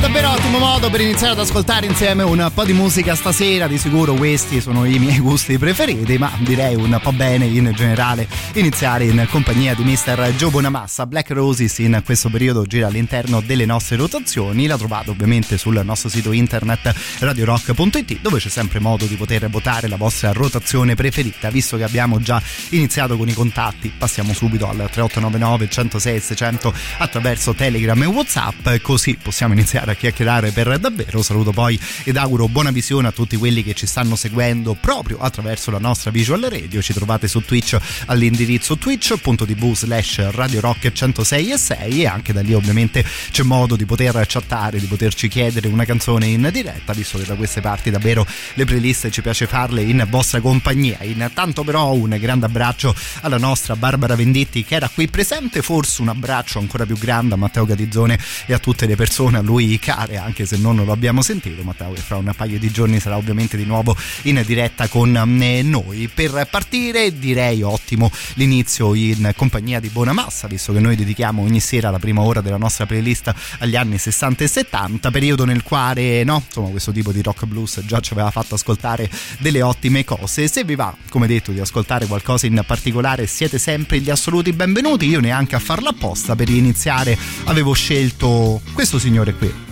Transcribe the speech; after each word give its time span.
Direi 0.00 0.14
davvero 0.14 0.32
ottimo 0.32 0.58
modo 0.58 0.88
per 0.88 1.02
iniziare 1.02 1.34
ad 1.34 1.40
ascoltare 1.40 1.84
insieme 1.84 2.22
un 2.22 2.50
po' 2.54 2.64
di 2.64 2.72
musica 2.72 3.14
stasera. 3.14 3.66
Di 3.66 3.76
sicuro 3.76 4.14
questi 4.14 4.62
sono 4.62 4.86
i 4.86 4.98
miei 4.98 5.18
gusti 5.20 5.58
preferiti, 5.58 6.16
ma 6.16 6.32
direi 6.38 6.74
un 6.74 6.98
po' 7.02 7.12
bene 7.12 7.44
in 7.44 7.70
generale 7.74 8.26
iniziare 8.54 9.04
in 9.04 9.26
compagnia 9.30 9.74
di 9.74 9.84
Mr. 9.84 10.32
Joe 10.36 10.50
Bonamassa. 10.50 11.04
Black 11.04 11.30
Roses 11.32 11.78
in 11.80 12.00
questo 12.02 12.30
periodo 12.30 12.64
gira 12.64 12.86
all'interno 12.86 13.42
delle 13.42 13.66
nostre 13.66 13.96
rotazioni. 13.96 14.66
La 14.66 14.78
trovate 14.78 15.10
ovviamente 15.10 15.58
sul 15.58 15.78
nostro 15.84 16.08
sito 16.08 16.32
internet 16.32 16.94
radiorock.it 17.18 18.20
dove 18.22 18.38
c'è 18.38 18.48
sempre 18.48 18.78
modo 18.78 19.04
di 19.04 19.16
poter 19.16 19.50
votare 19.50 19.86
la 19.86 19.96
vostra 19.96 20.32
rotazione 20.32 20.94
preferita. 20.94 21.50
Visto 21.50 21.76
che 21.76 21.84
abbiamo 21.84 22.20
già 22.20 22.40
iniziato 22.70 23.18
con 23.18 23.28
i 23.28 23.34
contatti, 23.34 23.92
passiamo 23.96 24.32
subito 24.32 24.66
al 24.66 24.76
3899 24.76 25.68
106 25.68 26.20
600 26.20 26.72
attraverso 26.98 27.52
Telegram 27.52 28.02
e 28.02 28.06
Whatsapp, 28.06 28.80
così 28.80 29.18
possiamo 29.20 29.52
iniziare 29.52 29.89
a 29.90 29.94
chiacchierare 29.94 30.50
per 30.50 30.78
davvero. 30.78 31.22
Saluto 31.22 31.52
poi 31.52 31.78
ed 32.04 32.16
auguro 32.16 32.48
buona 32.48 32.70
visione 32.70 33.08
a 33.08 33.12
tutti 33.12 33.36
quelli 33.36 33.62
che 33.62 33.74
ci 33.74 33.86
stanno 33.86 34.16
seguendo 34.16 34.74
proprio 34.74 35.18
attraverso 35.18 35.70
la 35.70 35.78
nostra 35.78 36.10
visual 36.10 36.40
radio. 36.40 36.80
Ci 36.80 36.92
trovate 36.92 37.28
su 37.28 37.40
Twitch 37.40 37.76
all'indirizzo 38.06 38.76
twitch.tv 38.76 39.74
slash 39.74 40.30
Radio 40.30 40.60
Rock 40.60 40.92
106 40.92 41.50
e 41.50 41.58
6 41.58 42.02
e 42.02 42.06
anche 42.06 42.32
da 42.32 42.40
lì 42.40 42.54
ovviamente 42.54 43.04
c'è 43.30 43.42
modo 43.42 43.76
di 43.76 43.84
poter 43.84 44.24
chattare, 44.26 44.78
di 44.78 44.86
poterci 44.86 45.28
chiedere 45.28 45.68
una 45.68 45.84
canzone 45.84 46.26
in 46.26 46.48
diretta, 46.52 46.92
visto 46.92 47.18
che 47.18 47.24
da 47.24 47.34
queste 47.34 47.60
parti 47.60 47.90
davvero 47.90 48.26
le 48.54 48.64
playlist 48.64 49.10
ci 49.10 49.22
piace 49.22 49.46
farle 49.46 49.82
in 49.82 50.06
vostra 50.08 50.40
compagnia. 50.40 50.98
Intanto 51.02 51.64
però 51.64 51.92
un 51.92 52.16
grande 52.20 52.46
abbraccio 52.46 52.94
alla 53.22 53.38
nostra 53.38 53.76
Barbara 53.76 54.14
Venditti 54.14 54.64
che 54.64 54.74
era 54.74 54.88
qui 54.88 55.08
presente, 55.08 55.62
forse 55.62 56.02
un 56.02 56.08
abbraccio 56.08 56.58
ancora 56.58 56.86
più 56.86 56.96
grande 56.96 57.34
a 57.34 57.36
Matteo 57.36 57.64
Gatizzone 57.64 58.18
e 58.46 58.52
a 58.52 58.58
tutte 58.58 58.86
le 58.86 58.96
persone 58.96 59.38
a 59.38 59.40
lui 59.40 59.78
care, 59.80 60.16
anche 60.18 60.46
se 60.46 60.56
non 60.56 60.76
lo 60.76 60.92
abbiamo 60.92 61.22
sentito. 61.22 61.62
Matteo 61.62 61.92
che 61.92 62.00
fra 62.00 62.16
un 62.16 62.32
paio 62.36 62.58
di 62.58 62.70
giorni 62.70 63.00
sarà 63.00 63.16
ovviamente 63.16 63.56
di 63.56 63.64
nuovo 63.64 63.96
in 64.22 64.40
diretta 64.46 64.86
con 64.86 65.10
noi. 65.10 66.08
Per 66.12 66.46
partire 66.48 67.18
direi 67.18 67.62
ottimo 67.62 68.10
l'inizio 68.34 68.94
in 68.94 69.32
compagnia 69.34 69.80
di 69.80 69.88
Bonamassa, 69.88 70.46
visto 70.46 70.72
che 70.72 70.78
noi 70.78 70.94
dedichiamo 70.94 71.42
ogni 71.42 71.60
sera 71.60 71.90
la 71.90 71.98
prima 71.98 72.20
ora 72.20 72.40
della 72.40 72.56
nostra 72.56 72.86
playlist 72.86 73.34
agli 73.58 73.74
anni 73.74 73.98
60 73.98 74.44
e 74.44 74.46
70, 74.46 75.10
periodo 75.10 75.44
nel 75.44 75.62
quale 75.62 76.22
no, 76.22 76.42
insomma, 76.46 76.68
questo 76.68 76.92
tipo 76.92 77.10
di 77.10 77.22
rock 77.22 77.46
blues 77.46 77.80
già 77.86 78.00
ci 78.00 78.12
aveva 78.12 78.30
fatto 78.30 78.54
ascoltare 78.54 79.10
delle 79.38 79.62
ottime 79.62 80.04
cose. 80.04 80.46
Se 80.46 80.64
vi 80.64 80.74
va, 80.74 80.94
come 81.08 81.26
detto, 81.26 81.50
di 81.52 81.60
ascoltare 81.60 82.06
qualcosa 82.06 82.46
in 82.46 82.62
particolare, 82.66 83.26
siete 83.26 83.58
sempre 83.58 84.00
gli 84.00 84.10
assoluti 84.10 84.52
benvenuti. 84.52 85.06
Io 85.06 85.20
neanche 85.20 85.56
a 85.56 85.58
farla 85.58 85.90
apposta 85.90 86.36
per 86.36 86.48
iniziare 86.48 87.16
avevo 87.44 87.72
scelto 87.72 88.60
questo 88.74 88.98
signore 88.98 89.34
qui. 89.34 89.69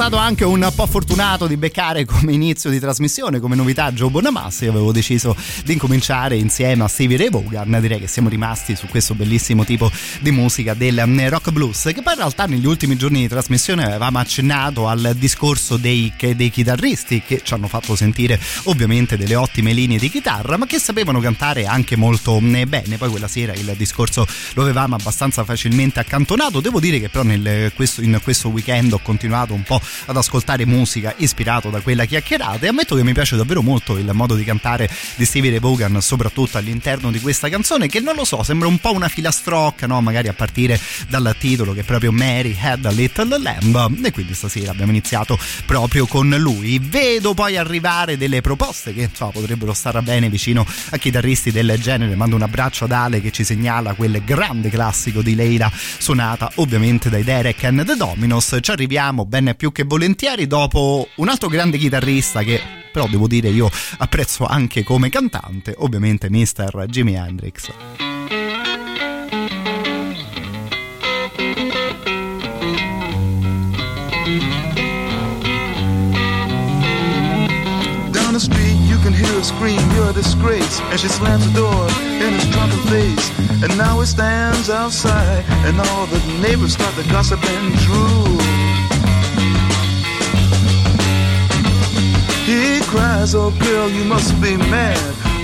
Stato 0.00 0.16
anche 0.16 0.46
un 0.46 0.66
po' 0.74 0.86
fortunato 0.86 1.46
di 1.46 1.58
beccare 1.58 2.06
come 2.06 2.32
inizio 2.32 2.70
di 2.70 2.80
trasmissione, 2.80 3.38
come 3.38 3.54
novità 3.54 3.92
Joe 3.92 4.08
Bonamassa. 4.08 4.64
Io 4.64 4.70
avevo 4.70 4.92
deciso 4.92 5.36
di 5.62 5.74
incominciare 5.74 6.36
insieme 6.36 6.84
a 6.84 6.88
Stevie 6.88 7.18
Ray 7.18 7.28
Vaughan. 7.28 7.76
Direi 7.82 8.00
che 8.00 8.06
siamo 8.06 8.30
rimasti 8.30 8.74
su 8.76 8.86
questo 8.86 9.14
bellissimo 9.14 9.62
tipo 9.62 9.90
di 10.20 10.30
musica 10.30 10.72
del 10.72 11.02
mm, 11.04 11.26
rock 11.28 11.50
blues, 11.50 11.82
che 11.92 12.00
poi 12.00 12.14
in 12.14 12.18
realtà 12.20 12.46
negli 12.46 12.64
ultimi 12.64 12.96
giorni 12.96 13.20
di 13.20 13.28
trasmissione 13.28 13.84
avevamo 13.84 14.18
accennato 14.18 14.88
al 14.88 15.14
discorso 15.18 15.76
dei, 15.76 16.10
dei 16.18 16.48
chitarristi 16.48 17.20
che 17.20 17.42
ci 17.44 17.52
hanno 17.52 17.68
fatto 17.68 17.94
sentire 17.94 18.40
ovviamente 18.64 19.18
delle 19.18 19.34
ottime 19.34 19.74
linee 19.74 19.98
di 19.98 20.08
chitarra, 20.08 20.56
ma 20.56 20.64
che 20.64 20.78
sapevano 20.78 21.20
cantare 21.20 21.66
anche 21.66 21.96
molto 21.96 22.40
mm, 22.40 22.62
bene. 22.66 22.96
Poi 22.96 23.10
quella 23.10 23.28
sera 23.28 23.52
il 23.52 23.74
discorso 23.76 24.26
lo 24.54 24.62
avevamo 24.62 24.94
abbastanza 24.94 25.44
facilmente 25.44 26.00
accantonato. 26.00 26.60
Devo 26.60 26.80
dire 26.80 26.98
che 27.00 27.10
però 27.10 27.22
nel, 27.22 27.70
questo, 27.74 28.00
in 28.00 28.18
questo 28.22 28.48
weekend 28.48 28.94
ho 28.94 29.00
continuato 29.02 29.52
un 29.52 29.62
po' 29.62 29.78
ad 30.06 30.16
ascoltare 30.16 30.66
musica 30.66 31.14
ispirato 31.16 31.70
da 31.70 31.80
quella 31.80 32.04
chiacchierata 32.04 32.66
e 32.66 32.68
ammetto 32.68 32.94
che 32.96 33.04
mi 33.04 33.12
piace 33.12 33.36
davvero 33.36 33.62
molto 33.62 33.96
il 33.96 34.10
modo 34.12 34.34
di 34.34 34.44
cantare 34.44 34.90
di 35.16 35.24
Stevie 35.24 35.50
Ray 35.50 35.60
Vaughan, 35.60 36.00
soprattutto 36.00 36.58
all'interno 36.58 37.10
di 37.10 37.20
questa 37.20 37.48
canzone 37.48 37.88
che 37.88 38.00
non 38.00 38.14
lo 38.14 38.24
so, 38.24 38.42
sembra 38.42 38.68
un 38.68 38.78
po' 38.78 38.92
una 38.92 39.08
filastrocca, 39.08 39.86
no? 39.86 40.00
magari 40.00 40.28
a 40.28 40.32
partire 40.32 40.80
dal 41.08 41.34
titolo 41.38 41.72
che 41.72 41.80
è 41.80 41.84
proprio 41.84 42.12
Mary 42.12 42.56
Had 42.58 42.84
a 42.84 42.90
Little 42.90 43.38
Lamb 43.38 44.04
e 44.04 44.10
quindi 44.10 44.34
stasera 44.34 44.70
abbiamo 44.70 44.90
iniziato 44.90 45.38
proprio 45.66 46.06
con 46.06 46.28
lui. 46.28 46.78
Vedo 46.78 47.34
poi 47.34 47.56
arrivare 47.56 48.16
delle 48.16 48.40
proposte 48.40 48.92
che 48.92 49.02
insomma, 49.02 49.32
potrebbero 49.32 49.72
stare 49.72 50.00
bene 50.02 50.28
vicino 50.28 50.66
a 50.90 50.96
chitarristi 50.96 51.50
del 51.50 51.78
genere, 51.80 52.14
mando 52.14 52.36
un 52.36 52.42
abbraccio 52.42 52.84
ad 52.84 52.92
Ale 52.92 53.20
che 53.20 53.30
ci 53.30 53.44
segnala 53.44 53.94
quel 53.94 54.22
grande 54.24 54.70
classico 54.70 55.22
di 55.22 55.34
Leila 55.34 55.70
suonata 55.98 56.50
ovviamente 56.56 57.08
dai 57.10 57.24
Derek 57.24 57.64
and 57.64 57.84
the 57.84 57.96
Dominos. 57.96 58.58
Ci 58.60 58.70
arriviamo 58.70 59.24
ben 59.24 59.54
più 59.56 59.69
che 59.70 59.84
volentieri 59.84 60.46
dopo 60.46 61.08
un 61.16 61.28
altro 61.28 61.48
grande 61.48 61.78
chitarrista 61.78 62.42
che 62.42 62.60
però 62.92 63.06
devo 63.06 63.26
dire 63.28 63.48
io 63.48 63.70
apprezzo 63.98 64.46
anche 64.46 64.82
come 64.82 65.08
cantante, 65.08 65.74
ovviamente 65.78 66.28
Mr. 66.28 66.86
Jimi 66.88 67.14
Hendrix. 67.14 67.70
Scream, 79.42 79.80
you're 79.92 80.10
a 80.10 80.12
disgrace. 80.12 80.80
And 80.90 81.00
she 81.00 81.08
slams 81.08 81.46
the 81.46 81.54
door 81.54 81.88
in 81.88 82.34
his 82.34 82.46
drunken 82.50 82.78
face. 82.88 83.30
And 83.62 83.76
now 83.78 83.98
he 84.00 84.06
stands 84.06 84.68
outside, 84.68 85.44
and 85.64 85.80
all 85.80 86.04
the 86.06 86.18
neighbors 86.42 86.74
start 86.74 86.94
to 86.96 87.02
gossip 87.10 87.42
and 87.42 87.74
drool. 87.78 88.59
He 92.50 92.80
cries, 92.90 93.32
oh 93.32 93.52
girl, 93.60 93.88
you 93.88 94.02
must 94.02 94.32
be 94.42 94.56
mad. 94.56 94.98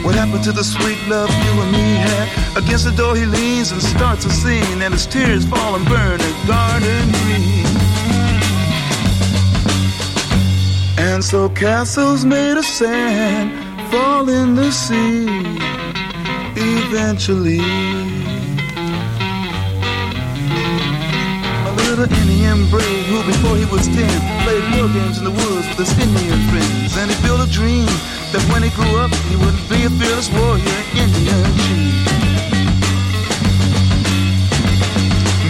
What 0.05 0.17
happened 0.17 0.43
to 0.43 0.51
the 0.51 0.65
sweet 0.65 0.99
love 1.07 1.31
you 1.45 1.53
and 1.63 1.71
me 1.71 1.89
had? 2.07 2.57
Against 2.57 2.85
the 2.85 2.91
door 2.91 3.15
he 3.15 3.25
leans 3.25 3.71
and 3.71 3.81
starts 3.81 4.25
a 4.25 4.31
scene, 4.31 4.83
and 4.83 4.93
his 4.93 5.07
tears 5.07 5.47
fall 5.47 5.77
and 5.77 5.87
burn 5.87 6.21
a 6.21 6.33
garden 6.49 7.05
green. 7.23 7.67
And 10.99 11.23
so 11.23 11.49
castles 11.51 12.25
made 12.25 12.57
of 12.57 12.65
sand 12.65 13.53
fall 13.93 14.29
in 14.29 14.57
the 14.57 14.73
sea 14.73 15.27
eventually. 16.57 18.36
A 21.77 21.83
little 21.93 22.09
Indian 22.25 22.65
brave 22.71 23.05
who 23.07 23.21
before 23.29 23.57
he 23.57 23.67
was 23.67 23.87
ten 23.87 24.09
played 24.45 24.65
war 24.73 24.89
games 24.89 25.19
in 25.19 25.25
the 25.25 25.31
woods 25.31 25.69
with 25.69 25.85
his 25.85 25.93
Indian 26.01 26.41
friends. 26.49 26.97
And 26.97 27.11
he 27.11 27.17
built 27.21 27.45
a 27.45 27.51
dream 27.53 27.85
that 28.33 28.41
when 28.51 28.63
he 28.63 28.71
grew 28.71 28.97
up 28.97 29.13
he 29.29 29.37
would 29.37 29.57
be 29.69 29.85
a 29.85 29.91
fearless 30.01 30.33
warrior, 30.33 30.81
Indian 30.97 31.45
chief. 31.69 32.07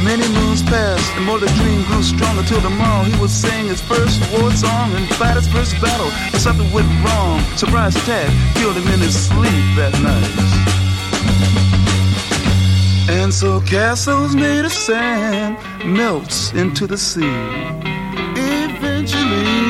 Many 0.03 0.27
moons 0.39 0.63
passed, 0.63 1.13
and 1.17 1.25
more 1.27 1.39
the 1.39 1.51
dream 1.59 1.83
grew 1.85 2.03
stronger 2.03 2.43
till 2.43 2.61
tomorrow 2.61 3.05
he 3.05 3.15
would 3.21 3.31
sing 3.31 3.67
his 3.67 3.81
first 3.81 4.23
war 4.33 4.51
song 4.53 4.95
and 4.95 5.07
fight 5.15 5.37
his 5.37 5.49
first 5.49 5.81
battle. 5.81 6.11
But 6.31 6.41
something 6.41 6.71
went 6.73 6.89
wrong. 7.05 7.41
Surprise 7.57 7.97
attack 7.97 8.31
killed 8.55 8.77
him 8.77 8.87
in 8.95 9.01
his 9.01 9.15
sleep 9.15 9.67
that 9.75 9.93
night. 10.03 10.86
And 13.09 13.33
so 13.33 13.61
castles 13.61 14.35
made 14.35 14.65
of 14.65 14.73
sand 14.73 15.59
melts 15.85 16.53
into 16.53 16.87
the 16.87 16.99
sea. 16.99 17.23
Eventually. 18.37 19.66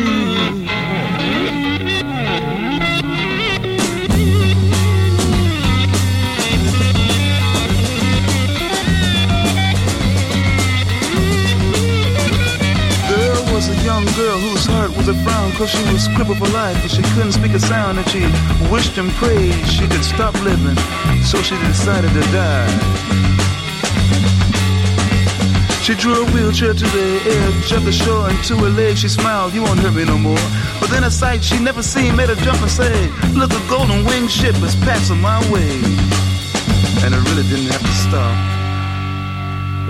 Was 13.69 13.79
a 13.79 13.85
young 13.85 14.05
girl 14.17 14.39
whose 14.39 14.67
heart 14.67 14.91
was 14.97 15.09
a 15.09 15.15
frown 15.25 15.51
cause 15.53 15.71
she 15.71 15.83
was 15.93 16.09
crippled 16.15 16.39
for 16.39 16.49
life 16.49 16.77
and 16.83 16.91
she 16.91 17.03
couldn't 17.15 17.33
speak 17.33 17.53
a 17.53 17.59
sound 17.59 17.99
and 17.99 18.09
she 18.09 18.21
wished 18.71 18.99
and 18.99 19.11
prayed 19.13 19.55
she 19.67 19.87
could 19.89 20.05
stop 20.05 20.35
living 20.45 20.77
so 21.25 21.41
she 21.43 21.57
decided 21.67 22.11
to 22.13 22.21
die. 22.33 22.69
She 25.83 25.95
drew 25.95 26.15
a 26.23 26.31
wheelchair 26.33 26.75
to 26.75 26.87
the 26.99 27.09
edge 27.39 27.73
of 27.73 27.85
the 27.85 27.93
shore 27.93 28.29
and 28.29 28.39
to 28.45 28.57
her 28.57 28.69
leg 28.71 28.97
she 28.99 29.09
smiled, 29.09 29.55
you 29.55 29.63
won't 29.63 29.81
hurt 29.81 29.95
me 29.95 30.05
no 30.05 30.19
more. 30.19 30.47
But 30.81 30.91
then 30.91 31.05
a 31.05 31.11
sight 31.11 31.43
she 31.43 31.59
never 31.59 31.83
seen 31.83 32.17
made 32.17 32.29
her 32.29 32.37
jump 32.37 32.61
and 32.61 32.71
say, 32.71 33.09
look 33.35 33.53
a 33.53 33.63
golden 33.69 34.05
winged 34.05 34.31
ship 34.31 34.57
is 34.63 34.77
passing 34.77 35.21
my 35.21 35.39
way. 35.51 35.71
And 37.03 37.15
it 37.15 37.23
really 37.31 37.47
didn't 37.49 37.71
have 37.73 37.83
to 37.83 37.95
stop. 38.07 38.37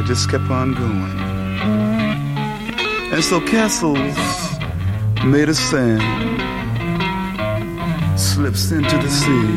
It 0.01 0.07
just 0.07 0.31
kept 0.31 0.51
on 0.51 0.75
going. 0.75 1.96
And 3.17 3.25
so 3.25 3.41
castles 3.41 4.15
made 5.25 5.49
of 5.49 5.57
sand 5.57 6.03
slips 8.15 8.71
into 8.73 8.95
the 8.99 9.09
sea 9.09 9.57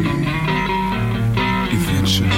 eventually. 1.69 2.29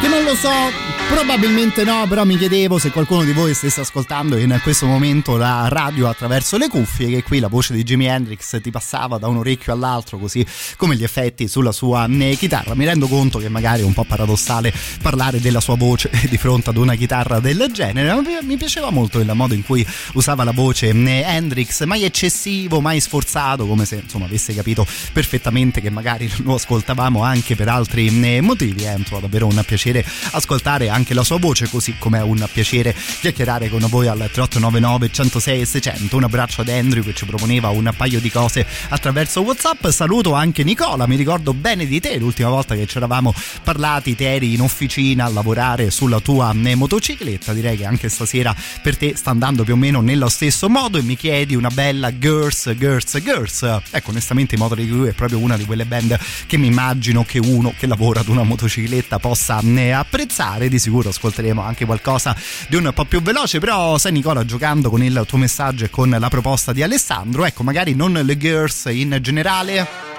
Che 0.00 0.08
non 0.08 0.24
lo 0.24 0.34
so, 0.34 0.81
Probabilmente 1.12 1.84
no, 1.84 2.06
però 2.08 2.24
mi 2.24 2.38
chiedevo 2.38 2.78
se 2.78 2.90
qualcuno 2.90 3.22
di 3.22 3.32
voi 3.32 3.52
stesse 3.52 3.82
ascoltando 3.82 4.38
in 4.38 4.58
questo 4.62 4.86
momento 4.86 5.36
la 5.36 5.68
radio 5.68 6.08
attraverso 6.08 6.56
le 6.56 6.68
cuffie, 6.68 7.08
che 7.08 7.22
qui 7.22 7.38
la 7.38 7.48
voce 7.48 7.74
di 7.74 7.82
Jimi 7.82 8.06
Hendrix 8.06 8.60
ti 8.62 8.70
passava 8.70 9.18
da 9.18 9.28
un 9.28 9.36
orecchio 9.36 9.74
all'altro, 9.74 10.16
così 10.16 10.44
come 10.76 10.96
gli 10.96 11.04
effetti 11.04 11.48
sulla 11.48 11.70
sua 11.70 12.06
eh, 12.06 12.34
chitarra. 12.36 12.74
Mi 12.74 12.86
rendo 12.86 13.08
conto 13.08 13.38
che 13.38 13.50
magari 13.50 13.82
è 13.82 13.84
un 13.84 13.92
po' 13.92 14.04
paradossale 14.04 14.72
parlare 15.02 15.38
della 15.38 15.60
sua 15.60 15.76
voce 15.76 16.10
di 16.28 16.38
fronte 16.38 16.70
ad 16.70 16.78
una 16.78 16.94
chitarra 16.94 17.40
del 17.40 17.68
genere, 17.72 18.12
ma 18.14 18.22
mi 18.40 18.56
piaceva 18.56 18.90
molto 18.90 19.20
il 19.20 19.30
modo 19.34 19.52
in 19.52 19.64
cui 19.64 19.86
usava 20.14 20.44
la 20.44 20.52
voce 20.52 20.88
eh, 20.88 21.22
Hendrix, 21.26 21.84
mai 21.84 22.04
eccessivo, 22.04 22.80
mai 22.80 23.00
sforzato, 23.00 23.66
come 23.66 23.84
se 23.84 24.00
insomma 24.02 24.24
avesse 24.24 24.54
capito 24.54 24.86
perfettamente 25.12 25.82
che 25.82 25.90
magari 25.90 26.30
lo 26.38 26.54
ascoltavamo 26.54 27.22
anche 27.22 27.54
per 27.54 27.68
altri 27.68 28.08
eh, 28.08 28.40
motivi. 28.40 28.84
È 28.84 28.94
insomma, 28.96 29.20
davvero 29.20 29.46
un 29.46 29.62
piacere 29.64 30.04
ascoltare 30.32 30.88
anche 30.88 31.01
la 31.10 31.24
sua 31.24 31.38
voce, 31.38 31.68
così 31.68 31.96
come 31.98 32.18
è 32.18 32.22
un 32.22 32.46
piacere 32.52 32.94
chiacchierare 33.20 33.68
con 33.68 33.84
voi 33.88 34.06
al 34.06 34.18
3899 34.18 35.10
106 35.10 35.60
e 35.60 35.64
600. 35.64 36.16
Un 36.16 36.24
abbraccio 36.24 36.60
ad 36.60 36.68
Andrew 36.68 37.02
che 37.02 37.14
ci 37.14 37.24
proponeva 37.26 37.68
un 37.70 37.92
paio 37.96 38.20
di 38.20 38.30
cose 38.30 38.66
attraverso 38.88 39.40
WhatsApp. 39.42 39.88
Saluto 39.88 40.34
anche 40.34 40.64
Nicola, 40.64 41.06
mi 41.06 41.16
ricordo 41.16 41.52
bene 41.52 41.86
di 41.86 42.00
te 42.00 42.16
l'ultima 42.18 42.48
volta 42.48 42.74
che 42.74 42.86
ci 42.86 42.96
eravamo 42.96 43.34
parlati, 43.62 44.14
te 44.14 44.34
eri 44.34 44.54
in 44.54 44.60
officina 44.60 45.24
a 45.24 45.28
lavorare 45.28 45.90
sulla 45.90 46.20
tua 46.20 46.54
eh, 46.62 46.74
motocicletta. 46.74 47.52
Direi 47.52 47.76
che 47.76 47.84
anche 47.84 48.08
stasera 48.08 48.54
per 48.82 48.96
te 48.96 49.14
sta 49.16 49.30
andando 49.30 49.64
più 49.64 49.74
o 49.74 49.76
meno 49.76 50.00
nello 50.00 50.28
stesso 50.28 50.68
modo 50.68 50.98
e 50.98 51.02
mi 51.02 51.16
chiedi 51.16 51.54
una 51.54 51.70
bella 51.70 52.16
Girls, 52.16 52.74
Girls, 52.76 53.20
Girls. 53.22 53.62
Ecco, 53.90 54.10
onestamente 54.10 54.56
Motor 54.56 54.78
Crew 54.78 55.06
è 55.06 55.12
proprio 55.12 55.38
una 55.38 55.56
di 55.56 55.64
quelle 55.64 55.84
band 55.84 56.18
che 56.46 56.56
mi 56.56 56.66
immagino 56.66 57.24
che 57.24 57.38
uno 57.38 57.74
che 57.76 57.86
lavora 57.86 58.20
ad 58.20 58.28
una 58.28 58.42
motocicletta 58.42 59.18
possa 59.18 59.60
eh, 59.60 59.90
apprezzare. 59.90 60.68
Di 60.68 60.78
sicuro 60.92 61.08
ascolteremo 61.08 61.62
anche 61.62 61.86
qualcosa 61.86 62.36
di 62.68 62.76
un 62.76 62.90
po' 62.92 63.06
più 63.06 63.22
veloce, 63.22 63.58
però 63.58 63.96
sai 63.96 64.12
Nicola 64.12 64.44
giocando 64.44 64.90
con 64.90 65.02
il 65.02 65.24
tuo 65.26 65.38
messaggio 65.38 65.86
e 65.86 65.90
con 65.90 66.14
la 66.18 66.28
proposta 66.28 66.72
di 66.72 66.82
Alessandro, 66.82 67.46
ecco 67.46 67.62
magari 67.62 67.94
non 67.94 68.12
le 68.12 68.36
girls 68.36 68.88
in 68.90 69.16
generale 69.22 70.10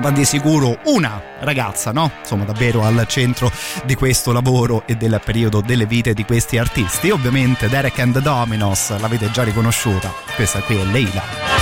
ma 0.00 0.10
di 0.10 0.26
sicuro 0.26 0.78
una 0.86 1.22
ragazza, 1.40 1.90
no? 1.90 2.10
Insomma, 2.20 2.44
davvero 2.44 2.84
al 2.84 3.06
centro 3.08 3.50
di 3.84 3.94
questo 3.94 4.30
lavoro 4.30 4.82
e 4.86 4.94
del 4.94 5.18
periodo 5.24 5.62
delle 5.62 5.86
vite 5.86 6.12
di 6.12 6.22
questi 6.24 6.58
artisti. 6.58 7.08
Ovviamente 7.08 7.70
Derek 7.70 7.98
and 8.00 8.12
the 8.12 8.20
Dominos 8.20 8.98
l'avete 8.98 9.30
già 9.30 9.42
riconosciuta, 9.42 10.12
questa 10.34 10.60
qui 10.60 10.76
è 10.76 10.84
Leila. 10.84 11.55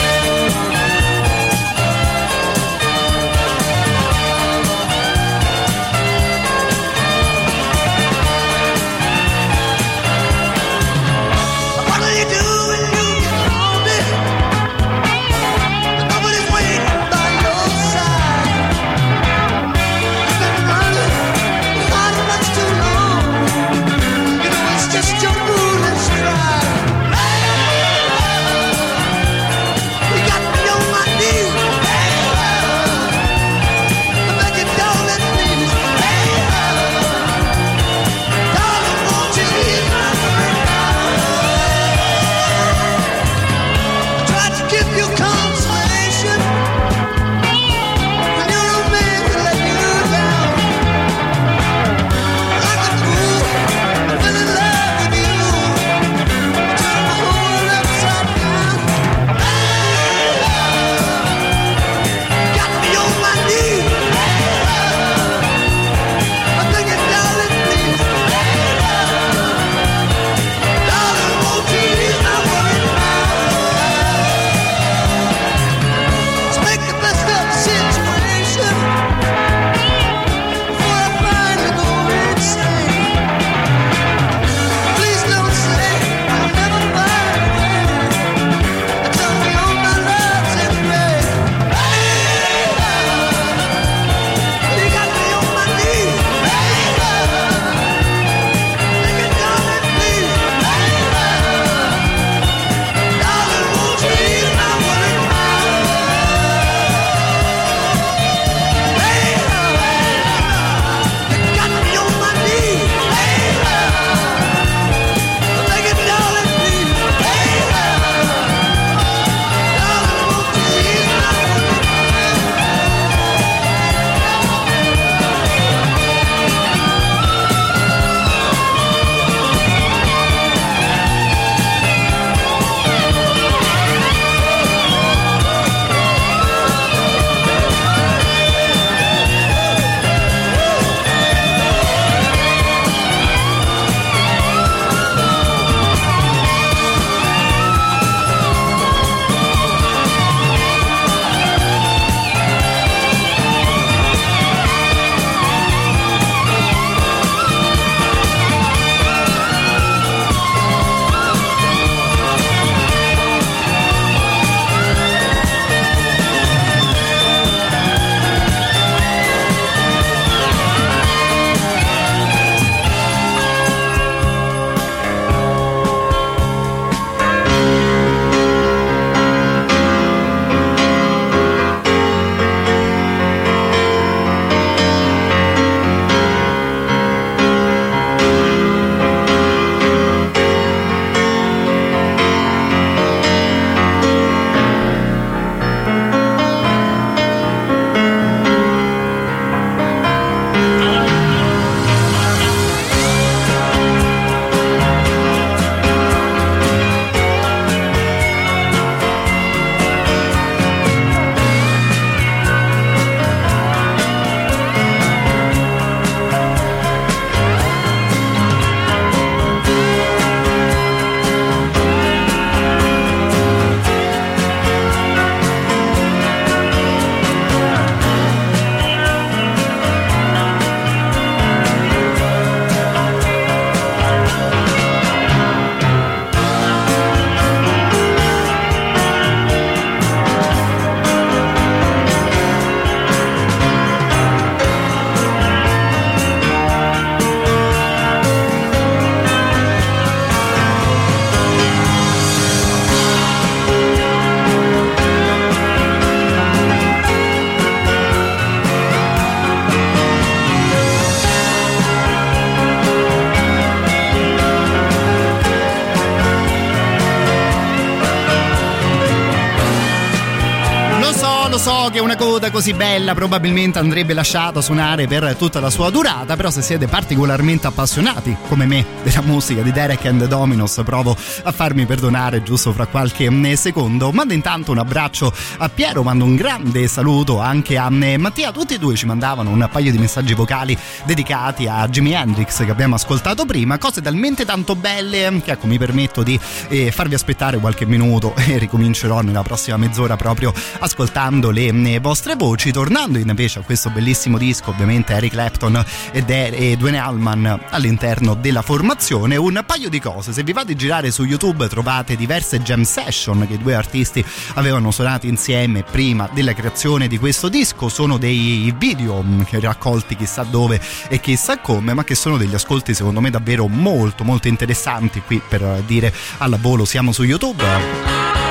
Che 271.91 272.01
una 272.01 272.17
coda 272.17 272.51
così 272.51 272.73
bella 272.73 273.15
probabilmente 273.15 273.79
andrebbe 273.79 274.15
lasciata 274.15 274.61
suonare 274.61 275.07
per 275.07 275.35
tutta 275.37 275.61
la 275.61 275.71
sua 275.71 275.91
durata, 275.91 276.37
però 276.37 276.51
se 276.51 276.63
siete 276.63 276.87
particolarmente 276.87 277.67
appassionati, 277.67 278.37
come 278.49 278.65
me, 278.65 278.85
della 279.03 279.23
musica 279.23 279.61
di 279.63 279.73
Derek 279.73 280.05
and 280.07 280.21
the 280.21 280.29
Dominos, 280.29 280.81
provo 280.85 281.17
a 281.43 281.53
farmi 281.53 281.85
perdonare 281.85 282.43
giusto 282.43 282.73
fra 282.73 282.87
qualche 282.87 283.29
secondo. 283.57 284.13
Mando 284.13 284.33
intanto 284.33 284.71
un 284.71 284.79
abbraccio 284.79 285.33
a 285.59 285.69
Piero, 285.69 286.03
mando 286.03 286.25
un 286.25 286.37
grande 286.37 286.87
saluto 286.87 287.41
anche 287.41 287.77
a 287.77 287.91
mm, 287.91 288.15
Mattia. 288.17 288.53
Tutti 288.53 288.75
e 288.75 288.79
due 288.79 288.95
ci 288.95 289.07
mandavano 289.07 289.51
un 289.51 289.69
paio 289.71 289.91
di 289.91 289.99
messaggi 289.99 290.35
vocali 290.35 290.79
dedicati 291.05 291.67
a 291.67 291.87
Jimi 291.89 292.13
Hendrix 292.13 292.65
che 292.65 292.71
abbiamo 292.71 292.95
ascoltato 292.95 293.45
prima, 293.45 293.79
cose 293.79 294.01
talmente 294.01 294.45
tanto 294.45 294.77
belle 294.77 295.41
che 295.43 295.53
ecco 295.53 295.67
mi 295.67 295.79
permetto 295.79 296.23
di 296.23 296.39
eh, 296.69 296.91
farvi 296.93 297.15
aspettare 297.15 297.59
qualche 297.59 297.85
minuto 297.85 298.35
e 298.37 298.59
ricomincerò 298.59 299.21
nella 299.21 299.43
prossima 299.43 299.77
mezz'ora 299.77 300.17
proprio 300.17 300.53
ascoltando 300.79 301.51
le 301.51 301.73
mm, 301.75 301.97
vostre 301.99 302.37
voci, 302.37 302.71
tornando 302.73 303.19
invece 303.19 303.59
a 303.59 303.63
questo 303.63 303.91
bellissimo 303.91 304.39
disco, 304.39 304.71
ovviamente 304.71 305.13
Eric 305.13 305.33
Clapton 305.33 305.85
ed 306.13 306.31
e 306.31 306.77
Dwayne 306.77 306.99
Allman 306.99 307.61
all'interno 307.71 308.35
della 308.35 308.63
formazione. 308.63 309.37
Un 309.37 309.63
paio 309.67 309.89
di 309.89 310.01
cose, 310.01 310.33
se 310.33 310.43
vi 310.43 310.53
a 310.53 310.65
girare 310.77 311.11
su 311.11 311.25
YouTube 311.25 311.69
trovate 311.69 312.17
diverse 312.17 312.61
jam 312.61 312.83
session 312.83 313.47
che 313.47 313.55
i 313.55 313.59
due 313.59 313.75
artisti 313.75 314.25
avevano 314.55 314.91
suonato 314.91 315.27
insieme 315.27 315.83
prima 315.83 316.29
della 316.33 316.55
creazione 316.55 317.09
di 317.09 317.19
questo 317.19 317.49
disco, 317.49 317.89
sono 317.89 318.19
dei 318.19 318.75
video 318.79 319.23
mm, 319.23 319.43
raccolti 319.61 320.17
chissà 320.17 320.45
dove 320.45 320.81
e 321.09 321.21
chissà 321.21 321.59
come, 321.59 321.95
ma 321.95 322.05
che 322.05 322.15
sono 322.15 322.37
degli 322.37 322.55
ascolti 322.55 322.95
secondo 322.95 323.21
me 323.21 323.31
davvero 323.31 323.67
molto 323.67 324.25
molto 324.25 324.49
interessanti 324.49 325.23
qui 325.25 325.41
per 325.47 325.83
dire 325.87 326.13
alla 326.39 326.59
volo 326.61 326.85
siamo 326.85 327.13
su 327.13 327.23
YouTube. 327.23 328.44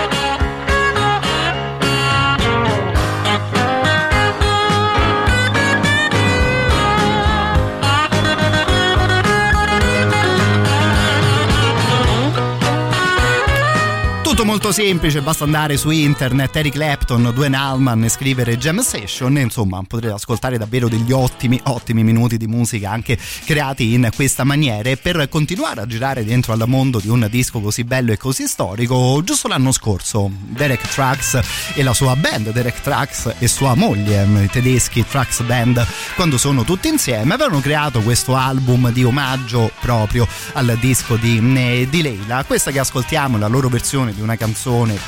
Molto 14.54 14.72
semplice, 14.72 15.24
basta 15.24 15.46
andare 15.46 15.78
su 15.78 15.90
internet, 15.90 16.56
Eric 16.56 16.74
Clapton, 16.74 17.32
Dwayne 17.34 17.58
Allman 17.58 18.04
e 18.04 18.10
scrivere 18.10 18.56
Jam 18.56 18.82
Session 18.82 19.36
insomma 19.40 19.82
potrete 19.82 20.14
ascoltare 20.14 20.60
davvero 20.60 20.88
degli 20.88 21.12
ottimi, 21.12 21.60
ottimi 21.64 22.04
minuti 22.04 22.38
di 22.38 22.46
musica 22.46 22.92
anche 22.92 23.18
creati 23.46 23.96
in 23.96 24.08
questa 24.16 24.44
maniera 24.44 24.92
e 24.92 24.98
per 24.98 25.28
continuare 25.28 25.82
a 25.82 25.88
girare 25.88 26.24
dentro 26.24 26.54
al 26.54 26.66
mondo 26.68 27.00
di 27.00 27.08
un 27.08 27.26
disco 27.32 27.62
così 27.62 27.84
bello 27.84 28.12
e 28.12 28.18
così 28.18 28.46
storico, 28.46 29.24
giusto 29.24 29.48
l'anno 29.48 29.72
scorso 29.72 30.30
Derek 30.32 30.88
Trax 30.88 31.40
e 31.74 31.82
la 31.82 31.96
sua 31.96 32.16
band, 32.16 32.52
Derek 32.52 32.80
Trax 32.80 33.34
e 33.40 33.48
sua 33.48 33.74
moglie, 33.74 34.24
i 34.24 34.50
tedeschi 34.52 35.04
Trax 35.04 35.42
Band, 35.42 35.84
quando 36.14 36.38
sono 36.38 36.64
tutti 36.64 36.90
insieme 36.90 37.34
avevano 37.34 37.60
creato 37.60 38.02
questo 38.02 38.36
album 38.36 38.92
di 38.92 39.04
omaggio 39.04 39.72
proprio 39.80 40.28
al 40.54 40.78
disco 40.80 41.16
di, 41.16 41.88
di 41.90 42.02
Leila. 42.04 42.44
Questa 42.44 42.70
che 42.70 42.78
ascoltiamo, 42.78 43.40
la 43.40 43.48
loro 43.48 43.68
versione 43.68 44.14
di 44.14 44.22
una 44.22 44.34
canzone 44.36 44.42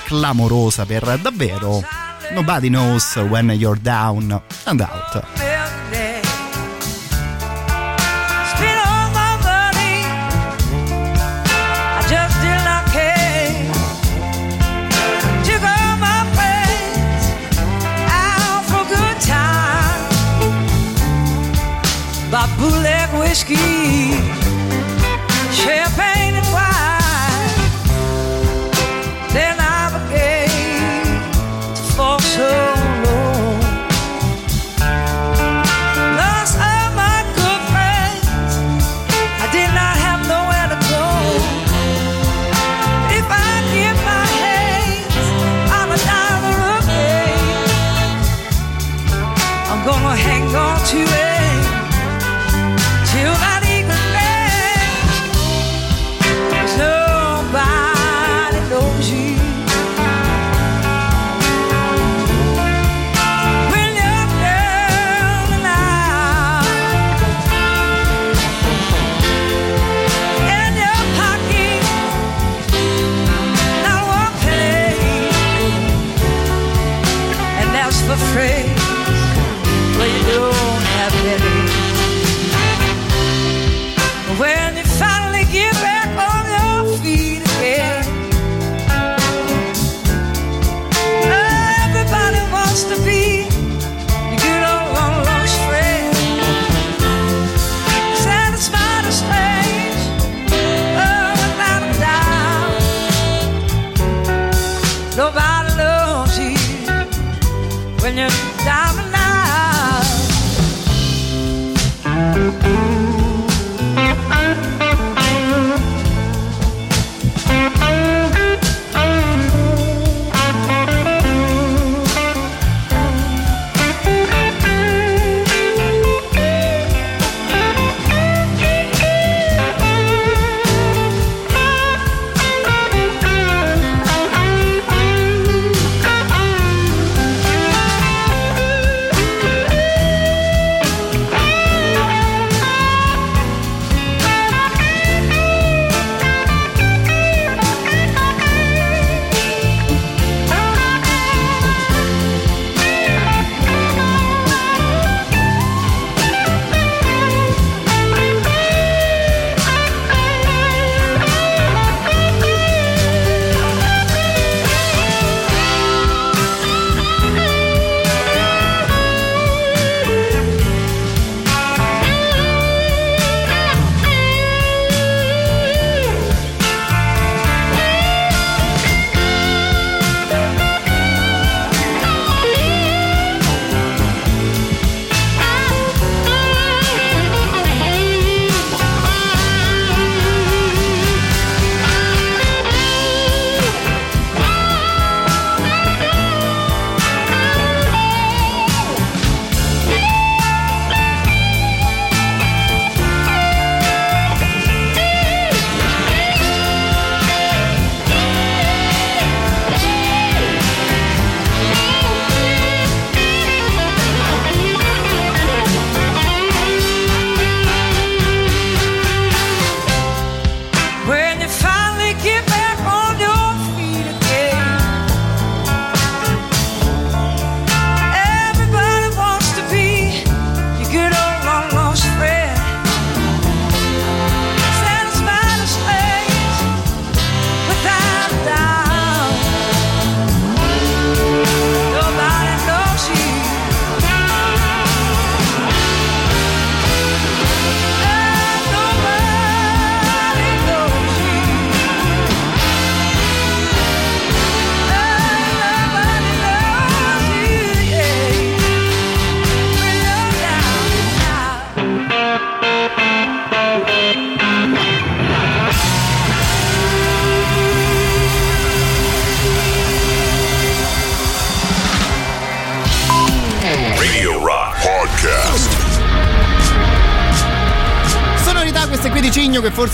clamorosa 0.06 0.86
per 0.86 1.20
davvero 1.22 1.84
Nobody 2.32 2.70
Knows 2.70 3.16
When 3.16 3.50
You're 3.52 3.80
Down 3.82 4.42
and 4.64 4.82
Out. 4.82 5.24
Spent 23.46 24.35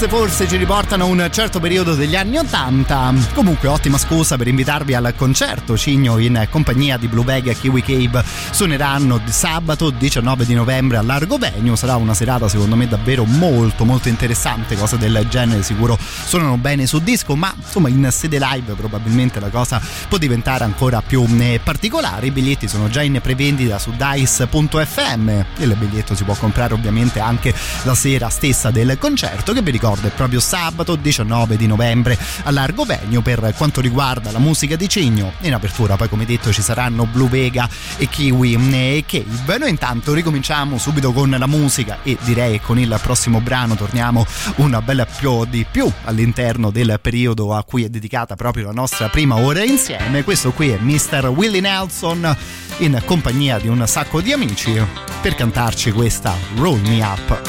forse 0.02 0.08
forse 0.08 0.48
ci 0.48 0.56
riportano 0.58 1.04
a 1.04 1.08
un 1.08 1.28
certo 1.32 1.60
periodo 1.60 1.94
degli 1.94 2.16
anni 2.16 2.38
80. 2.38 3.14
Comunque 3.34 3.68
ottima 3.68 3.98
scusa 3.98 4.38
per 4.38 4.48
invitarvi 4.48 4.96
al 4.96 5.14
concerto. 5.16 5.78
Cigno 5.78 6.18
in 6.18 6.48
compagnia 6.50 6.98
di 6.98 7.08
Blue 7.08 7.24
Bag 7.24 7.48
e 7.48 7.56
Kiwi 7.56 7.84
Cave 7.84 8.24
suoneranno 8.52 9.22
sabato 9.26 9.90
19 9.90 10.46
di 10.46 10.54
novembre 10.54 10.98
a 10.98 11.02
Largo 11.02 11.38
Venue. 11.38 11.76
Sarà 11.76 11.98
una 11.98 12.14
serata 12.14 12.48
secondo 12.48 12.76
me 12.76 12.88
davvero 12.88 13.26
molto 13.26 13.86
molto 13.86 14.08
interessante, 14.08 14.76
cose 14.76 14.98
del 14.98 15.28
genere 15.30 15.62
sicuro 15.62 15.98
suonano 16.32 16.56
bene 16.56 16.88
su 16.88 17.00
disco, 17.02 17.36
ma 17.36 17.54
insomma 17.54 17.90
in 17.90 18.08
sede 18.10 18.40
live 18.40 18.72
probabilmente 18.76 19.42
la 19.42 19.50
cosa 19.50 19.82
può 20.08 20.18
diventare 20.18 20.64
ancora 20.64 21.02
più 21.02 21.26
eh, 21.38 21.60
particolare. 21.62 22.28
I 22.28 22.32
biglietti 22.32 22.70
sono 22.70 22.88
già 22.88 23.02
in 23.02 23.20
prevendita 23.22 23.78
su 23.78 23.92
dice.fm 23.92 25.30
il 25.58 25.76
biglietto 25.76 26.16
si 26.16 26.24
può 26.24 26.34
comprare 26.36 26.74
ovviamente 26.74 27.20
anche 27.20 27.54
la 27.84 27.96
sera 27.96 28.30
stessa 28.30 28.72
del 28.72 28.98
concerto 28.98 29.52
che 29.52 29.62
vi 29.62 29.72
ricordo 29.72 30.08
è 30.08 30.12
proprio 30.12 30.40
sabato 30.40 30.96
19 30.96 31.58
di 31.58 31.68
novembre 31.68 32.18
a 32.44 32.52
Largo 32.52 32.86
Venue 32.86 33.22
per 33.22 33.54
quanto 33.58 33.82
riguarda 33.82 34.32
la 34.32 34.40
musica 34.40 34.78
di 34.78 34.88
Cigno 34.88 35.34
in 35.42 35.54
apertura 35.54 35.98
poi 35.98 36.08
come 36.08 36.26
detto 36.26 36.54
ci 36.54 36.62
saranno 36.62 37.06
Blue 37.06 37.28
Vega 37.28 37.68
e 37.98 38.08
Kiwi 38.08 38.54
e 38.72 39.04
Cave 39.06 39.58
noi 39.58 39.70
intanto 39.70 40.14
ricominciamo 40.14 40.78
subito 40.78 41.12
con 41.12 41.30
la 41.30 41.48
musica 41.48 41.98
e 42.04 42.18
direi 42.22 42.62
con 42.62 42.80
il 42.80 42.98
prossimo 43.02 43.42
brano 43.42 43.76
torniamo 43.76 44.26
una 44.58 44.82
bella 44.82 45.06
più 45.06 45.44
di 45.46 45.66
più 45.70 45.92
all'interno 46.06 46.20
del 46.26 47.00
periodo 47.02 47.54
a 47.56 47.64
cui 47.64 47.84
è 47.84 47.90
dedicata 47.90 48.36
proprio 48.36 48.66
la 48.66 48.72
nostra 48.72 49.10
prima 49.10 49.38
ora 49.38 49.64
insieme 49.64 50.24
questo 50.24 50.52
qui 50.52 50.70
è 50.70 50.78
Mr. 50.78 51.32
Willie 51.36 51.62
Nelson 51.62 52.38
in 52.78 53.02
compagnia 53.06 53.58
di 53.58 53.68
un 53.68 53.84
sacco 53.88 54.22
di 54.22 54.32
amici 54.32 54.80
per 55.22 55.34
cantarci 55.34 55.92
questa 55.92 56.36
Roll 56.58 56.80
Me 56.82 57.02
Up 57.02 57.42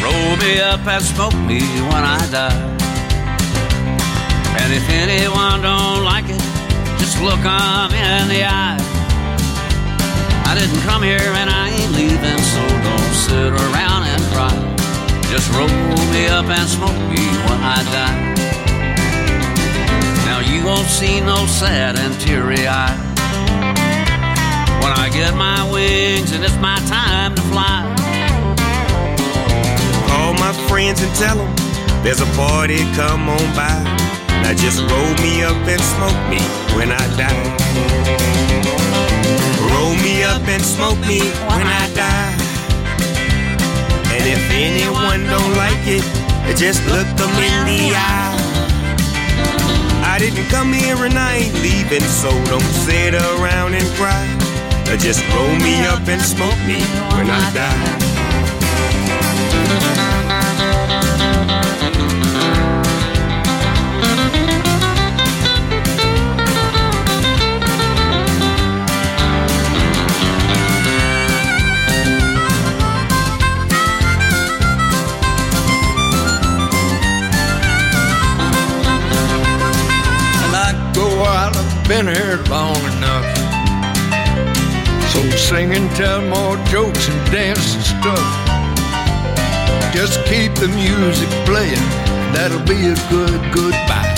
Roll 0.00 0.36
me 0.36 0.60
up 0.60 0.86
and 0.86 1.02
smoke 1.02 1.34
me 1.34 1.58
when 1.90 2.04
I 2.04 2.24
die. 2.30 2.76
And 4.60 4.72
if 4.72 4.88
anyone 4.88 5.60
don't 5.60 6.04
like 6.04 6.28
it, 6.30 6.40
just 6.98 7.20
look 7.20 7.44
'em 7.44 7.92
in 7.92 8.28
the 8.28 8.44
eye. 8.44 8.78
I 10.46 10.54
didn't 10.54 10.82
come 10.82 11.02
here 11.02 11.32
and 11.34 11.50
I 11.50 11.68
ain't 11.68 11.92
leaving, 11.92 12.38
so 12.38 12.60
don't 12.82 13.14
sit 13.14 13.52
around. 13.52 13.97
Just 15.38 15.52
roll 15.52 15.68
me 16.10 16.26
up 16.26 16.46
and 16.46 16.68
smoke 16.68 16.98
me 17.08 17.22
when 17.46 17.60
I 17.62 17.78
die. 17.94 18.34
Now 20.26 20.40
you 20.40 20.66
won't 20.66 20.88
see 20.88 21.20
no 21.20 21.46
sad 21.46 21.94
and 21.96 22.12
teary 22.20 22.66
eye. 22.66 22.98
When 24.82 24.92
I 24.98 25.08
get 25.10 25.36
my 25.36 25.62
wings 25.70 26.32
and 26.32 26.42
it's 26.42 26.58
my 26.58 26.80
time 26.90 27.36
to 27.36 27.42
fly. 27.52 27.86
Call 30.08 30.34
my 30.34 30.52
friends 30.66 31.02
and 31.02 31.14
tell 31.14 31.36
them 31.36 31.54
there's 32.02 32.20
a 32.20 32.30
party, 32.34 32.78
come 32.98 33.28
on 33.28 33.46
by. 33.54 33.78
Now 34.42 34.54
just 34.54 34.80
roll 34.90 35.14
me 35.22 35.44
up 35.44 35.62
and 35.70 35.80
smoke 35.80 36.20
me 36.26 36.42
when 36.74 36.90
I 36.90 37.04
die. 37.14 37.46
Roll 39.70 39.94
me 40.02 40.24
up 40.24 40.42
and 40.48 40.64
smoke 40.64 40.98
me 41.06 41.20
when 41.46 41.64
I 41.64 41.94
die. 41.94 42.47
If 44.30 44.50
anyone 44.50 45.24
don't 45.24 45.54
like 45.56 45.86
it, 45.86 46.04
just 46.54 46.84
look 46.88 47.08
them 47.16 47.32
in 47.40 47.64
the 47.64 47.96
eye. 47.96 48.36
I 50.04 50.18
didn't 50.18 50.48
come 50.50 50.70
here 50.70 51.02
and 51.06 51.18
I 51.18 51.36
ain't 51.36 51.54
leaving, 51.62 52.02
so 52.02 52.28
don't 52.44 52.60
sit 52.84 53.14
around 53.14 53.72
and 53.72 53.86
cry. 53.96 54.28
Just 54.98 55.26
roll 55.32 55.56
me 55.64 55.86
up 55.86 56.06
and 56.08 56.20
smoke 56.20 56.58
me 56.66 56.78
when 57.16 57.30
I 57.30 57.52
die. 57.54 57.98
Been 81.88 82.06
here 82.06 82.36
long 82.50 82.76
enough. 82.92 83.24
So 85.10 85.20
sing 85.48 85.72
and 85.72 85.90
tell 85.96 86.20
more 86.20 86.56
jokes 86.66 87.08
and 87.08 87.32
dance 87.32 87.74
and 87.76 87.82
stuff. 87.82 88.28
Just 89.94 90.22
keep 90.26 90.52
the 90.56 90.68
music 90.68 91.30
playing, 91.48 91.86
that'll 92.34 92.66
be 92.68 92.92
a 92.92 92.98
good 93.08 93.40
goodbye. 93.56 94.14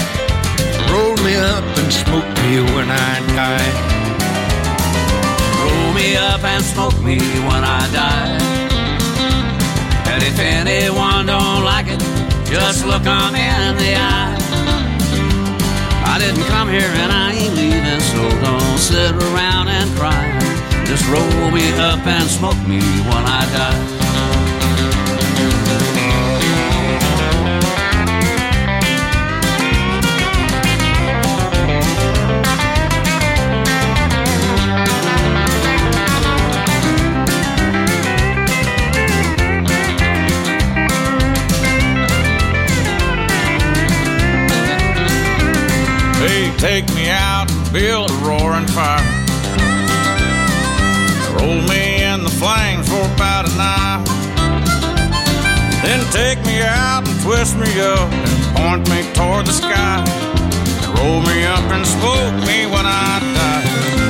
Roll 0.90 1.14
me 1.22 1.36
up 1.36 1.64
and 1.78 1.92
smoke 1.92 2.30
me 2.42 2.58
when 2.74 2.90
I 2.90 3.12
die. 3.38 3.70
Roll 5.62 5.94
me 5.94 6.16
up 6.16 6.42
and 6.42 6.64
smoke 6.64 6.98
me 7.04 7.18
when 7.46 7.62
I 7.62 7.82
die. 7.92 8.38
And 10.10 10.22
if 10.24 10.36
anyone 10.40 11.26
don't 11.26 11.62
like 11.62 11.86
it, 11.86 12.02
just 12.50 12.84
look 12.84 13.06
'em 13.06 13.34
in 13.36 13.76
the 13.76 13.94
eye. 13.94 14.39
Didn't 16.20 16.44
come 16.48 16.68
here 16.68 16.92
and 17.00 17.10
I 17.10 17.32
ain't 17.32 17.54
leaving, 17.54 18.00
so 18.12 18.20
don't 18.44 18.78
sit 18.78 19.12
around 19.32 19.68
and 19.68 19.90
cry. 19.96 20.38
Just 20.84 21.08
roll 21.08 21.50
me 21.50 21.72
up 21.80 22.06
and 22.06 22.28
smoke 22.28 22.60
me 22.68 22.78
when 23.08 23.24
I 23.24 23.40
die. 23.56 24.09
Take 46.60 46.86
me 46.94 47.08
out 47.08 47.50
and 47.50 47.72
build 47.72 48.10
a 48.10 48.14
roaring 48.16 48.66
fire. 48.66 49.00
Roll 51.32 51.62
me 51.62 52.04
in 52.04 52.22
the 52.22 52.28
flames 52.28 52.86
for 52.86 53.00
about 53.14 53.48
an 53.48 53.58
hour. 53.58 54.04
Then 55.82 56.04
take 56.12 56.44
me 56.44 56.60
out 56.60 57.08
and 57.08 57.20
twist 57.22 57.56
me 57.56 57.80
up 57.80 58.12
and 58.12 58.56
point 58.56 58.90
me 58.90 59.10
toward 59.14 59.46
the 59.46 59.52
sky. 59.52 60.04
Roll 60.98 61.22
me 61.22 61.46
up 61.46 61.64
and 61.72 61.86
smoke 61.86 62.34
me 62.46 62.66
when 62.66 62.84
I 62.84 63.20
die. 63.34 64.09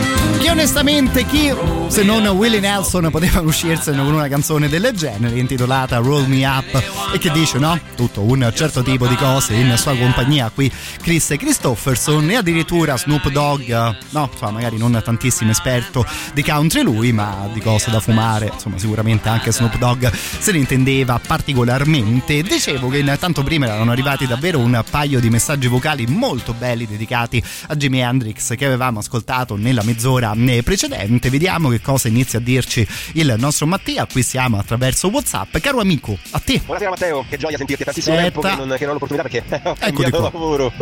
Onestamente 0.51 1.25
chi 1.25 1.55
se 1.87 2.03
non 2.03 2.27
Willie 2.27 2.61
Nelson 2.61 3.09
poteva 3.11 3.41
uscirsene 3.41 3.97
con 4.03 4.13
una 4.13 4.29
canzone 4.29 4.69
del 4.69 4.91
genere 4.95 5.39
intitolata 5.39 5.99
Roll 5.99 6.27
Me 6.27 6.45
Up 6.45 7.11
e 7.15 7.19
che 7.19 7.31
dice 7.31 7.59
no? 7.59 7.79
Tutto 7.95 8.21
un 8.23 8.51
certo 8.55 8.83
tipo 8.83 9.07
di 9.07 9.15
cose 9.15 9.55
in 9.55 9.73
sua 9.77 9.97
compagnia 9.97 10.51
qui. 10.53 10.71
Chris 11.01 11.35
Christopherson 11.39 12.31
e 12.31 12.37
addirittura 12.37 12.97
Snoop 12.97 13.31
Dogg 13.31 13.69
no? 14.11 14.29
Insomma 14.31 14.51
magari 14.51 14.77
non 14.77 15.01
tantissimo 15.03 15.53
esperto 15.53 16.05
di 16.35 16.43
country 16.43 16.83
lui 16.83 17.13
ma 17.13 17.49
di 17.53 17.61
cose 17.61 17.91
da 17.91 18.01
fumare. 18.01 18.51
Insomma 18.53 18.77
sicuramente 18.77 19.29
anche 19.29 19.53
Snoop 19.53 19.79
Dogg 19.79 20.07
se 20.13 20.53
ne 20.53 20.59
intendeva 20.59 21.21
particolarmente. 21.25 22.43
Dicevo 22.43 22.89
che 22.89 22.99
intanto 22.99 23.43
prima 23.45 23.67
erano 23.67 23.93
arrivati 23.93 24.27
davvero 24.27 24.59
un 24.59 24.83
paio 24.91 25.21
di 25.21 25.31
messaggi 25.31 25.69
vocali 25.69 26.07
molto 26.07 26.55
belli 26.55 26.87
dedicati 26.87 27.43
a 27.69 27.77
Jimi 27.77 28.01
Hendrix 28.01 28.57
che 28.57 28.67
avevamo 28.67 28.99
ascoltato 28.99 29.57
nella 29.57 29.83
mezz'ora 29.85 30.35
precedente 30.63 31.31
vediamo 31.31 31.69
che 31.69 31.81
cosa 31.81 32.09
inizia 32.09 32.39
a 32.39 32.43
dirci 32.43 32.87
il 33.15 33.35
nostro 33.39 33.67
Mattia. 33.67 34.07
Qui 34.07 34.23
siamo 34.23 34.59
attraverso 34.59 35.09
Whatsapp. 35.09 35.59
Caro 35.59 35.81
amico 35.81 36.17
a 36.31 36.39
te. 36.41 36.61
Buonasera 36.65 36.91
Matteo, 36.91 37.25
che 37.29 37.37
gioia 37.37 37.57
sentirti, 37.57 37.85
tantissimo 37.85 38.17
tempo 38.17 38.41
che 38.41 38.55
non, 38.57 38.75
che 38.77 38.87
non 38.87 38.91
ho 38.91 38.99
l'opportunità 38.99 39.29
perché 39.29 39.45
ho 39.69 39.77
Eccoli 39.79 40.11
cambiato 40.11 40.31
lavoro. 40.33 40.73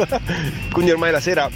Quindi 0.73 0.91
ormai 0.91 1.11
la 1.11 1.21
sera 1.21 1.51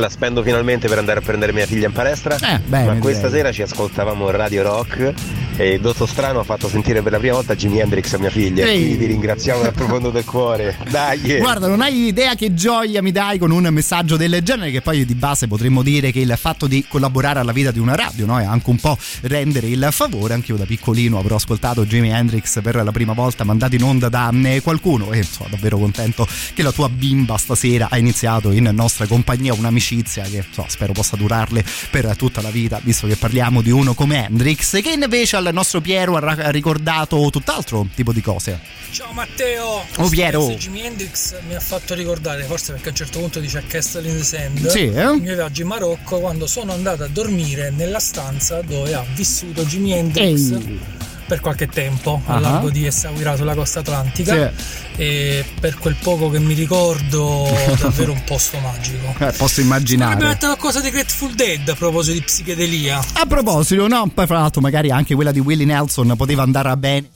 la 0.00 0.08
spendo 0.08 0.42
finalmente 0.42 0.88
per 0.88 0.98
andare 0.98 1.20
a 1.20 1.22
prendere 1.22 1.52
mia 1.52 1.66
figlia 1.66 1.86
in 1.86 1.92
palestra. 1.92 2.36
Eh, 2.36 2.60
bene, 2.66 2.86
Ma 2.86 2.98
questa 2.98 3.26
direi. 3.26 3.40
sera 3.40 3.52
ci 3.52 3.62
ascoltavamo 3.62 4.30
Radio 4.30 4.62
Rock 4.62 5.14
e 5.56 5.70
il 5.70 5.80
dottor 5.80 6.08
Strano 6.08 6.40
ha 6.40 6.44
fatto 6.44 6.68
sentire 6.68 7.00
per 7.00 7.12
la 7.12 7.18
prima 7.18 7.34
volta 7.34 7.54
Jimi 7.54 7.78
Hendrix 7.78 8.12
a 8.12 8.18
mia 8.18 8.30
figlia. 8.30 8.66
Ehi. 8.66 8.78
Quindi 8.78 8.98
ti 8.98 9.06
ringraziamo 9.06 9.62
dal 9.62 9.72
profondo 9.72 10.10
del 10.10 10.24
cuore. 10.24 10.76
Dai! 10.90 11.38
Guarda, 11.38 11.66
non 11.66 11.80
hai 11.80 12.06
idea 12.06 12.34
che 12.34 12.52
gioia 12.52 13.00
mi 13.00 13.10
dai 13.10 13.38
con 13.38 13.50
un 13.50 13.66
messaggio 13.70 14.16
del 14.16 14.40
genere, 14.42 14.70
che 14.70 14.82
poi 14.82 15.04
di 15.04 15.14
base 15.14 15.48
potremmo 15.48 15.82
dire 15.82 16.12
che 16.12 16.20
il 16.20 16.34
fatto 16.38 16.66
di 16.66 16.84
collaborare 16.86 17.38
alla 17.38 17.52
vita 17.52 17.70
di 17.70 17.78
una 17.78 17.94
radio 17.94 18.26
no? 18.26 18.38
è 18.38 18.44
anche 18.44 18.68
un 18.68 18.76
po' 18.76 18.98
rendere 19.22 19.68
il 19.68 19.88
favore. 19.90 20.34
Anch'io 20.34 20.56
da 20.56 20.66
piccolino 20.66 21.18
avrò 21.18 21.36
ascoltato 21.36 21.86
Jimi 21.86 22.10
Hendrix 22.10 22.60
per 22.60 22.76
la 22.76 22.92
prima 22.92 23.14
volta 23.14 23.44
mandato 23.44 23.74
in 23.76 23.82
onda 23.82 24.08
da 24.08 24.30
eh, 24.44 24.60
qualcuno 24.60 25.12
e 25.12 25.22
sono 25.22 25.48
davvero 25.50 25.78
contento 25.78 26.26
che 26.54 26.62
la 26.62 26.72
tua 26.72 26.88
bimba 26.90 27.36
stasera 27.38 27.88
ha 27.90 27.96
iniziato 27.96 28.50
in 28.50 28.68
nostra 28.74 29.06
compagnia 29.06 29.54
un'amicizia 29.54 29.85
che 29.86 30.44
so, 30.50 30.64
spero 30.68 30.92
possa 30.92 31.16
durarle 31.16 31.64
per 31.90 32.16
tutta 32.16 32.40
la 32.42 32.50
vita, 32.50 32.80
visto 32.82 33.06
che 33.06 33.16
parliamo 33.16 33.62
di 33.62 33.70
uno 33.70 33.94
come 33.94 34.26
Hendrix, 34.26 34.80
che 34.82 34.90
invece 34.90 35.36
al 35.36 35.46
il 35.46 35.54
nostro 35.54 35.80
Piero 35.80 36.16
ha 36.16 36.50
ricordato 36.50 37.28
tutt'altro 37.30 37.86
tipo 37.94 38.12
di 38.12 38.20
cose. 38.20 38.58
Ciao 38.90 39.12
Matteo! 39.12 39.84
Oh, 39.96 40.08
Piero. 40.08 40.48
Jimi 40.54 40.82
Hendrix 40.84 41.34
mi 41.46 41.54
ha 41.54 41.60
fatto 41.60 41.94
ricordare, 41.94 42.44
forse 42.44 42.72
perché 42.72 42.88
a 42.88 42.90
un 42.90 42.96
certo 42.96 43.18
punto 43.18 43.40
dice 43.40 43.58
a 43.58 43.62
Castle 43.62 44.08
in 44.08 44.16
the 44.16 44.24
Sand, 44.24 44.66
Sì, 44.68 44.90
eh? 44.92 45.14
i 45.14 45.20
miei 45.20 45.34
viaggi 45.34 45.62
in 45.62 45.68
Marocco 45.68 46.18
quando 46.18 46.46
sono 46.46 46.72
andato 46.72 47.04
a 47.04 47.08
dormire 47.08 47.70
nella 47.70 48.00
stanza 48.00 48.62
dove 48.62 48.94
ha 48.94 49.04
vissuto 49.14 49.64
Jimi 49.64 49.92
Hendrix 49.92 50.50
Ehi. 50.50 50.80
Per 51.26 51.40
qualche 51.40 51.66
tempo 51.68 52.20
Ah. 52.26 52.34
al 52.36 52.40
largo 52.42 52.70
di 52.70 52.86
Essaouira 52.86 53.36
sulla 53.36 53.54
costa 53.54 53.80
atlantica 53.80 54.52
e 54.96 55.44
per 55.60 55.76
quel 55.78 55.96
poco 56.00 56.30
che 56.30 56.38
mi 56.38 56.54
ricordo 56.54 57.48
davvero 57.78 58.12
un 58.12 58.22
posto 58.24 58.58
magico. 58.58 59.14
Eh, 59.18 59.32
posso 59.32 59.60
immaginare. 59.60 60.16
detto 60.24 60.46
qualcosa 60.46 60.80
di 60.80 60.90
Grateful 60.90 61.34
Dead 61.34 61.68
a 61.68 61.74
proposito 61.74 62.14
di 62.18 62.22
psichedelia. 62.22 63.00
A 63.14 63.26
proposito, 63.26 63.86
no, 63.88 64.08
poi 64.12 64.26
fra 64.26 64.38
l'altro 64.38 64.60
magari 64.60 64.90
anche 64.90 65.14
quella 65.14 65.32
di 65.32 65.40
Willie 65.40 65.66
Nelson 65.66 66.14
poteva 66.16 66.42
andare 66.42 66.68
a 66.68 66.76
bene 66.76 67.08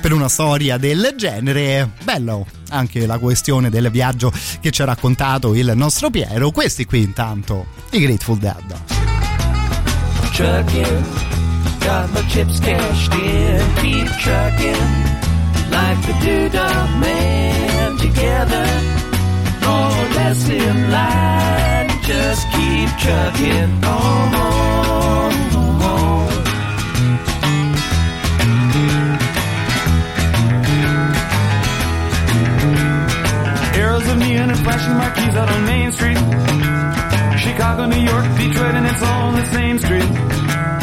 per 0.00 0.12
una 0.12 0.28
storia 0.28 0.76
del 0.76 1.14
genere. 1.16 1.90
Bello 2.02 2.46
anche 2.70 3.06
la 3.06 3.18
questione 3.18 3.70
del 3.70 3.90
viaggio 3.90 4.30
che 4.60 4.70
ci 4.70 4.82
ha 4.82 4.84
raccontato 4.84 5.54
il 5.54 5.72
nostro 5.74 6.10
Piero. 6.10 6.50
Questi 6.50 6.84
qui 6.84 7.02
intanto, 7.02 7.66
i 7.90 8.00
Grateful 8.00 8.38
Dead. 8.38 8.76
Got 11.88 12.12
my 12.12 12.20
chips 12.28 12.60
cashed 12.60 13.14
in, 13.14 13.60
keep 13.76 14.08
trucking. 14.20 14.88
Like 15.72 16.00
the 16.04 16.14
doodah 16.20 17.00
man 17.00 17.96
together. 17.96 18.66
More 19.64 19.92
or 19.96 20.08
less 20.18 20.48
in 20.50 20.90
line, 20.90 21.88
just 22.02 22.44
keep 22.52 22.90
trucking 23.04 23.84
on. 23.84 24.28
Arrows 33.80 34.06
of 34.08 34.18
neon 34.18 34.50
and 34.50 34.58
flashing 34.58 34.96
marquees 34.98 35.36
out 35.36 35.50
on 35.50 35.64
Main 35.64 35.92
Street. 35.92 36.18
Chicago, 37.38 37.86
New 37.86 38.02
York, 38.12 38.26
Detroit, 38.36 38.74
and 38.74 38.86
it's 38.86 39.02
all 39.02 39.28
on 39.28 39.34
the 39.36 39.46
same 39.46 39.78
street. 39.78 40.77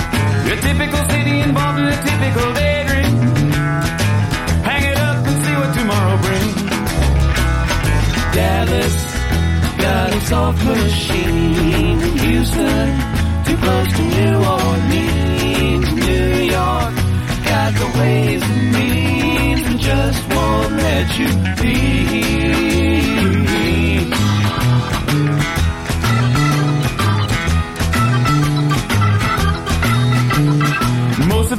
A 0.55 0.57
typical 0.61 1.03
city 1.09 1.41
involved 1.41 1.79
in 1.79 1.85
a 1.85 1.97
typical 2.07 2.53
daydream. 2.53 3.17
Hang 4.63 4.83
it 4.85 4.97
up 4.97 5.27
and 5.27 5.43
see 5.43 5.55
what 5.59 5.73
tomorrow 5.75 6.17
brings. 6.23 6.55
Dallas 8.33 8.97
got 9.83 10.13
a 10.13 10.21
soft 10.21 10.63
machine. 10.63 11.99
Houston, 12.23 12.89
too 13.45 13.57
close 13.57 13.91
to 13.97 14.01
New 14.15 14.37
Orleans. 14.55 15.89
New 16.07 16.29
York 16.57 16.93
got 17.51 17.71
the 17.81 17.87
ways 17.99 18.41
and 18.41 18.71
means 18.71 19.61
and 19.67 19.77
just 19.79 20.21
won't 20.33 20.71
let 20.71 21.17
you 21.19 21.27
be. 21.61 23.64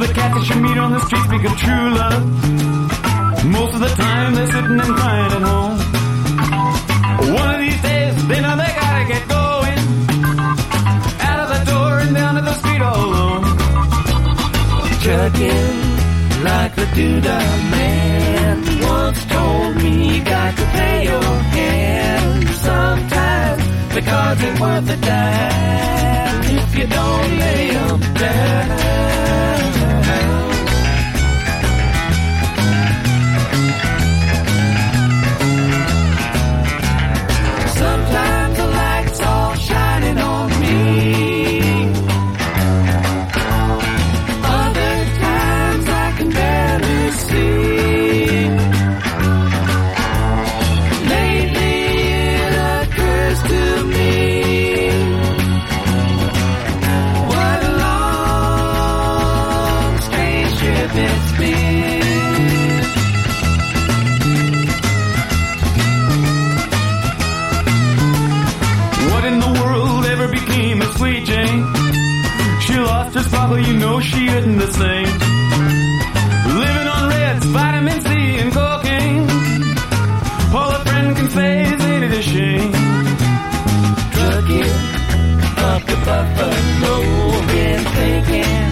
Of 0.00 0.08
the 0.08 0.14
cats 0.14 0.34
that 0.36 0.54
you 0.54 0.60
meet 0.60 0.76
on 0.76 0.92
the 0.92 1.00
street 1.06 1.24
speak 1.24 1.44
of 1.48 1.56
true 1.56 1.88
love. 2.00 2.22
Most 3.46 3.72
of 3.76 3.80
the 3.80 3.92
time 4.04 4.34
they're 4.34 4.52
sitting 4.54 4.80
and 4.84 4.92
crying 4.98 5.32
at 5.38 5.44
home. 5.50 5.76
One 7.40 7.48
of 7.54 7.60
these 7.64 7.80
days 7.80 8.12
they 8.28 8.40
know 8.44 8.56
they 8.62 8.72
gotta 8.82 9.04
get 9.12 9.22
going. 9.36 9.80
Out 11.28 11.38
of 11.44 11.48
the 11.54 11.62
door 11.72 11.92
and 12.04 12.12
down 12.14 12.32
to 12.38 12.42
the 12.42 12.56
street 12.60 12.82
all 12.88 13.00
alone. 13.08 13.44
Trucking 15.04 15.76
like 16.48 16.72
the 16.80 16.86
doodah 16.96 17.46
man 17.74 18.56
once 18.92 19.20
told 19.36 19.76
me 19.82 20.16
you 20.16 20.24
got 20.24 20.52
to 20.60 20.64
pay 20.76 21.04
your 21.04 21.32
hand. 21.56 22.48
Sometimes 22.68 23.62
the 23.94 24.02
cards 24.02 24.40
ain't 24.44 24.60
worth 24.60 24.90
a 24.90 24.98
dime 25.08 26.44
if 26.64 26.70
you 26.78 26.86
don't 26.86 27.30
lay 27.42 27.60
lay 27.64 27.76
'em 27.76 28.00
down 28.20 28.96
hand. 30.06 30.55
The 74.58 74.72
same. 74.72 75.12
Living 76.64 76.88
on 76.88 77.08
reds, 77.08 77.46
vitamin 77.46 78.00
C, 78.00 78.08
and 78.40 78.52
cocaine. 78.52 79.28
All 80.54 80.70
a 80.70 80.80
friend 80.84 81.16
can 81.16 81.28
say 81.30 81.62
is 81.64 81.80
ain't 81.84 82.04
it 82.04 82.12
a 82.12 82.22
shame? 82.22 82.72
Trucking 84.14 84.72
up 85.70 85.82
to 85.90 85.96
Buffalo, 86.06 86.94
been 87.50 87.82
thinking 87.98 88.66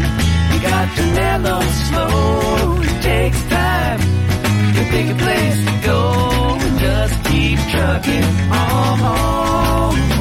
you 0.52 0.58
got 0.62 0.96
to 0.96 1.02
mellow 1.18 1.60
slow. 1.88 2.80
It 2.82 3.02
takes 3.02 3.42
time 3.48 4.00
to 4.74 4.80
pick 4.92 5.06
a 5.10 5.18
place 5.24 5.64
to 5.66 5.86
go 5.86 6.34
just 6.78 7.24
keep 7.24 7.58
trucking 7.72 8.24
on. 8.52 8.84
Sitting 9.94 10.13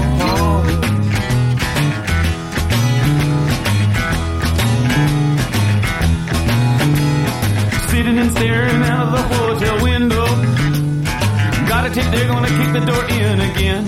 they're 12.14 12.28
gonna 12.28 12.54
kick 12.60 12.70
the 12.78 12.84
door 12.86 13.04
in 13.06 13.38
again. 13.50 13.84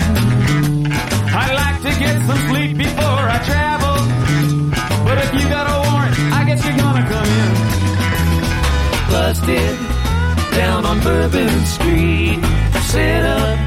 I'd 1.42 1.56
like 1.64 1.80
to 1.86 1.92
get 2.04 2.16
some 2.28 2.42
sleep 2.50 2.78
before 2.78 3.24
I 3.36 3.40
travel. 3.50 3.98
But 5.06 5.18
if 5.24 5.30
you 5.38 5.46
got 5.56 5.66
a 5.74 5.78
warrant, 5.86 6.16
I 6.38 6.42
guess 6.48 6.60
you're 6.66 6.80
gonna 6.86 7.06
come 7.14 7.30
in. 7.42 7.52
Busted 9.12 9.76
down 10.58 10.86
on 10.86 11.00
Bourbon 11.02 11.54
Street, 11.66 12.40
set 12.92 13.24
up 13.40 13.58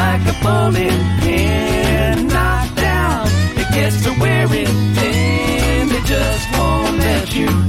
like 0.00 0.22
a 0.32 0.36
bowling 0.44 1.02
pin, 1.22 2.26
knocked 2.28 2.76
down. 2.76 3.26
It 3.62 3.68
gets 3.72 4.02
to 4.04 4.10
wearing 4.20 4.72
thin, 4.96 5.88
they 5.88 6.02
just 6.04 6.44
won't 6.52 6.98
let 6.98 7.34
you 7.34 7.67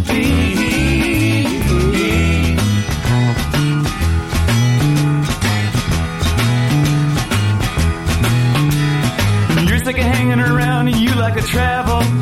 and 11.39 11.47
you 11.47 11.52
like 11.52 11.52
to 11.52 11.52
travel. 11.52 12.18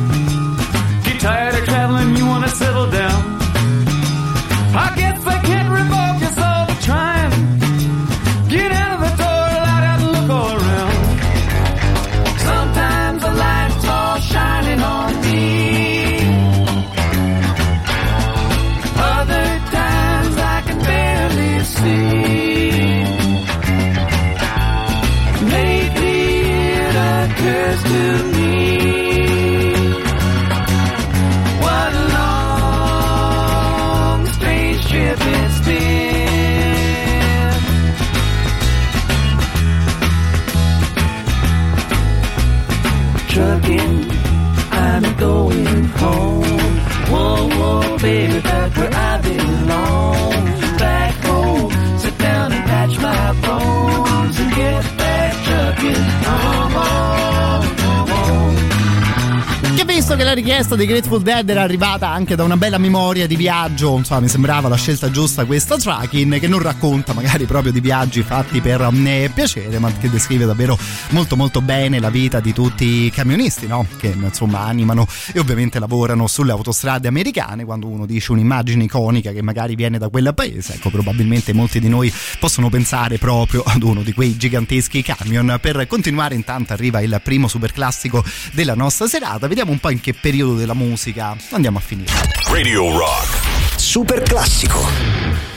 Richiesta 60.38 60.76
dei 60.76 60.86
Grateful 60.86 61.20
Dead 61.20 61.50
era 61.50 61.62
arrivata 61.62 62.08
anche 62.08 62.36
da 62.36 62.44
una 62.44 62.56
bella 62.56 62.78
memoria 62.78 63.26
di 63.26 63.34
viaggio, 63.34 63.96
insomma 63.96 64.20
mi 64.20 64.28
sembrava 64.28 64.68
la 64.68 64.76
scelta 64.76 65.10
giusta 65.10 65.44
questa. 65.44 65.76
Tracking 65.76 66.38
che 66.38 66.46
non 66.46 66.60
racconta 66.60 67.12
magari 67.12 67.44
proprio 67.44 67.72
di 67.72 67.80
viaggi 67.80 68.22
fatti 68.22 68.60
per 68.60 68.80
eh, 68.82 69.30
piacere 69.34 69.80
ma 69.80 69.92
che 69.92 70.08
descrive 70.08 70.44
davvero 70.44 70.78
molto 71.10 71.34
molto 71.34 71.60
bene 71.60 71.98
la 71.98 72.08
vita 72.08 72.38
di 72.38 72.52
tutti 72.52 72.84
i 72.84 73.10
camionisti 73.10 73.66
no? 73.66 73.84
che 73.98 74.14
insomma 74.16 74.60
animano 74.60 75.08
e 75.32 75.40
ovviamente 75.40 75.80
lavorano 75.80 76.28
sulle 76.28 76.52
autostrade 76.52 77.08
americane 77.08 77.64
quando 77.64 77.88
uno 77.88 78.06
dice 78.06 78.30
un'immagine 78.30 78.84
iconica 78.84 79.32
che 79.32 79.42
magari 79.42 79.74
viene 79.74 79.98
da 79.98 80.08
quel 80.08 80.32
paese. 80.36 80.74
Ecco 80.74 80.90
probabilmente 80.90 81.52
molti 81.52 81.80
di 81.80 81.88
noi 81.88 82.12
possono 82.38 82.68
pensare 82.68 83.18
proprio 83.18 83.64
ad 83.66 83.82
uno 83.82 84.02
di 84.02 84.12
quei 84.12 84.36
giganteschi 84.36 85.02
camion. 85.02 85.58
Per 85.60 85.84
continuare 85.88 86.36
intanto 86.36 86.74
arriva 86.74 87.00
il 87.00 87.20
primo 87.24 87.48
super 87.48 87.72
classico 87.72 88.24
della 88.52 88.74
nostra 88.74 89.08
serata. 89.08 89.48
Vediamo 89.48 89.72
un 89.72 89.78
po' 89.78 89.90
in 89.90 90.00
che 90.00 90.12
periodo 90.12 90.26
della 90.30 90.74
musica 90.74 91.34
andiamo 91.52 91.78
a 91.78 91.80
finire 91.80 92.12
Radio 92.50 92.94
Rock. 92.98 93.78
Super 93.78 94.20
classico. 94.22 95.47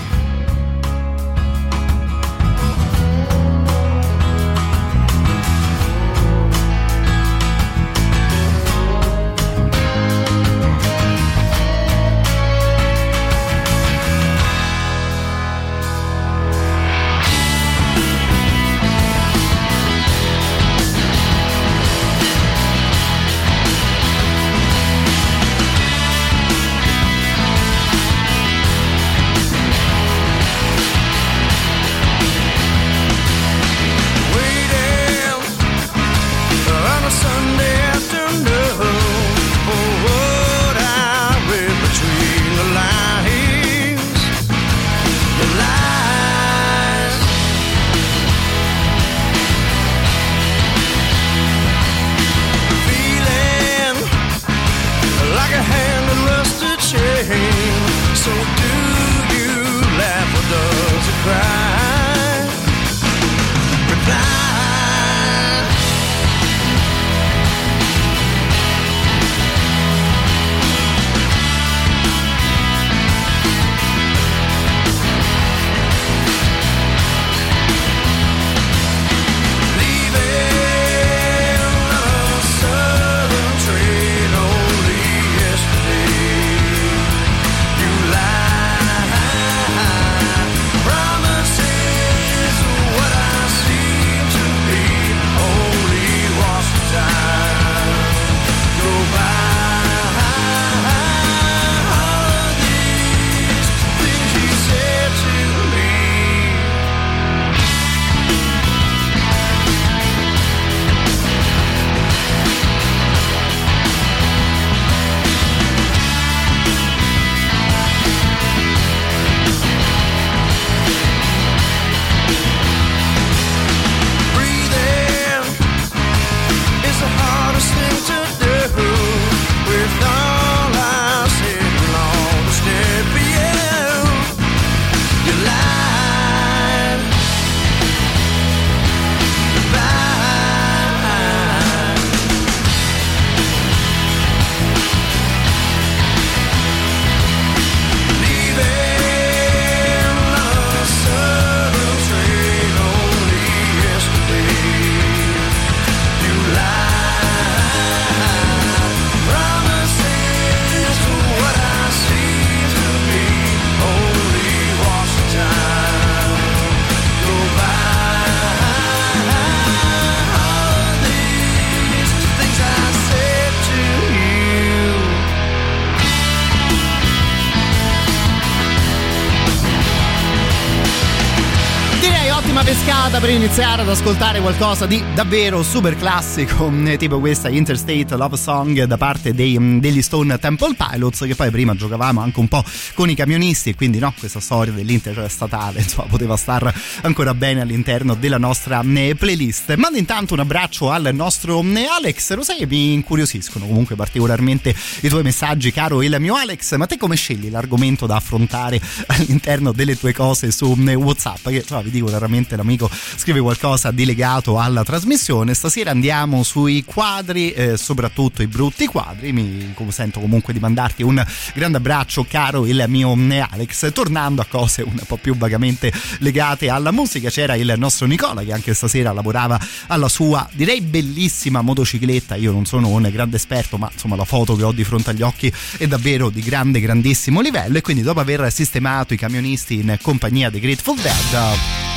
Iniziare 183.53 183.81
ad 183.81 183.89
ascoltare 183.89 184.39
qualcosa 184.39 184.85
di 184.85 185.03
davvero 185.13 185.61
super 185.61 185.97
classico, 185.97 186.71
eh, 186.87 186.95
tipo 186.95 187.19
questa 187.19 187.49
Interstate 187.49 188.15
Love 188.15 188.37
Song 188.37 188.81
da 188.85 188.95
parte 188.95 189.33
dei, 189.33 189.59
mm, 189.59 189.79
degli 189.79 190.01
Stone 190.01 190.39
Temple 190.39 190.73
Pilots, 190.73 191.25
che 191.27 191.35
poi 191.35 191.51
prima 191.51 191.75
giocavamo 191.75 192.21
anche 192.21 192.39
un 192.39 192.47
po' 192.47 192.63
con 192.93 193.10
i 193.10 193.13
camionisti 193.13 193.71
e 193.71 193.75
quindi 193.75 193.99
no, 193.99 194.13
questa 194.17 194.39
storia 194.39 194.71
dell'interstatale 194.71 195.79
insomma 195.83 196.08
poteva 196.08 196.37
star 196.37 196.73
ancora 197.02 197.33
bene 197.33 197.60
all'interno 197.60 198.15
della 198.15 198.37
nostra 198.37 198.81
eh, 198.85 199.15
playlist. 199.15 199.75
Mando 199.75 199.97
intanto 199.97 200.33
un 200.33 200.39
abbraccio 200.39 200.89
al 200.89 201.10
nostro 201.12 201.62
eh, 201.62 201.85
Alex, 201.85 202.33
lo 202.35 202.43
sai 202.43 202.65
mi 202.65 202.93
incuriosiscono 202.93 203.65
comunque 203.65 203.97
particolarmente 203.97 204.73
i 205.02 205.10
tuoi 205.10 205.23
messaggi, 205.23 205.73
caro 205.73 206.02
il 206.02 206.15
mio 206.19 206.35
Alex, 206.35 206.77
ma 206.77 206.85
te 206.85 206.95
come 206.95 207.17
scegli 207.17 207.49
l'argomento 207.49 208.06
da 208.06 208.15
affrontare 208.15 208.79
all'interno 209.08 209.73
delle 209.73 209.99
tue 209.99 210.13
cose 210.13 210.52
su 210.52 210.71
WhatsApp? 210.71 211.49
Che 211.49 211.56
insomma, 211.56 211.81
vi 211.81 211.89
dico 211.89 212.06
veramente 212.06 212.56
l'amico 212.56 212.89
scrive 213.17 213.39
qualcosa 213.42 213.92
di 213.92 214.06
legato 214.06 214.60
alla 214.60 214.83
trasmissione. 214.83 215.54
Stasera 215.54 215.92
andiamo 215.92 216.44
sui 216.44 216.83
quadri, 216.83 217.52
eh, 217.52 217.77
soprattutto 217.77 218.42
i 218.42 218.48
brutti 218.48 218.85
quadri. 218.85 219.31
Mi 219.31 219.73
sento 219.89 220.19
comunque 220.19 220.54
di 220.54 220.60
mandarti 220.60 221.04
un 221.04 221.23
grande 221.54 221.77
abbraccio, 221.77 222.25
caro 222.29 222.65
il 222.65 222.83
mio 222.87 223.15
eh, 223.15 223.39
Alex. 223.39 223.92
Tornando 223.94 224.42
a 224.42 224.46
cose 224.46 224.81
un 224.81 225.00
po' 225.06 225.17
più 225.17 225.35
vagamente 225.35 225.92
legate 226.19 226.69
alla 226.69 226.92
musica, 226.92 227.29
c'era 227.29 227.56
il 227.56 227.73
nostro 227.77 228.06
Nicola 228.06 228.44
che 228.44 228.54
anche 228.54 228.73
stasera 228.73 229.12
lavorava 229.12 229.60
alla 229.87 230.10
sua, 230.10 230.48
direi 230.54 230.81
bellissima 230.81 231.62
motocicletta. 231.62 232.35
Io 232.35 232.52
non 232.52 232.65
sono 232.65 232.87
un 232.89 233.08
grande 233.12 233.35
esperto, 233.35 233.77
ma 233.77 233.89
insomma 233.92 234.15
la 234.15 234.25
foto 234.25 234.56
che 234.56 234.63
ho 234.63 234.71
di 234.71 234.83
fronte 234.83 235.12
agli 235.12 235.21
occhi 235.21 235.52
è 235.77 235.87
davvero 235.87 236.29
di 236.29 236.42
grande, 236.42 236.79
grandissimo 236.79 237.42
livello. 237.42 237.77
E 237.77 237.81
quindi 237.81 238.04
dopo 238.04 238.19
aver 238.19 238.52
sistemato 238.52 239.13
i 239.13 239.17
camionisti 239.17 239.75
in 239.75 239.98
compagnia 240.02 240.50
dei 240.50 240.60
Grateful 240.60 241.00
Dead, 241.00 241.90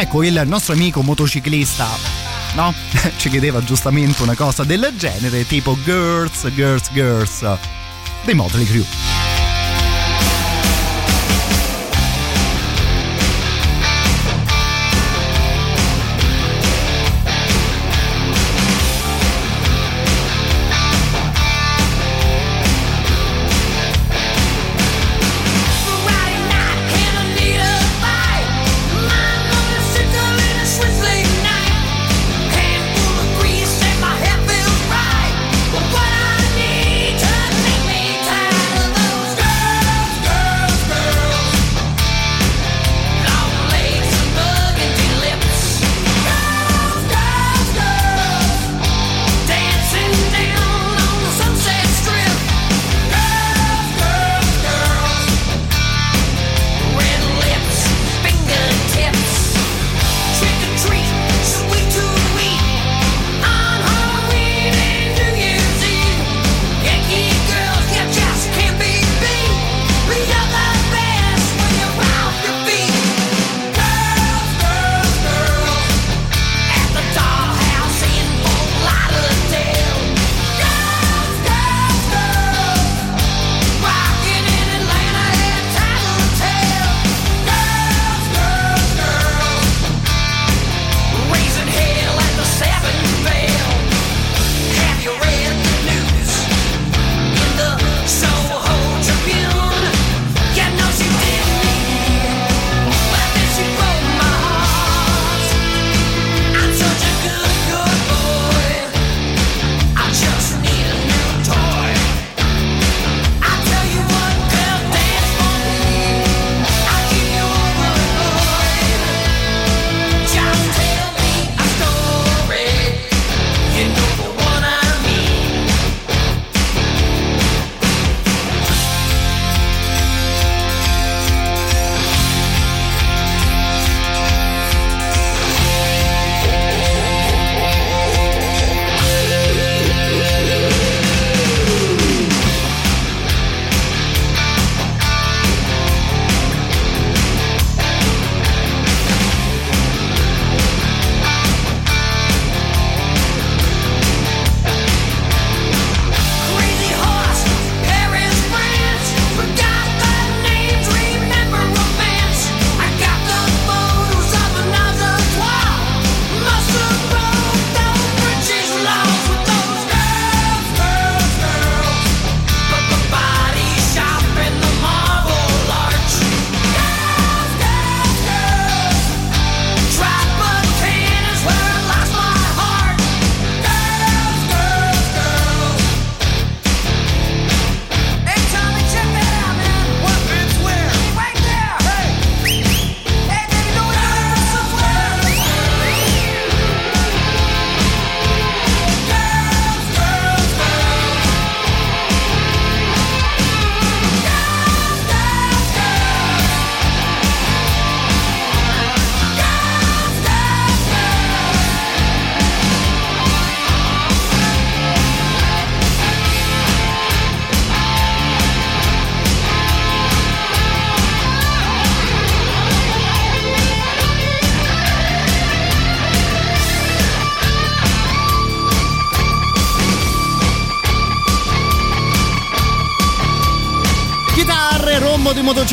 Ecco, 0.00 0.22
il 0.22 0.42
nostro 0.46 0.74
amico 0.74 1.02
motociclista 1.02 1.88
no? 2.54 2.72
Ci 3.16 3.28
chiedeva 3.28 3.62
giustamente 3.62 4.22
una 4.22 4.34
cosa 4.34 4.64
del 4.64 4.92
genere, 4.96 5.46
tipo 5.46 5.76
Girls, 5.84 6.48
Girls, 6.54 6.90
Girls 6.92 7.44
dei 8.24 8.34
Motley 8.34 8.64
Crue. 8.64 8.86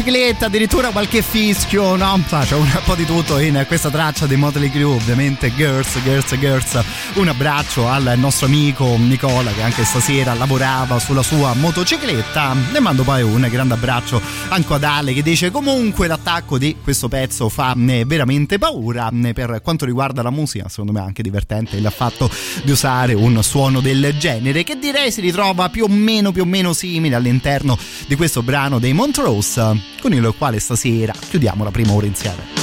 Motocicletta, 0.06 0.46
addirittura 0.46 0.92
qualche 0.92 1.22
fischio, 1.24 1.96
no? 1.96 2.24
C'è 2.28 2.56
un 2.56 2.70
po' 2.86 2.94
di 2.96 3.06
tutto 3.06 3.40
in 3.40 3.64
questa 3.68 3.90
traccia 3.90 4.28
dei 4.28 4.38
Motley 4.38 4.70
Crue, 4.70 4.96
ovviamente 4.96 5.54
Girls, 5.56 6.00
Girls, 6.04 6.38
Girls. 6.38 6.84
Un 7.16 7.28
abbraccio 7.28 7.88
al 7.88 8.14
nostro 8.18 8.46
amico 8.46 8.96
Nicola 8.98 9.52
che 9.52 9.64
anche 9.64 9.84
stasera 9.84 10.34
lavorava 10.36 11.00
sulla 11.00 11.24
sua 11.24 11.54
motocicletta. 11.54 12.56
Ne 12.72 12.80
mando 12.80 13.04
poi 13.04 13.24
un 13.24 13.48
grande 13.50 13.74
abbraccio 13.74 14.22
anche 14.50 14.74
ad 14.74 14.84
Ale 14.84 15.14
che 15.14 15.24
dice 15.24 15.50
comunque 15.50 16.08
l'attacco 16.08 16.58
di 16.60 16.76
questo 16.84 17.08
pezzo 17.08 17.50
fa 17.50 17.74
veramente 17.76 18.60
paura. 18.60 19.12
Per 19.34 19.62
quanto 19.64 19.86
riguarda 19.86 20.22
la 20.22 20.30
musica, 20.30 20.70
secondo 20.70 20.92
me 20.92 21.00
è 21.00 21.04
anche 21.04 21.24
divertente 21.24 21.78
il 21.78 21.94
fatto 21.96 22.30
di 22.64 22.72
usare 22.72 23.14
un 23.14 23.42
suono 23.42 23.80
del 23.80 24.16
genere 24.20 24.64
che 24.64 24.78
direi 24.78 25.12
si 25.12 25.22
ritrova 25.22 25.70
più 25.70 25.86
o 25.86 25.88
meno 25.88 26.32
più 26.32 26.44
o 26.44 26.46
meno 26.46 26.74
simile 26.74 27.16
all'interno 27.16 27.78
di 28.08 28.16
questo 28.16 28.44
brano 28.44 28.78
dei 28.78 28.94
Montrose 28.94 29.94
con 30.06 30.14
il 30.14 30.36
quale 30.38 30.60
stasera 30.60 31.14
chiudiamo 31.14 31.64
la 31.64 31.72
prima 31.72 31.94
ora 31.94 32.06
insieme. 32.06 32.55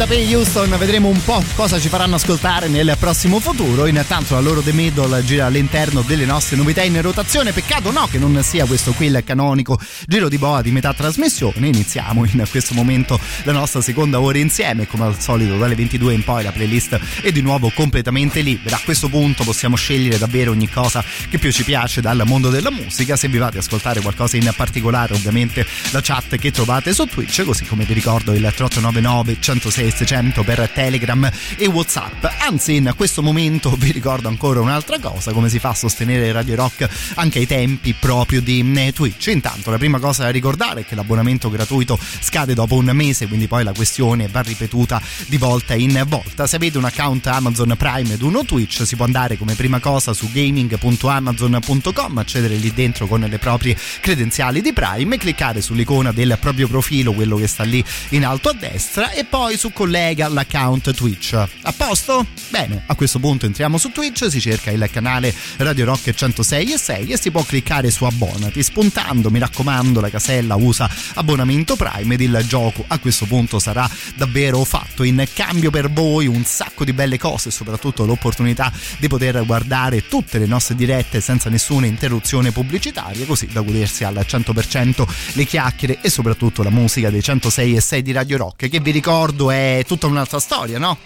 Dei 0.00 0.06
Tapei 0.06 0.34
Houston, 0.34 0.76
vedremo 0.78 1.08
un 1.08 1.22
po' 1.24 1.42
cosa 1.54 1.78
ci 1.78 1.88
faranno 1.88 2.14
ascoltare 2.14 2.68
nel 2.68 2.96
prossimo 2.98 3.38
futuro. 3.38 3.86
Intanto 3.86 4.34
la 4.34 4.40
loro 4.40 4.60
The 4.62 4.72
Middle 4.72 5.24
gira 5.24 5.46
all'interno 5.46 6.02
delle 6.02 6.24
nostre 6.24 6.56
novità 6.56 6.82
in 6.82 7.00
rotazione. 7.02 7.52
Peccato 7.52 7.90
no 7.90 8.06
che 8.06 8.18
non 8.18 8.42
sia 8.42 8.64
questo 8.66 8.92
qui 8.92 9.06
il 9.06 9.22
canonico 9.24 9.78
giro 10.06 10.28
di 10.28 10.38
boa 10.38 10.62
di 10.62 10.70
metà 10.70 10.94
trasmissione. 10.94 11.66
Iniziamo 11.66 12.24
in 12.24 12.44
questo 12.50 12.74
momento 12.74 13.18
la 13.42 13.52
nostra 13.52 13.80
seconda 13.80 14.20
ora 14.20 14.38
insieme. 14.38 14.86
Come 14.86 15.04
al 15.04 15.20
solito, 15.20 15.58
dalle 15.58 15.74
22 15.74 16.14
in 16.14 16.24
poi 16.24 16.44
la 16.44 16.52
playlist 16.52 16.98
è 17.22 17.30
di 17.30 17.42
nuovo 17.42 17.70
completamente 17.74 18.40
libera. 18.40 18.76
A 18.76 18.80
questo 18.82 19.08
punto 19.08 19.44
possiamo 19.44 19.76
scegliere 19.76 20.18
davvero 20.18 20.52
ogni 20.52 20.68
cosa 20.68 21.04
che 21.28 21.38
più 21.38 21.52
ci 21.52 21.64
piace 21.64 22.00
dal 22.00 22.22
mondo 22.24 22.48
della 22.48 22.70
musica. 22.70 23.16
Se 23.16 23.28
vi 23.28 23.38
va 23.38 23.50
di 23.50 23.58
ascoltare 23.58 24.00
qualcosa 24.00 24.36
in 24.36 24.52
particolare, 24.56 25.14
ovviamente 25.14 25.66
la 25.90 26.00
chat 26.00 26.36
che 26.36 26.50
trovate 26.50 26.94
su 26.94 27.04
Twitch, 27.06 27.44
così 27.44 27.64
come 27.64 27.84
vi 27.84 27.92
ricordo 27.92 28.32
il 28.32 28.40
389 28.40 28.78
399 29.00 29.36
106 29.40 29.89
600 29.90 30.42
per 30.42 30.68
Telegram 30.72 31.30
e 31.56 31.66
Whatsapp. 31.66 32.24
Anzi, 32.40 32.76
in 32.76 32.92
questo 32.96 33.22
momento 33.22 33.70
vi 33.78 33.92
ricordo 33.92 34.28
ancora 34.28 34.60
un'altra 34.60 34.98
cosa, 34.98 35.32
come 35.32 35.48
si 35.48 35.58
fa 35.58 35.70
a 35.70 35.74
sostenere 35.74 36.32
Radio 36.32 36.54
Rock 36.56 36.88
anche 37.14 37.38
ai 37.38 37.46
tempi 37.46 37.94
proprio 37.94 38.40
di 38.40 38.72
eh, 38.76 38.92
Twitch. 38.92 39.26
Intanto 39.28 39.70
la 39.70 39.78
prima 39.78 39.98
cosa 39.98 40.24
da 40.24 40.30
ricordare 40.30 40.80
è 40.80 40.84
che 40.84 40.94
l'abbonamento 40.94 41.50
gratuito 41.50 41.98
scade 42.20 42.54
dopo 42.54 42.76
un 42.76 42.90
mese, 42.92 43.26
quindi 43.26 43.46
poi 43.46 43.64
la 43.64 43.72
questione 43.72 44.28
va 44.28 44.40
ripetuta 44.40 45.00
di 45.26 45.36
volta 45.36 45.74
in 45.74 46.04
volta. 46.06 46.46
Se 46.46 46.56
avete 46.56 46.78
un 46.78 46.84
account 46.84 47.26
Amazon 47.26 47.74
Prime 47.76 48.14
ed 48.14 48.22
uno 48.22 48.44
Twitch 48.44 48.86
si 48.86 48.96
può 48.96 49.04
andare 49.04 49.36
come 49.36 49.54
prima 49.54 49.78
cosa 49.80 50.12
su 50.12 50.30
gaming.amazon.com, 50.30 52.18
accedere 52.18 52.56
lì 52.56 52.72
dentro 52.72 53.06
con 53.06 53.20
le 53.20 53.38
proprie 53.38 53.76
credenziali 54.00 54.60
di 54.60 54.72
Prime, 54.72 55.16
cliccare 55.16 55.60
sull'icona 55.60 56.12
del 56.12 56.36
proprio 56.40 56.68
profilo, 56.68 57.12
quello 57.12 57.36
che 57.36 57.46
sta 57.46 57.64
lì 57.64 57.82
in 58.10 58.24
alto 58.24 58.48
a 58.48 58.52
destra 58.52 59.10
e 59.10 59.24
poi 59.24 59.56
su 59.56 59.72
collega 59.80 60.28
l'account 60.28 60.92
Twitch. 60.92 61.32
A 61.32 61.72
posto? 61.74 62.26
Bene, 62.50 62.82
a 62.84 62.94
questo 62.94 63.18
punto 63.18 63.46
entriamo 63.46 63.78
su 63.78 63.90
Twitch, 63.92 64.30
si 64.30 64.38
cerca 64.38 64.70
il 64.70 64.86
canale 64.92 65.34
Radio 65.56 65.86
Rock 65.86 66.12
106 66.12 66.72
e 66.74 66.76
6 66.76 67.06
e 67.12 67.18
si 67.18 67.30
può 67.30 67.42
cliccare 67.42 67.90
su 67.90 68.04
abbonati, 68.04 68.62
spuntando, 68.62 69.30
mi 69.30 69.38
raccomando, 69.38 70.02
la 70.02 70.10
casella 70.10 70.56
usa 70.56 70.86
abbonamento 71.14 71.76
Prime 71.76 72.12
ed 72.12 72.20
il 72.20 72.44
gioco 72.46 72.84
a 72.88 72.98
questo 72.98 73.24
punto 73.24 73.58
sarà 73.58 73.88
davvero 74.16 74.62
fatto. 74.64 75.02
In 75.02 75.26
cambio 75.32 75.70
per 75.70 75.90
voi 75.90 76.26
un 76.26 76.44
sacco 76.44 76.84
di 76.84 76.92
belle 76.92 77.16
cose 77.16 77.48
e 77.48 77.52
soprattutto 77.52 78.04
l'opportunità 78.04 78.70
di 78.98 79.08
poter 79.08 79.42
guardare 79.46 80.06
tutte 80.08 80.38
le 80.38 80.44
nostre 80.44 80.74
dirette 80.74 81.22
senza 81.22 81.48
nessuna 81.48 81.86
interruzione 81.86 82.52
pubblicitaria, 82.52 83.24
così 83.24 83.46
da 83.46 83.62
godersi 83.62 84.04
al 84.04 84.22
100% 84.28 85.06
le 85.32 85.44
chiacchiere 85.46 86.00
e 86.02 86.10
soprattutto 86.10 86.62
la 86.62 86.68
musica 86.68 87.08
dei 87.08 87.22
106 87.22 87.76
e 87.76 87.80
6 87.80 88.02
di 88.02 88.12
Radio 88.12 88.36
Rock, 88.36 88.68
che 88.68 88.80
vi 88.80 88.90
ricordo 88.90 89.50
è 89.50 89.68
tutta 89.86 90.06
un'altra 90.06 90.38
storia, 90.38 90.78
no? 90.78 90.98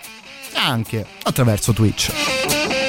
Anche 0.54 1.04
attraverso 1.22 1.72
Twitch. 1.72 2.83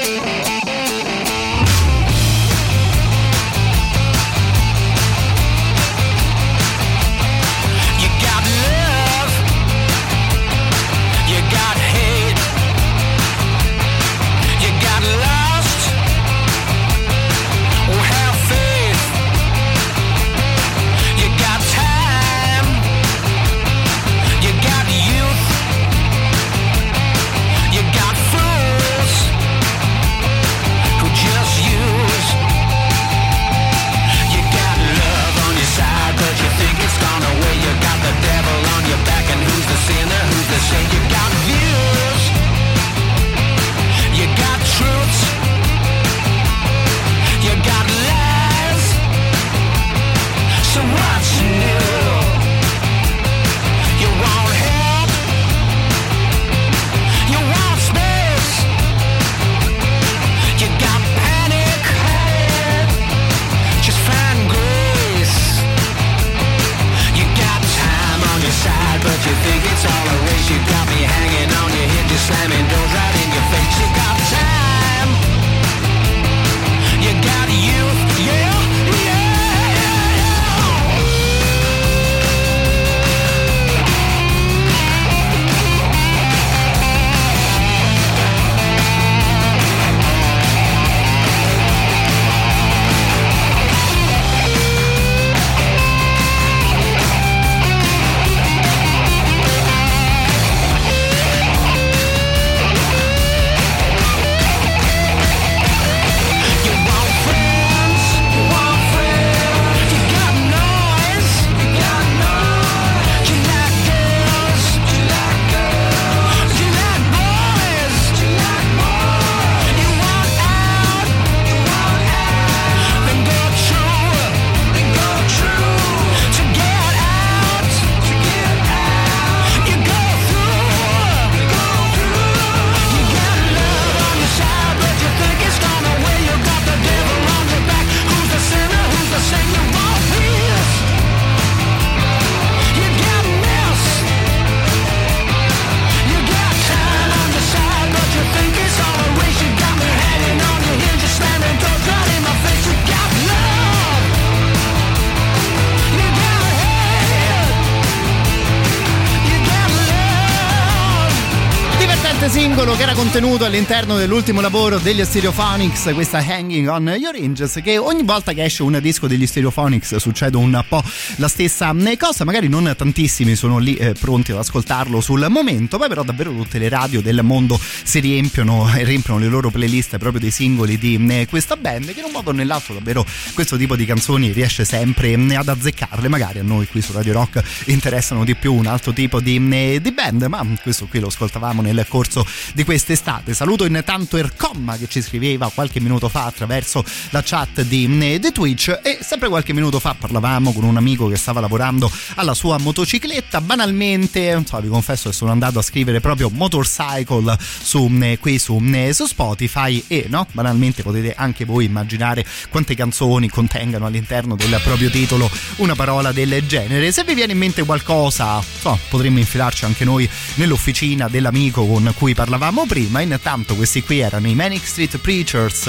All'interno 163.56 163.96
dell'ultimo 163.96 164.42
lavoro 164.42 164.76
degli 164.78 165.02
Stereophonics, 165.02 165.92
questa 165.94 166.18
Hanging 166.18 166.68
on 166.68 166.94
Your 167.00 167.16
Hinges, 167.16 167.60
che 167.64 167.78
ogni 167.78 168.02
volta 168.02 168.34
che 168.34 168.44
esce 168.44 168.62
un 168.62 168.78
disco 168.82 169.06
degli 169.06 169.26
Stereophonics 169.26 169.96
succede 169.96 170.36
un 170.36 170.62
po' 170.68 170.84
la 171.16 171.26
stessa 171.26 171.74
eh, 171.74 171.96
cosa, 171.96 172.26
magari 172.26 172.48
non 172.48 172.70
tantissimi 172.76 173.34
sono 173.34 173.56
lì 173.56 173.74
eh, 173.76 173.94
pronti 173.94 174.32
ad 174.32 174.38
ascoltarlo 174.38 175.00
sul 175.00 175.24
momento, 175.30 175.78
poi 175.78 175.88
però 175.88 176.02
davvero 176.02 176.32
tutte 176.32 176.58
le 176.58 176.68
radio 176.68 177.00
del 177.00 177.22
mondo 177.22 177.58
si 177.82 177.98
riempiono 178.00 178.70
e 178.74 178.84
riempiono 178.84 179.20
le 179.20 179.28
loro 179.28 179.48
playlist 179.48 179.96
proprio 179.96 180.20
dei 180.20 180.30
singoli 180.30 180.76
di 180.76 181.02
eh, 181.08 181.26
questa 181.26 181.56
band 181.56 181.94
che 181.94 182.00
in 182.00 182.06
un 182.06 182.12
modo 182.12 182.30
o 182.30 182.32
nell'altro 182.34 182.74
davvero 182.74 183.06
questo 183.32 183.56
tipo 183.56 183.74
di 183.74 183.86
canzoni 183.86 184.32
riesce 184.32 184.66
sempre 184.66 185.12
eh, 185.12 185.34
ad 185.34 185.48
azzeccarle, 185.48 186.08
magari 186.08 186.40
a 186.40 186.42
noi 186.42 186.66
qui 186.66 186.82
su 186.82 186.92
Radio 186.92 187.14
Rock 187.14 187.42
interessano 187.68 188.22
di 188.22 188.34
più 188.34 188.52
un 188.52 188.66
altro 188.66 188.92
tipo 188.92 189.18
di, 189.18 189.40
eh, 189.50 189.80
di 189.80 189.92
band, 189.92 190.24
ma 190.24 190.46
questo 190.62 190.86
qui 190.88 191.00
lo 191.00 191.06
ascoltavamo 191.06 191.62
nel 191.62 191.86
corso 191.88 192.26
di 192.52 192.62
quest'estate. 192.62 193.32
Saluto 193.32 193.45
intanto 193.54 194.16
Ercomma 194.16 194.76
che 194.76 194.88
ci 194.88 195.02
scriveva 195.02 195.50
qualche 195.54 195.80
minuto 195.80 196.08
fa 196.08 196.24
attraverso 196.24 196.84
la 197.10 197.22
chat 197.22 197.62
di, 197.62 197.84
eh, 198.00 198.18
di 198.18 198.32
Twitch 198.32 198.80
e 198.82 198.98
sempre 199.02 199.28
qualche 199.28 199.52
minuto 199.52 199.78
fa 199.78 199.94
parlavamo 199.98 200.52
con 200.52 200.64
un 200.64 200.76
amico 200.76 201.08
che 201.08 201.16
stava 201.16 201.40
lavorando 201.40 201.90
alla 202.14 202.34
sua 202.34 202.58
motocicletta. 202.58 203.40
Banalmente, 203.40 204.42
so, 204.46 204.60
vi 204.60 204.68
confesso 204.68 205.10
che 205.10 205.14
sono 205.14 205.30
andato 205.30 205.58
a 205.58 205.62
scrivere 205.62 206.00
proprio 206.00 206.30
motorcycle 206.30 207.36
su, 207.38 207.90
eh, 208.00 208.18
qui 208.18 208.38
su, 208.38 208.60
eh, 208.72 208.92
su 208.92 209.06
Spotify 209.06 209.84
e 209.86 210.06
no, 210.08 210.26
banalmente 210.32 210.82
potete 210.82 211.14
anche 211.16 211.44
voi 211.44 211.66
immaginare 211.66 212.24
quante 212.48 212.74
canzoni 212.74 213.28
contengano 213.28 213.86
all'interno 213.86 214.34
del 214.34 214.60
proprio 214.64 214.90
titolo 214.90 215.30
una 215.56 215.74
parola 215.74 216.12
del 216.12 216.44
genere. 216.46 216.90
Se 216.92 217.04
vi 217.04 217.14
viene 217.14 217.32
in 217.32 217.38
mente 217.38 217.64
qualcosa, 217.64 218.40
so, 218.40 218.78
potremmo 218.88 219.18
infilarci 219.18 219.64
anche 219.64 219.84
noi 219.84 220.08
nell'officina 220.34 221.08
dell'amico 221.08 221.66
con 221.66 221.92
cui 221.96 222.14
parlavamo 222.14 222.66
prima. 222.66 223.00
Intanto 223.00 223.25
questi 223.56 223.82
qui 223.82 223.98
erano 223.98 224.28
i 224.28 224.36
Manic 224.36 224.64
Street 224.64 224.98
Preachers. 224.98 225.66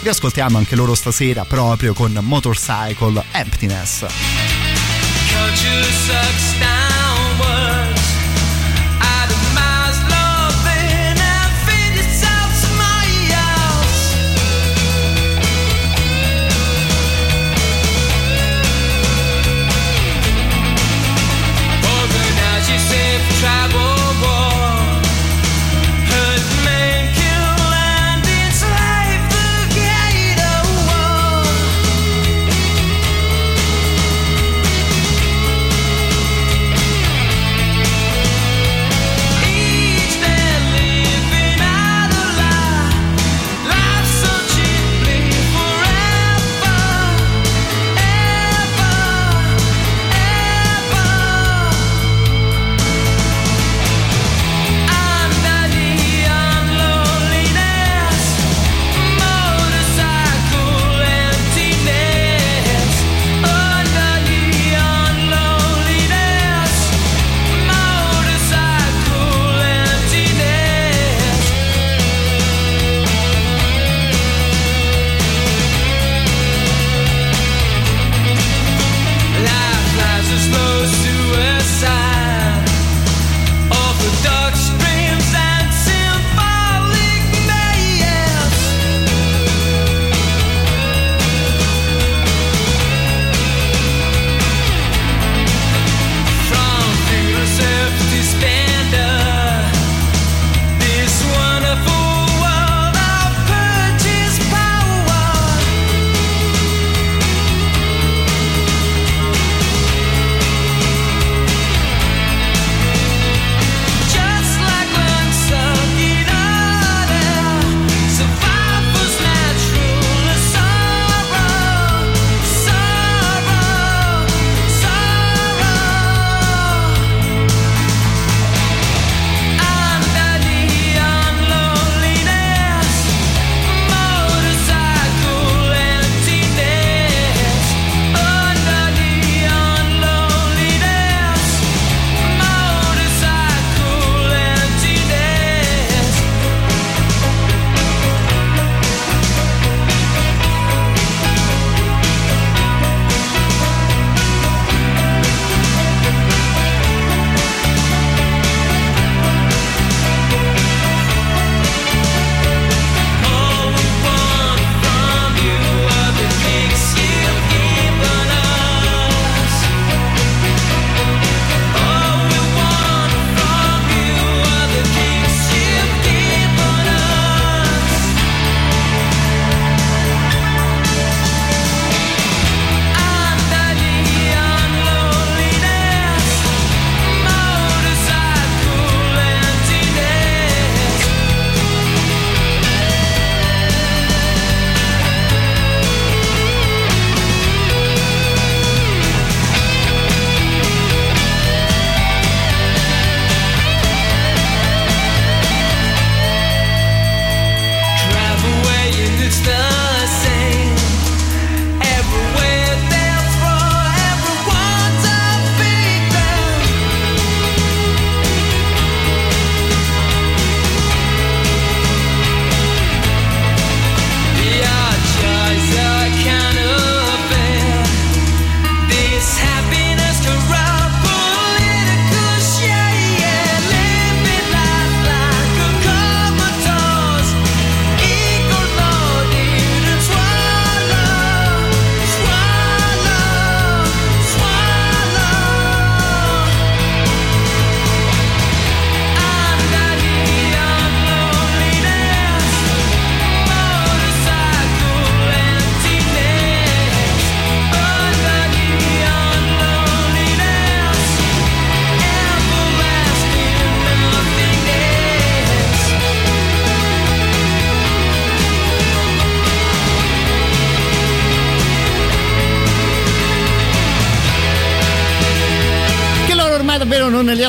Li 0.00 0.08
ascoltiamo 0.08 0.58
anche 0.58 0.74
loro 0.74 0.96
stasera 0.96 1.44
proprio 1.44 1.94
con 1.94 2.18
Motorcycle 2.20 3.22
Emptiness. 3.30 4.06
Culture 5.28 5.84
sucks 5.84 6.58
downwards 6.58 6.75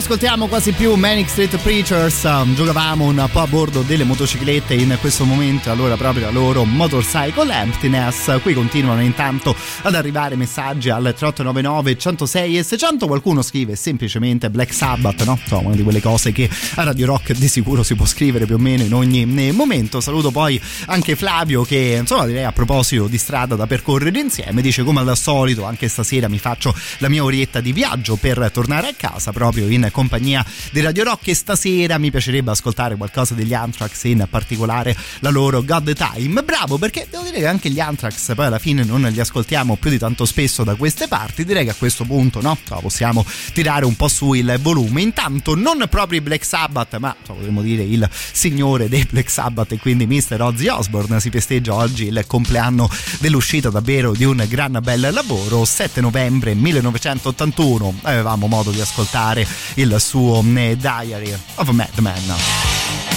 ascoltiamo 0.08 0.48
quasi 0.48 0.72
più 0.72 0.96
Manic 0.96 1.28
Street 1.28 1.58
Preachers 1.58 2.24
um, 2.24 2.56
giocavamo 2.56 3.04
un 3.04 3.28
po' 3.30 3.42
a 3.42 3.48
bordo 3.48 3.82
delle 3.82 4.06
motociclette 4.06 4.74
in 4.74 4.98
questo 5.02 5.26
momento 5.26 5.70
allora 5.70 5.98
proprio 5.98 6.24
la 6.24 6.32
loro 6.32 6.64
Motorcycle 6.64 7.54
Emptiness. 7.54 8.40
Qui 8.42 8.54
continuano 8.54 9.02
intanto 9.02 9.54
ad 9.82 9.96
arrivare 9.96 10.38
messaggi 10.38 10.90
al 10.90 11.02
3899 11.02 11.98
106 11.98 12.58
e 12.58 12.64
600 12.64 13.06
qualcuno 13.06 13.42
scrive 13.42 13.76
semplicemente 13.76 14.50
Black 14.50 14.74
Sabbath 14.74 15.26
no? 15.26 15.38
Insomma, 15.42 15.68
una 15.68 15.76
di 15.76 15.84
quelle 15.84 16.02
cose 16.02 16.32
che 16.32 16.50
a 16.76 16.84
Radio 16.84 17.08
Rock 17.08 17.34
di 17.34 17.50
sicuro 17.50 17.84
si 17.84 17.96
può 17.96 18.06
scrivere 18.06 18.46
più 18.46 18.56
o 18.56 18.60
meno 18.60 18.84
in 18.84 18.94
ogni 18.94 19.26
momento. 19.52 20.00
Saluto 20.00 20.32
poi 20.32 20.60
anche 20.86 21.18
Flavio 21.18 21.64
che 21.64 21.98
insomma 22.00 22.26
direi 22.26 22.46
a 22.46 22.54
proposito 22.54 23.08
di 23.08 23.18
strada 23.18 23.56
da 23.56 23.68
percorrere 23.68 24.18
insieme 24.18 24.62
dice 24.62 24.84
come 24.84 25.02
al 25.02 25.18
solito 25.18 25.66
anche 25.66 25.90
stasera 25.90 26.30
mi 26.30 26.40
faccio 26.40 26.74
la 27.00 27.10
mia 27.10 27.26
orietta 27.26 27.60
di 27.60 27.74
viaggio 27.74 28.16
per 28.16 28.50
tornare 28.54 28.88
a 28.88 28.94
casa 28.96 29.34
proprio 29.34 29.68
in 29.68 29.84
compagnia 29.98 30.46
di 30.72 30.80
Radio 30.82 31.06
Rock 31.06 31.30
e 31.30 31.34
stasera 31.34 31.98
mi 31.98 32.12
piacerebbe 32.12 32.52
ascoltare 32.52 32.96
qualcosa 32.96 33.34
degli 33.34 33.56
Anthrax 33.56 34.04
in 34.04 34.28
particolare 34.30 34.96
la 35.22 35.32
loro 35.32 35.64
God 35.64 35.92
Time. 35.94 36.44
Bravo 36.44 36.78
perché 36.78 37.08
devo 37.10 37.24
dire 37.24 37.40
che 37.40 37.48
anche 37.48 37.72
gli 37.72 37.80
Anthrax 37.80 38.36
poi 38.36 38.46
alla 38.46 38.60
fine 38.60 38.84
non 38.84 39.02
li 39.02 39.20
ascoltiamo 39.20 39.76
più 39.78 39.90
di 39.90 39.98
tanto 39.98 40.26
spesso 40.26 40.64
da 40.64 40.76
queste 40.76 41.08
parti. 41.08 41.46
Direi 41.46 41.64
che 41.64 41.72
a 41.72 41.76
questo 41.76 42.04
punto 42.04 42.42
no 42.42 42.56
possiamo 42.80 43.26
tirare 43.54 43.86
un 43.86 43.96
po' 43.96 44.08
su 44.08 44.34
il 44.34 44.60
volume. 44.62 45.02
Intanto 45.02 45.56
non 45.56 45.84
proprio 45.90 46.20
i 46.20 46.22
Black 46.22 46.46
Sabbath 46.46 46.96
ma 46.98 47.16
potremmo 47.26 47.64
dire 47.64 47.82
il 47.82 48.08
signore 48.12 48.90
dei 48.90 49.04
Black 49.10 49.32
Sabbath 49.32 49.72
e 49.72 49.80
quindi 49.80 50.06
Mr. 50.06 50.40
Ozzy 50.40 50.68
Osbourne 50.68 51.20
si 51.20 51.32
festeggia 51.32 51.74
oggi 51.74 52.06
il 52.06 52.24
compleanno 52.28 52.88
dell'uscita 53.18 53.72
davvero 53.72 54.12
di 54.12 54.26
un 54.26 54.46
gran 54.48 54.78
bel 54.80 55.10
lavoro. 55.12 55.66
7 55.66 56.02
novembre 56.02 56.54
1981 56.54 58.02
avevamo 58.04 58.46
modo 58.46 58.70
di 58.70 58.80
ascoltare 58.80 59.48
il 59.74 59.86
suo 59.98 60.44
eh, 60.58 60.76
Diary 60.76 61.34
of 61.56 61.70
a 61.70 61.74
Madman. 61.74 63.17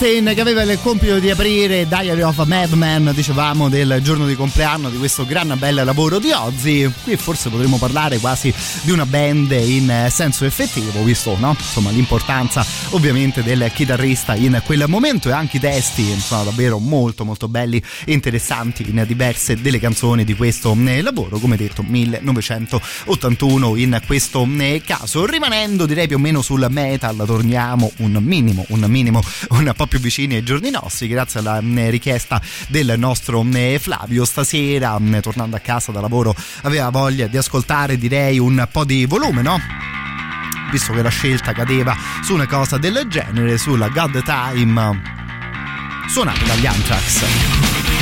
Mountain 0.00 0.34
che 0.34 0.40
aveva 0.40 0.62
il 0.62 0.78
compito 0.80 1.18
di 1.18 1.30
aprire 1.30 1.86
Diary 1.86 2.22
of 2.22 2.38
a 2.38 2.46
Madman, 2.46 3.12
dicevamo 3.14 3.68
del 3.68 4.00
giorno 4.02 4.24
di 4.24 4.34
compleanno 4.34 4.88
di 4.88 4.96
questo 4.96 5.26
gran 5.26 5.54
bel 5.58 5.74
lavoro 5.84 6.18
di 6.18 6.30
Ozzy. 6.32 6.90
Qui 7.02 7.16
forse 7.18 7.50
potremmo 7.50 7.76
parlare 7.76 8.16
quasi 8.16 8.50
di 8.80 8.92
una 8.92 9.04
band 9.04 9.50
in 9.50 10.06
senso 10.08 10.46
effettivo, 10.46 11.04
visto 11.04 11.36
no? 11.38 11.54
insomma, 11.58 11.90
l'importanza 11.90 12.64
ovviamente 12.90 13.42
del 13.42 13.70
chitarrista 13.74 14.34
in 14.34 14.62
quel 14.64 14.84
momento 14.86 15.28
e 15.28 15.32
anche 15.32 15.58
i 15.58 15.60
testi 15.60 16.18
sono 16.18 16.44
davvero 16.44 16.78
molto 16.78 17.26
molto 17.26 17.46
belli 17.46 17.82
e 18.06 18.12
interessanti 18.14 18.88
in 18.88 19.04
diverse 19.06 19.60
delle 19.60 19.78
canzoni 19.78 20.24
di 20.24 20.34
questo 20.34 20.74
eh, 20.86 21.02
lavoro, 21.02 21.38
come 21.38 21.56
detto 21.56 21.84
1981 21.86 23.76
in 23.76 24.00
questo 24.06 24.48
eh, 24.58 24.80
caso. 24.82 25.26
Rimanendo 25.26 25.84
direi 25.84 26.06
più 26.06 26.16
o 26.16 26.20
meno 26.20 26.40
sul 26.40 26.66
metal, 26.70 27.22
torniamo 27.26 27.92
un 27.98 28.12
minimo, 28.22 28.64
un 28.68 28.80
minimo 28.88 29.22
un 29.50 29.70
po' 29.76 29.88
più 29.90 29.98
vicini 29.98 30.36
ai 30.36 30.44
giorni 30.44 30.70
nostri 30.70 31.08
grazie 31.08 31.40
alla 31.40 31.58
eh, 31.58 31.90
richiesta 31.90 32.40
del 32.68 32.94
nostro 32.96 33.44
eh, 33.52 33.78
Flavio 33.80 34.24
stasera 34.24 34.96
eh, 34.96 35.20
tornando 35.20 35.56
a 35.56 35.58
casa 35.58 35.90
da 35.90 36.00
lavoro 36.00 36.32
aveva 36.62 36.88
voglia 36.90 37.26
di 37.26 37.36
ascoltare 37.36 37.98
direi 37.98 38.38
un 38.38 38.66
po' 38.70 38.84
di 38.84 39.04
volume 39.04 39.42
no? 39.42 39.58
visto 40.70 40.92
che 40.92 41.02
la 41.02 41.08
scelta 41.08 41.52
cadeva 41.52 41.96
su 42.22 42.34
una 42.34 42.46
cosa 42.46 42.78
del 42.78 43.04
genere 43.08 43.58
sulla 43.58 43.88
God 43.88 44.22
Time 44.22 45.02
suonata 46.06 46.44
dagli 46.44 46.66
Anthrax 46.66 47.99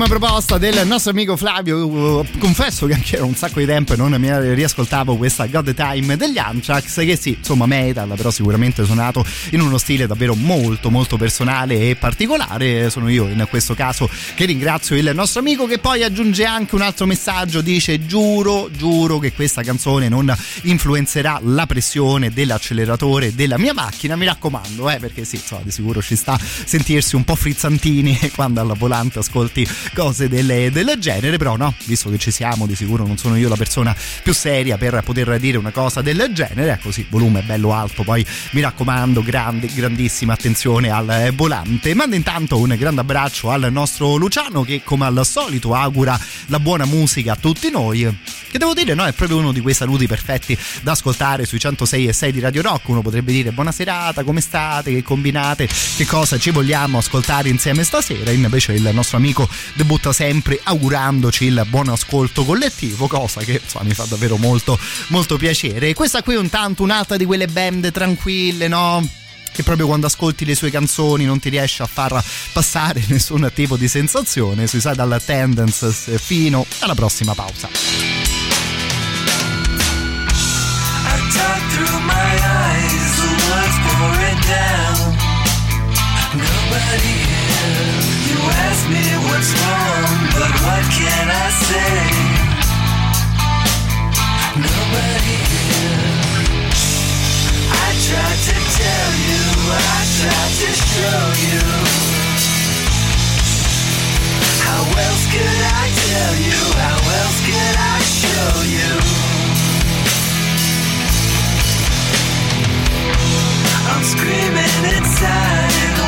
davvero 0.00 0.20
ottima 0.20 0.29
proposta 0.50 0.58
del 0.58 0.86
nostro 0.86 1.12
amico 1.12 1.36
Flavio. 1.36 1.86
Uh, 1.86 2.26
Confesso 2.38 2.86
che 2.86 2.94
anche 2.94 3.16
era 3.16 3.24
un 3.24 3.34
sacco 3.34 3.60
di 3.60 3.66
tempo 3.66 3.92
e 3.92 3.96
non 3.96 4.14
mi 4.14 4.54
riascoltavo 4.54 5.16
questa 5.16 5.46
God 5.46 5.74
Time 5.74 6.16
degli 6.16 6.38
Anthrax, 6.38 6.96
che 7.04 7.16
sì, 7.16 7.36
insomma, 7.38 7.66
metal, 7.66 8.12
però 8.16 8.30
sicuramente 8.30 8.84
suonato 8.84 9.24
in 9.50 9.60
uno 9.60 9.78
stile 9.78 10.06
davvero 10.06 10.34
molto, 10.34 10.90
molto 10.90 11.16
personale 11.16 11.90
e 11.90 11.96
particolare. 11.96 12.90
Sono 12.90 13.08
io 13.08 13.28
in 13.28 13.46
questo 13.48 13.74
caso 13.74 14.08
che 14.34 14.44
ringrazio 14.46 14.96
il 14.96 15.10
nostro 15.14 15.40
amico 15.40 15.66
che 15.66 15.78
poi 15.78 16.02
aggiunge 16.02 16.44
anche 16.44 16.74
un 16.74 16.82
altro 16.82 17.06
messaggio. 17.06 17.60
Dice: 17.60 18.06
Giuro, 18.06 18.70
giuro 18.72 19.18
che 19.18 19.32
questa 19.32 19.62
canzone 19.62 20.08
non 20.08 20.34
influenzerà 20.62 21.38
la 21.42 21.66
pressione 21.66 22.30
dell'acceleratore 22.30 23.34
della 23.34 23.58
mia 23.58 23.74
macchina. 23.74 24.16
Mi 24.16 24.24
raccomando, 24.24 24.90
eh, 24.90 24.96
perché 24.96 25.24
sì, 25.24 25.36
insomma, 25.36 25.62
di 25.64 25.70
sicuro 25.70 26.02
ci 26.02 26.16
sta 26.16 26.38
sentirsi 26.40 27.14
un 27.14 27.24
po' 27.24 27.34
frizzantini 27.34 28.18
quando 28.34 28.60
al 28.60 28.76
volante 28.76 29.18
ascolti 29.18 29.66
cose 29.94 30.28
del, 30.28 30.39
del 30.46 30.96
genere, 30.98 31.36
però 31.36 31.56
no, 31.56 31.74
visto 31.84 32.10
che 32.10 32.18
ci 32.18 32.30
siamo, 32.30 32.66
di 32.66 32.74
sicuro 32.74 33.06
non 33.06 33.16
sono 33.16 33.36
io 33.36 33.48
la 33.48 33.56
persona 33.56 33.94
più 34.22 34.32
seria 34.32 34.76
per 34.78 35.02
poter 35.04 35.38
dire 35.38 35.58
una 35.58 35.70
cosa 35.70 36.02
del 36.02 36.30
genere, 36.32 36.72
ecco 36.72 36.90
sì, 36.90 37.06
volume 37.08 37.42
bello 37.42 37.72
alto, 37.72 38.02
poi 38.02 38.24
mi 38.52 38.60
raccomando, 38.60 39.22
grande, 39.22 39.68
grandissima 39.72 40.32
attenzione 40.32 40.90
al 40.90 41.08
eh, 41.10 41.30
volante. 41.30 41.94
Mando 41.94 42.16
intanto 42.16 42.58
un 42.58 42.74
grande 42.78 43.00
abbraccio 43.00 43.50
al 43.50 43.68
nostro 43.70 44.16
Luciano 44.16 44.62
che 44.62 44.82
come 44.84 45.06
al 45.06 45.24
solito 45.24 45.74
augura 45.74 46.18
la 46.46 46.58
buona 46.58 46.84
musica 46.84 47.32
a 47.32 47.36
tutti 47.36 47.70
noi, 47.70 48.08
che 48.50 48.58
devo 48.58 48.74
dire 48.74 48.94
no, 48.94 49.04
è 49.04 49.12
proprio 49.12 49.38
uno 49.38 49.52
di 49.52 49.60
quei 49.60 49.74
saluti 49.74 50.06
perfetti 50.06 50.56
da 50.82 50.92
ascoltare 50.92 51.44
sui 51.44 51.58
106 51.58 52.08
e 52.08 52.12
6 52.12 52.32
di 52.32 52.40
Radio 52.40 52.62
Rock, 52.62 52.88
uno 52.88 53.02
potrebbe 53.02 53.32
dire 53.32 53.52
buona 53.52 53.72
serata, 53.72 54.24
come 54.24 54.40
state, 54.40 54.92
che 54.92 55.02
combinate, 55.02 55.68
che 55.96 56.06
cosa 56.06 56.38
ci 56.38 56.50
vogliamo 56.50 56.98
ascoltare 56.98 57.48
insieme 57.48 57.84
stasera, 57.84 58.30
invece 58.30 58.72
il 58.72 58.88
nostro 58.92 59.16
amico 59.16 59.48
debutta 59.74 60.12
sempre 60.12 60.29
augurandoci 60.62 61.44
il 61.44 61.64
buon 61.68 61.88
ascolto 61.88 62.44
collettivo, 62.44 63.06
cosa 63.06 63.40
che 63.40 63.60
insomma, 63.62 63.84
mi 63.84 63.94
fa 63.94 64.04
davvero 64.08 64.36
molto 64.36 64.78
molto 65.08 65.36
piacere. 65.36 65.94
Questa 65.94 66.22
qui 66.22 66.34
è 66.34 66.38
un 66.38 66.48
tanto 66.48 66.82
un'altra 66.82 67.16
di 67.16 67.24
quelle 67.24 67.46
band 67.46 67.90
tranquille, 67.90 68.68
no? 68.68 69.06
che 69.52 69.62
proprio 69.64 69.86
quando 69.86 70.06
ascolti 70.06 70.44
le 70.44 70.54
sue 70.54 70.70
canzoni 70.70 71.24
non 71.24 71.40
ti 71.40 71.48
riesce 71.48 71.82
a 71.82 71.86
far 71.86 72.22
passare 72.52 73.02
nessun 73.08 73.50
tipo 73.54 73.76
di 73.76 73.88
sensazione, 73.88 74.66
Suicidal 74.66 75.20
Tendencies 75.24 76.18
fino 76.20 76.64
alla 76.80 76.94
prossima 76.94 77.34
pausa. 77.34 77.68
I 86.92 87.29
ask 88.50 88.88
me 88.88 89.04
what's 89.28 89.50
wrong, 89.60 90.10
but 90.34 90.52
what 90.64 90.84
can 90.92 91.26
I 91.30 91.48
say? 91.68 91.94
Nobody 94.56 95.36
here. 95.50 96.30
I 97.70 97.88
tried 98.06 98.40
to 98.48 98.56
tell 98.80 99.12
you, 99.28 99.42
I 99.72 100.00
tried 100.18 100.54
to 100.62 100.70
show 100.90 101.22
you. 101.46 101.64
How 104.66 104.82
else 105.06 105.24
could 105.32 105.62
I 105.80 105.86
tell 106.06 106.34
you? 106.48 106.60
How 106.84 106.98
else 107.20 107.38
could 107.46 107.76
I 107.76 107.98
show 108.20 108.50
you? 108.76 108.92
I'm 113.90 114.04
screaming 114.04 114.96
inside. 114.96 115.99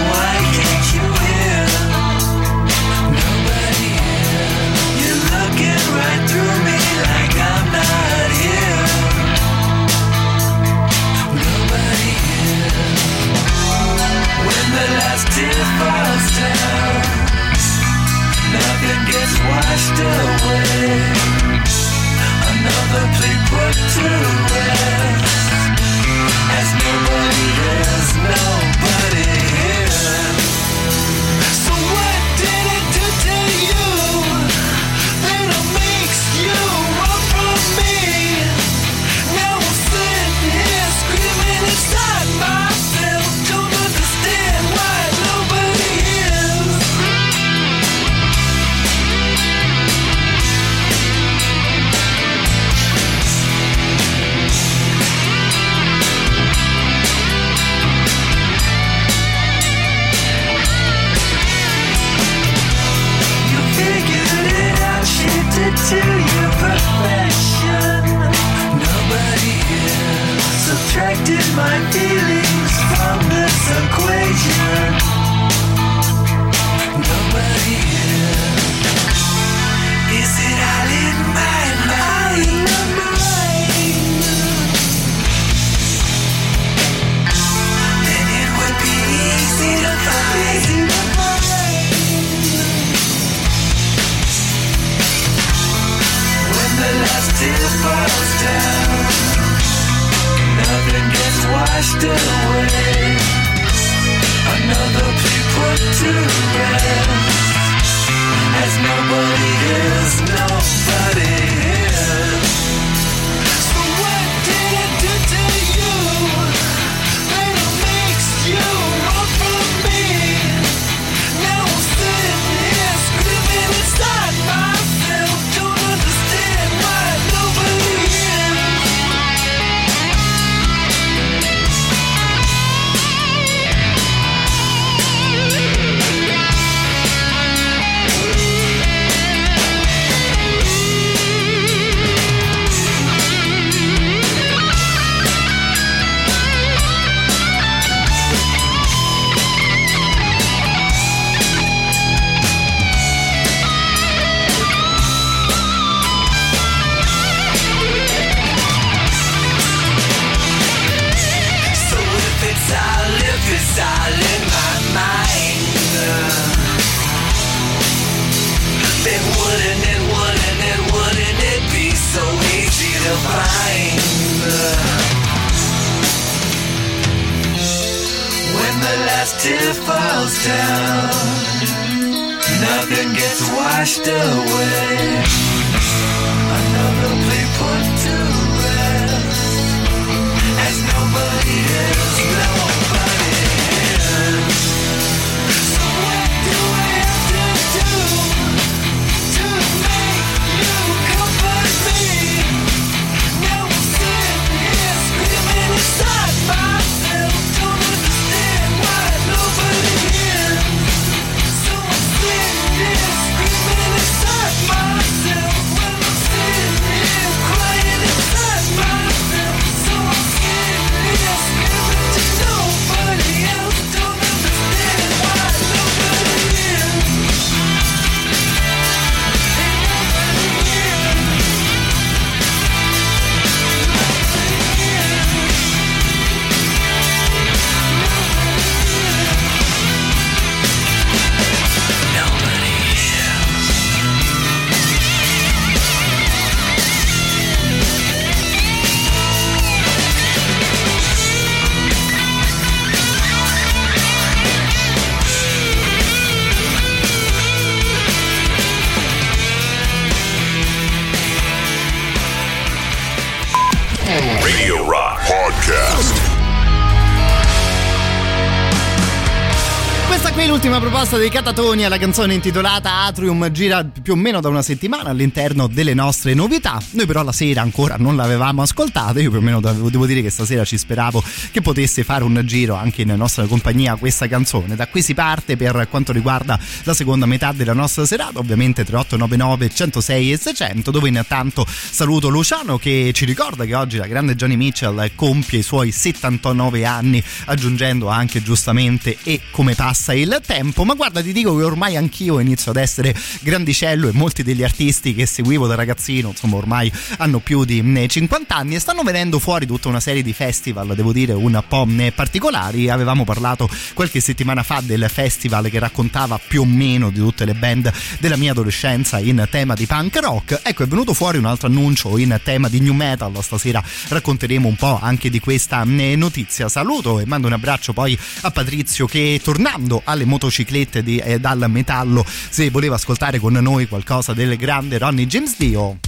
Proposta 271.13 271.19
dei 271.19 271.31
Catatonia, 271.31 271.89
la 271.89 271.99
canzone 271.99 272.35
intitolata 272.35 273.05
Atrium 273.05 273.51
gira 273.51 273.85
più 273.85 274.15
o 274.15 274.17
meno 274.17 274.41
da 274.41 274.49
una 274.49 274.63
settimana 274.63 275.11
all'interno 275.11 275.67
delle 275.67 275.95
nostre 275.95 276.33
novità. 276.33 276.81
Noi 276.93 277.07
però 277.07 277.23
la 277.23 277.33
sera 277.33 277.61
ancora 277.61 277.97
non 277.99 278.17
l'avevamo 278.17 278.63
ascoltata, 278.63 279.21
io 279.21 279.31
più 279.31 279.39
o 279.39 279.43
meno 279.43 279.61
devo, 279.61 280.07
dire 280.07 280.23
che 280.23 280.31
stasera 280.31 280.65
ci 280.65 280.79
speravo 280.79 281.23
che 281.51 281.61
potesse 281.61 282.05
fare 282.05 282.25
un 282.25 282.41
giro 282.45 282.75
anche 282.77 283.03
in 283.03 283.13
nostra 283.17 283.47
compagnia 283.47 283.97
questa 283.97 284.27
canzone. 284.27 284.75
Da 284.75 284.87
qui 284.87 285.03
si 285.03 285.13
parte 285.13 285.57
per 285.57 285.87
quanto 285.91 286.13
riguarda 286.13 286.59
la 286.85 286.95
seconda 286.95 287.27
metà 287.27 287.53
della 287.53 287.75
nostra 287.75 288.07
serata, 288.07 288.39
ovviamente 288.39 288.85
3899 288.85 289.75
106 289.75 290.33
e 290.33 290.37
600, 290.39 290.91
dove 290.91 291.09
intanto 291.09 291.67
saluto 291.69 292.29
Luciano 292.29 292.79
che 292.79 293.11
ci 293.13 293.25
ricorda 293.25 293.65
che 293.65 293.75
oggi 293.75 293.99
la 293.99 294.07
grande 294.07 294.35
Johnny 294.35 294.57
Mitchell 294.57 295.11
compie 295.15 295.59
i 295.59 295.63
suoi 295.63 295.91
79 295.91 296.85
anni, 296.85 297.23
aggiungendo 297.47 298.09
anche 298.09 298.43
giustamente 298.43 299.19
e 299.23 299.41
come 299.51 299.75
passa 299.75 300.15
il 300.15 300.41
tempo. 300.47 300.85
Ma 300.85 300.95
guarda, 301.03 301.21
ti 301.21 301.33
dico 301.33 301.57
che 301.57 301.65
ormai 301.65 301.97
anch'io 301.97 302.39
inizio 302.39 302.71
ad 302.71 302.77
essere 302.77 303.13
grandicello 303.41 304.07
e 304.07 304.13
molti 304.13 304.45
degli 304.45 304.63
artisti 304.63 305.17
che 305.17 305.27
seguivo 305.27 305.67
da 305.67 305.75
ragazzino, 305.75 306.29
insomma, 306.29 306.55
ormai 306.55 306.93
hanno 307.17 307.41
più 307.41 307.65
di 307.65 307.83
50 308.07 308.55
anni 308.55 308.77
e 308.77 308.79
stanno 308.79 309.03
venendo 309.03 309.41
fuori 309.41 309.67
tutta 309.67 309.89
una 309.89 309.99
serie 309.99 310.23
di 310.23 310.33
festival, 310.33 310.95
devo 310.95 311.13
dire, 311.13 311.33
un 311.33 311.61
po' 311.67 311.89
particolari. 312.15 312.89
Avevamo 312.89 313.25
parlato 313.25 313.69
qualche 313.95 314.21
settimana 314.21 314.63
fa 314.63 314.81
del 314.81 315.05
festival 315.13 315.71
che 315.71 315.81
raccontava 315.81 316.39
più 316.39 316.61
o 316.61 316.65
meno 316.65 317.11
di 317.11 317.19
tutte 317.19 317.47
le 317.47 317.55
band 317.55 317.93
della 318.21 318.37
mia 318.37 318.53
adolescenza 318.53 319.19
in 319.19 319.45
tema 319.51 319.75
di 319.75 319.87
punk 319.87 320.17
rock. 320.19 320.61
Ecco, 320.63 320.85
è 320.85 320.87
venuto 320.87 321.15
fuori 321.15 321.37
un 321.37 321.47
altro 321.47 321.67
annuncio 321.67 322.17
in 322.17 322.39
tema 322.45 322.69
di 322.69 322.79
new 322.79 322.95
metal. 322.95 323.37
Stasera 323.43 323.83
racconteremo 324.07 324.69
un 324.69 324.77
po' 324.77 325.01
anche 325.03 325.31
di 325.31 325.41
questa 325.41 325.83
notizia. 325.83 326.69
Saluto 326.69 327.19
e 327.19 327.27
mando 327.27 327.49
un 327.49 327.55
abbraccio 327.55 327.93
poi 327.93 328.17
a 328.43 328.53
Patrizio 328.53 329.07
che 329.07 329.41
tornando 329.43 330.03
alle 330.05 330.25
motociclette 330.25 330.91
di, 331.01 331.19
eh, 331.19 331.39
dal 331.39 331.65
metallo, 331.69 332.25
se 332.27 332.71
voleva 332.71 332.97
ascoltare 332.97 333.39
con 333.39 333.53
noi 333.53 333.89
qualcosa 333.89 334.35
del 334.35 334.57
grande 334.57 334.99
Ronnie 334.99 335.27
James 335.27 335.57
Dio 335.57 335.99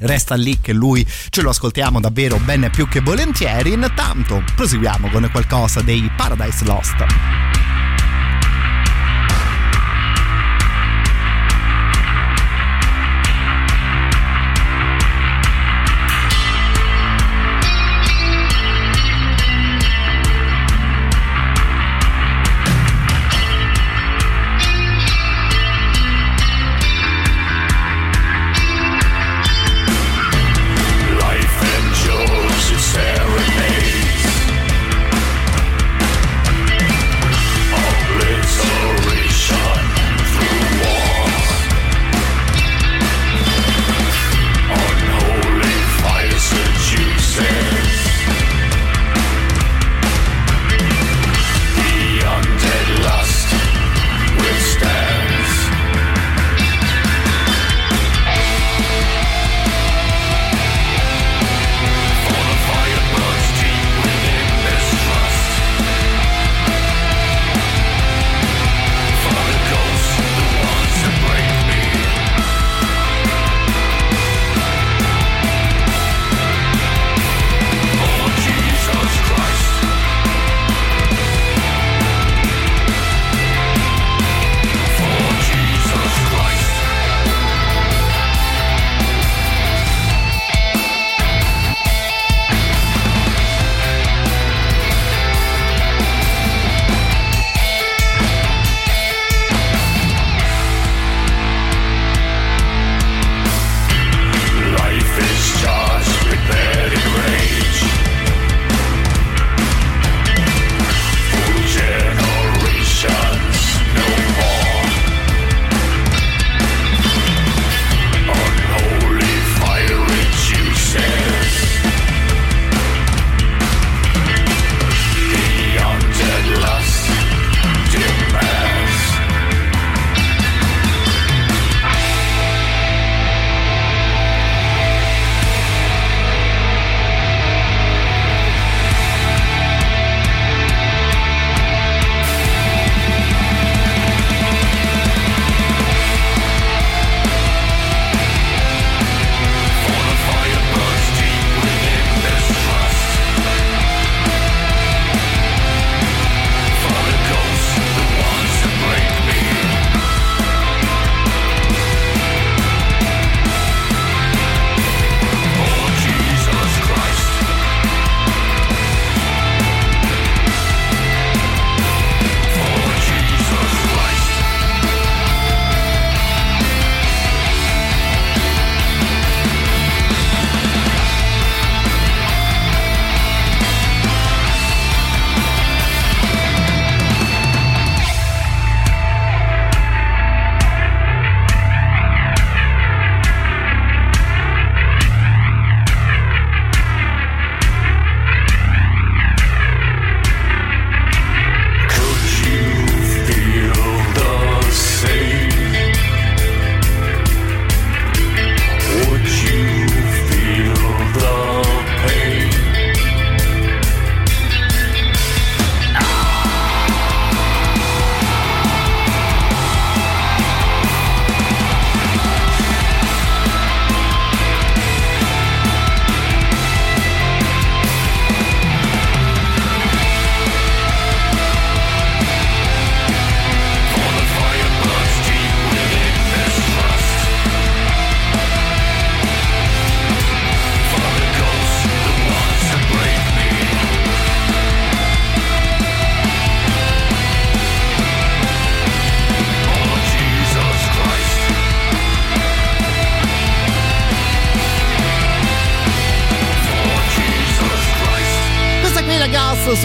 resta 0.00 0.34
lì 0.34 0.58
che 0.60 0.72
lui 0.72 1.06
ce 1.28 1.42
lo 1.42 1.50
ascoltiamo 1.50 2.00
davvero 2.00 2.38
ben 2.38 2.68
più 2.72 2.88
che 2.88 3.00
volentieri. 3.00 3.72
Intanto 3.72 4.42
proseguiamo 4.54 5.08
con 5.10 5.28
qualcosa 5.30 5.80
dei 5.82 6.10
Paradise 6.16 6.64
Lost. 6.64 7.49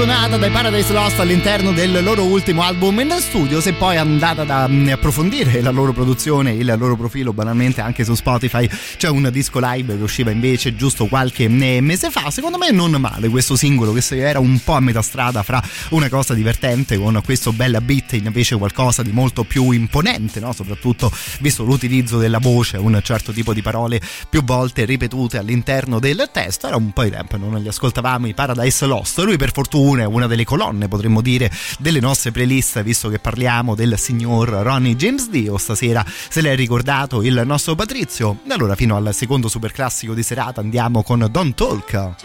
Suonata 0.05 0.37
dai 0.37 0.51
Paradise 0.51 0.93
Lost 0.93 1.19
all'interno 1.19 1.71
del 1.71 2.03
loro 2.03 2.25
ultimo 2.25 2.61
album 2.61 2.99
in 2.99 3.15
studio. 3.17 3.59
Se 3.59 3.73
poi 3.73 3.97
andate 3.97 4.41
ad 4.41 4.69
um, 4.69 4.87
approfondire 4.91 5.61
la 5.61 5.71
loro 5.71 5.93
produzione 5.93 6.51
il 6.51 6.75
loro 6.77 6.95
profilo 6.95 7.33
banalmente 7.33 7.81
anche 7.81 8.03
su 8.03 8.13
Spotify 8.13 8.69
c'è 8.97 9.09
un 9.09 9.27
disco 9.31 9.59
live 9.59 9.97
che 9.97 10.03
usciva 10.03 10.29
invece 10.29 10.75
giusto 10.75 11.07
qualche 11.07 11.45
eh, 11.45 11.81
mese 11.81 12.11
fa. 12.11 12.29
Secondo 12.29 12.59
me 12.59 12.69
non 12.69 12.91
male 12.91 13.29
questo 13.29 13.55
singolo 13.55 13.93
che 13.93 14.03
era 14.19 14.37
un 14.37 14.59
po' 14.63 14.73
a 14.73 14.79
metà 14.79 15.01
strada 15.01 15.41
fra 15.41 15.59
una 15.89 16.07
cosa 16.07 16.35
divertente 16.35 16.99
con 16.99 17.19
questo 17.25 17.51
bella 17.51 17.81
beat 17.81 18.13
invece 18.13 18.57
qualcosa 18.57 19.01
di 19.01 19.11
molto 19.11 19.43
più 19.43 19.71
imponente 19.71 20.39
no? 20.39 20.53
soprattutto 20.53 21.11
visto 21.39 21.63
l'utilizzo 21.63 22.19
della 22.19 22.37
voce 22.37 22.77
un 22.77 22.99
certo 23.03 23.31
tipo 23.31 23.53
di 23.53 23.63
parole 23.63 23.99
più 24.29 24.43
volte 24.43 24.85
ripetute 24.85 25.39
all'interno 25.39 25.97
del 25.97 26.29
testo. 26.31 26.67
Era 26.67 26.75
un 26.75 26.91
po' 26.91 27.01
di 27.01 27.09
tempo 27.09 27.37
non 27.37 27.59
li 27.59 27.67
ascoltavamo 27.67 28.27
i 28.27 28.35
Paradise 28.35 28.85
Lost. 28.85 29.17
Lui 29.19 29.37
per 29.37 29.51
fortuna 29.51 29.93
è 29.99 30.05
una 30.05 30.27
delle 30.27 30.43
colonne 30.43 30.87
potremmo 30.87 31.21
dire 31.21 31.51
delle 31.79 31.99
nostre 31.99 32.31
playlist 32.31 32.81
visto 32.83 33.09
che 33.09 33.19
parliamo 33.19 33.75
del 33.75 33.97
signor 33.97 34.49
Ronnie 34.49 34.95
James 34.95 35.29
Dio 35.29 35.57
stasera 35.57 36.05
se 36.05 36.41
l'è 36.41 36.55
ricordato 36.55 37.21
il 37.21 37.41
nostro 37.45 37.75
Patrizio 37.75 38.39
allora 38.49 38.75
fino 38.75 38.95
al 38.95 39.13
secondo 39.13 39.47
super 39.47 39.71
classico 39.71 40.13
di 40.13 40.23
serata 40.23 40.61
andiamo 40.61 41.03
con 41.03 41.27
Don't 41.29 41.55
Talk 41.55 42.15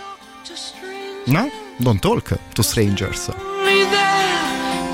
no? 1.26 1.51
Don't 1.78 2.01
Talk 2.01 2.38
to 2.52 2.62
Strangers 2.62 3.30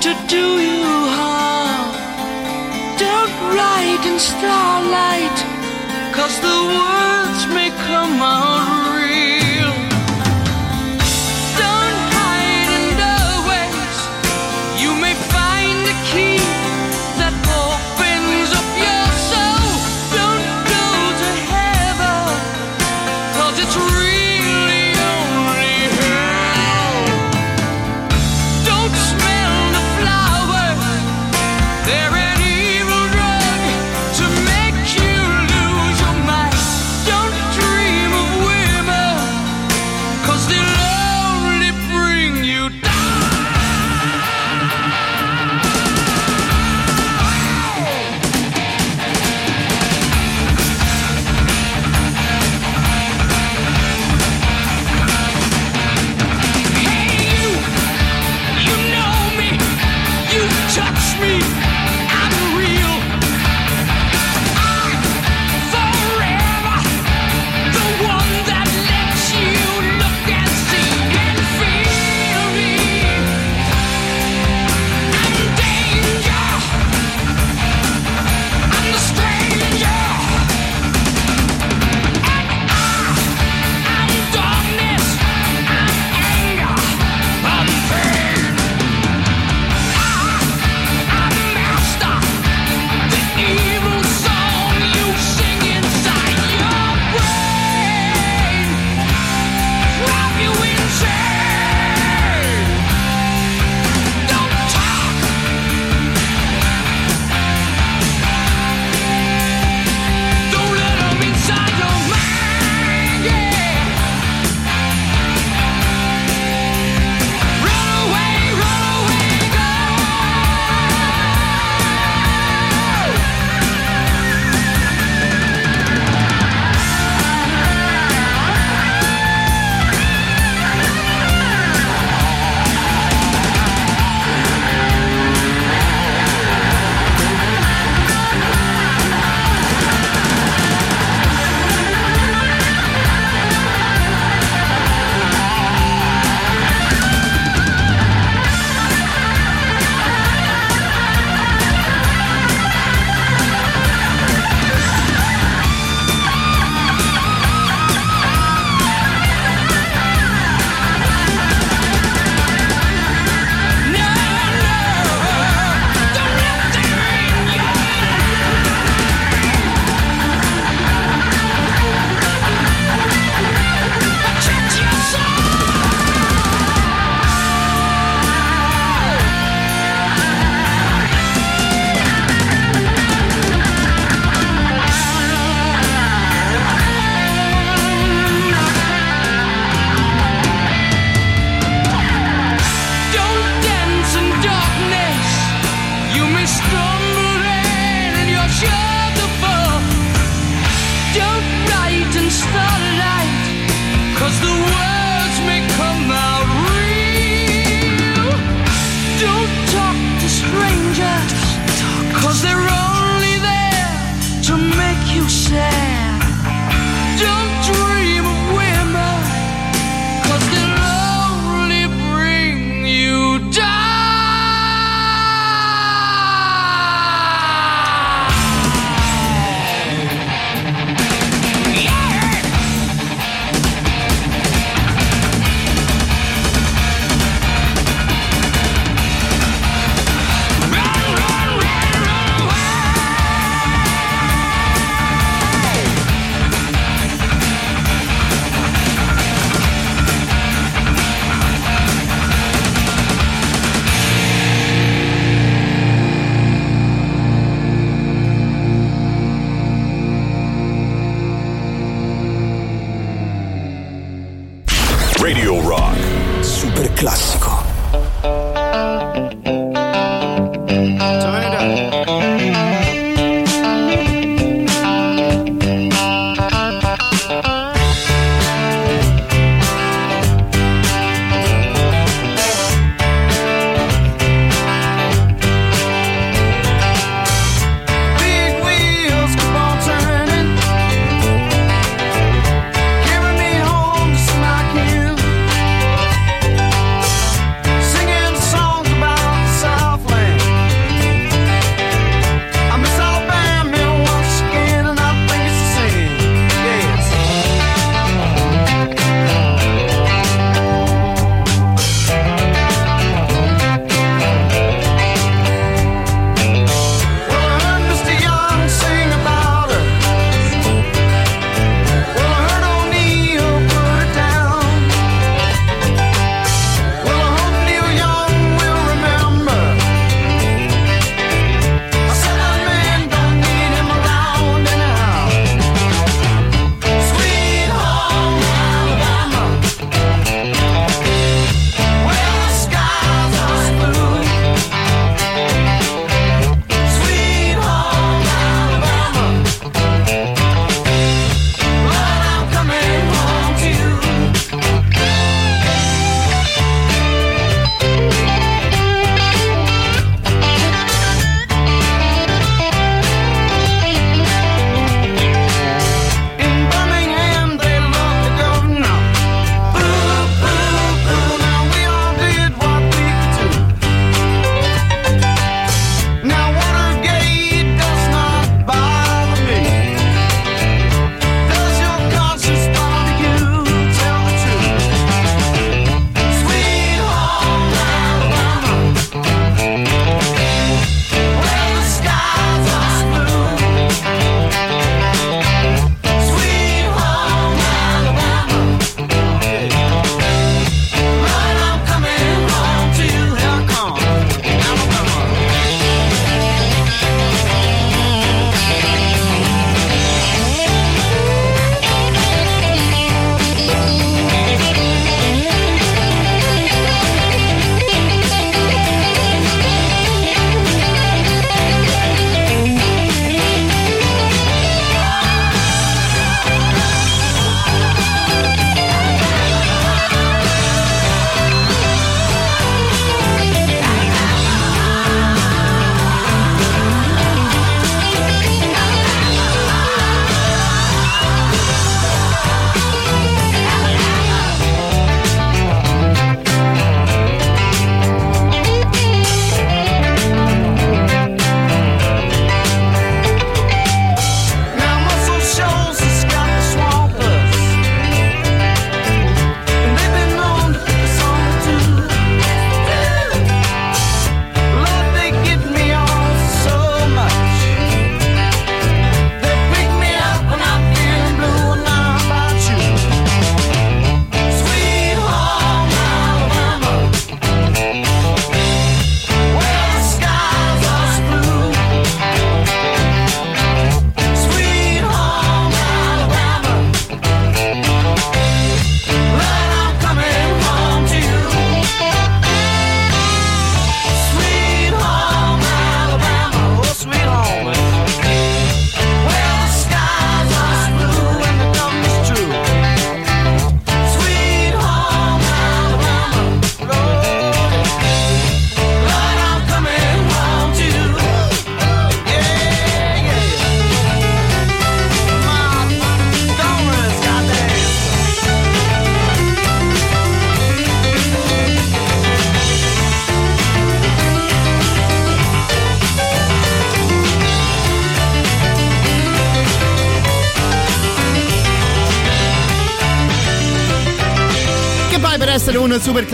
to 0.01 0.13
do 0.27 0.45
you 0.61 0.83
harm. 1.17 1.89
Don't 2.97 3.33
write 3.53 4.03
in 4.05 4.19
starlight, 4.19 5.37
cause 6.13 6.39
the 6.39 6.57
words 6.75 7.41
may 7.53 7.71
come 7.87 8.21
out 8.21 8.96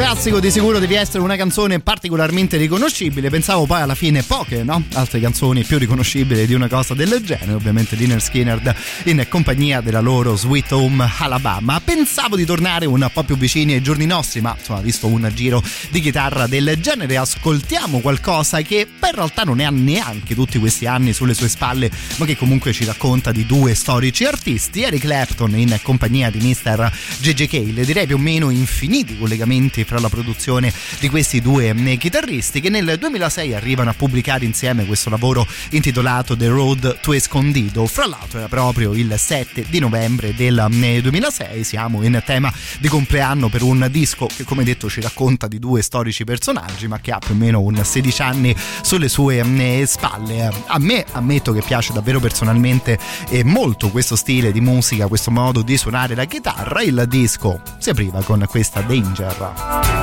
Valley. 0.04 0.12
classico 0.24 0.48
di 0.48 0.52
sicuro 0.52 0.80
devi 0.80 0.94
essere 0.94 1.22
una 1.22 1.36
canzone 1.36 1.82
particolarmente 1.82 2.56
riconoscibile. 2.56 3.30
Pensavo 3.30 3.66
poi 3.66 3.82
alla 3.82 3.94
fine 3.94 4.24
poche, 4.24 4.64
no? 4.64 4.82
Altre 4.94 5.20
canzoni 5.20 5.66
più 5.66 5.78
riconoscibili 5.78 6.45
di 6.45 6.54
una 6.54 6.70
cosa 6.70 6.94
del 6.94 7.22
genere. 7.26 7.52
Ovviamente 7.52 7.98
Dinner 7.98 8.22
Skinner 8.22 8.74
in 9.06 9.26
compagnia 9.28 9.82
della 9.82 10.00
loro 10.00 10.38
Sweet 10.38 10.72
Home 10.72 11.06
Alabama. 11.18 11.82
Pensavo 11.84 12.38
di 12.38 12.45
tornare 12.45 12.86
un 12.86 13.06
po' 13.12 13.24
più 13.24 13.36
vicini 13.36 13.74
ai 13.74 13.82
giorni 13.82 14.06
nostri, 14.06 14.40
ma 14.40 14.56
insomma, 14.58 14.80
visto 14.80 15.08
un 15.08 15.30
giro 15.34 15.62
di 15.90 16.00
chitarra 16.00 16.48
del 16.48 16.78
genere, 16.80 17.18
ascoltiamo 17.18 18.00
qualcosa 18.00 18.62
che 18.62 18.88
poi 18.98 19.10
in 19.10 19.16
realtà 19.16 19.44
non 19.44 19.58
ne 19.58 19.66
ha 19.66 19.72
neanche 19.72 20.36
tutti 20.36 20.58
questi 20.58 20.86
anni 20.86 21.12
sulle 21.12 21.34
sue 21.34 21.50
spalle, 21.50 21.91
ma 22.16 22.26
che 22.26 22.38
comunque 22.38 22.72
ci 22.72 22.86
racconta 22.86 23.34
di 23.34 23.45
due 23.45 23.74
storici 23.74 24.24
artisti, 24.24 24.84
Eric 24.84 25.02
Clapton 25.02 25.58
in 25.58 25.78
compagnia 25.82 26.30
di 26.30 26.40
Mr. 26.40 26.90
J.J. 27.20 27.45
Cale. 27.48 27.84
Direi 27.84 28.06
più 28.06 28.16
o 28.16 28.20
meno 28.20 28.50
infiniti 28.52 29.18
collegamenti 29.18 29.84
fra 29.84 30.00
la 30.00 30.12
produzione 30.14 30.72
di 30.99 31.10
questi 31.10 31.41
due 31.41 31.73
eh, 31.76 31.98
chitarristi 31.98 32.61
che 32.61 32.69
nel 32.69 32.98
2006 32.99 33.56
arrivano 33.56 33.90
a 33.90 33.94
pubblicare 33.94 34.45
insieme 34.45 34.85
questo 34.85 35.10
lavoro 35.10 35.48
intitolato 35.72 36.38
The 36.38 36.48
Road 36.48 36.99
to 37.02 37.14
Escondido. 37.14 37.88
Fra 37.88 38.06
l'altro 38.06 38.38
era 38.38 38.48
proprio 38.48 38.94
il 38.94 39.11
7 39.18 39.65
di 39.68 39.80
novembre 39.80 40.35
del 40.35 40.68
eh, 40.84 41.02
2006, 41.02 41.64
siamo 41.64 42.03
in 42.03 42.22
tema 42.23 42.53
di 42.80 42.88
compleanno 42.88 43.49
per 43.49 43.64
un 43.64 43.88
disco 43.90 44.27
che 44.27 44.44
come 44.44 44.64
detto 44.64 44.88
ci 44.88 45.02
racconta 45.02 45.48
di 45.48 45.57
due 45.57 45.81
storici 45.81 46.23
personaggi 46.23 46.88
ma 46.88 46.99
che 46.99 47.11
ha 47.11 47.18
più 47.18 47.34
o 47.34 47.38
meno 47.38 47.61
un 47.61 47.84
16 47.84 48.22
anni 48.22 48.56
sulle 48.84 49.10
sue 49.10 49.40
eh, 49.40 49.85
spalle. 49.88 50.52
A 50.68 50.77
me 50.77 51.03
ammetto 51.14 51.52
che 51.53 51.61
piace 51.65 51.91
davvero 51.91 52.19
personalmente 52.19 52.99
eh, 53.30 53.44
molto 53.44 53.90
questo 53.90 54.15
stile 54.15 54.52
di 54.52 54.61
musica, 54.61 55.07
questo 55.07 55.31
modo 55.31 55.64
di 55.64 55.76
suonare 55.76 56.14
la 56.14 56.26
chitarra. 56.26 56.81
Il 56.84 57.06
disco 57.07 57.61
si 57.80 57.90
apriva 57.90 58.22
con 58.22 58.45
questa 58.48 58.81
Danger. 58.81 60.03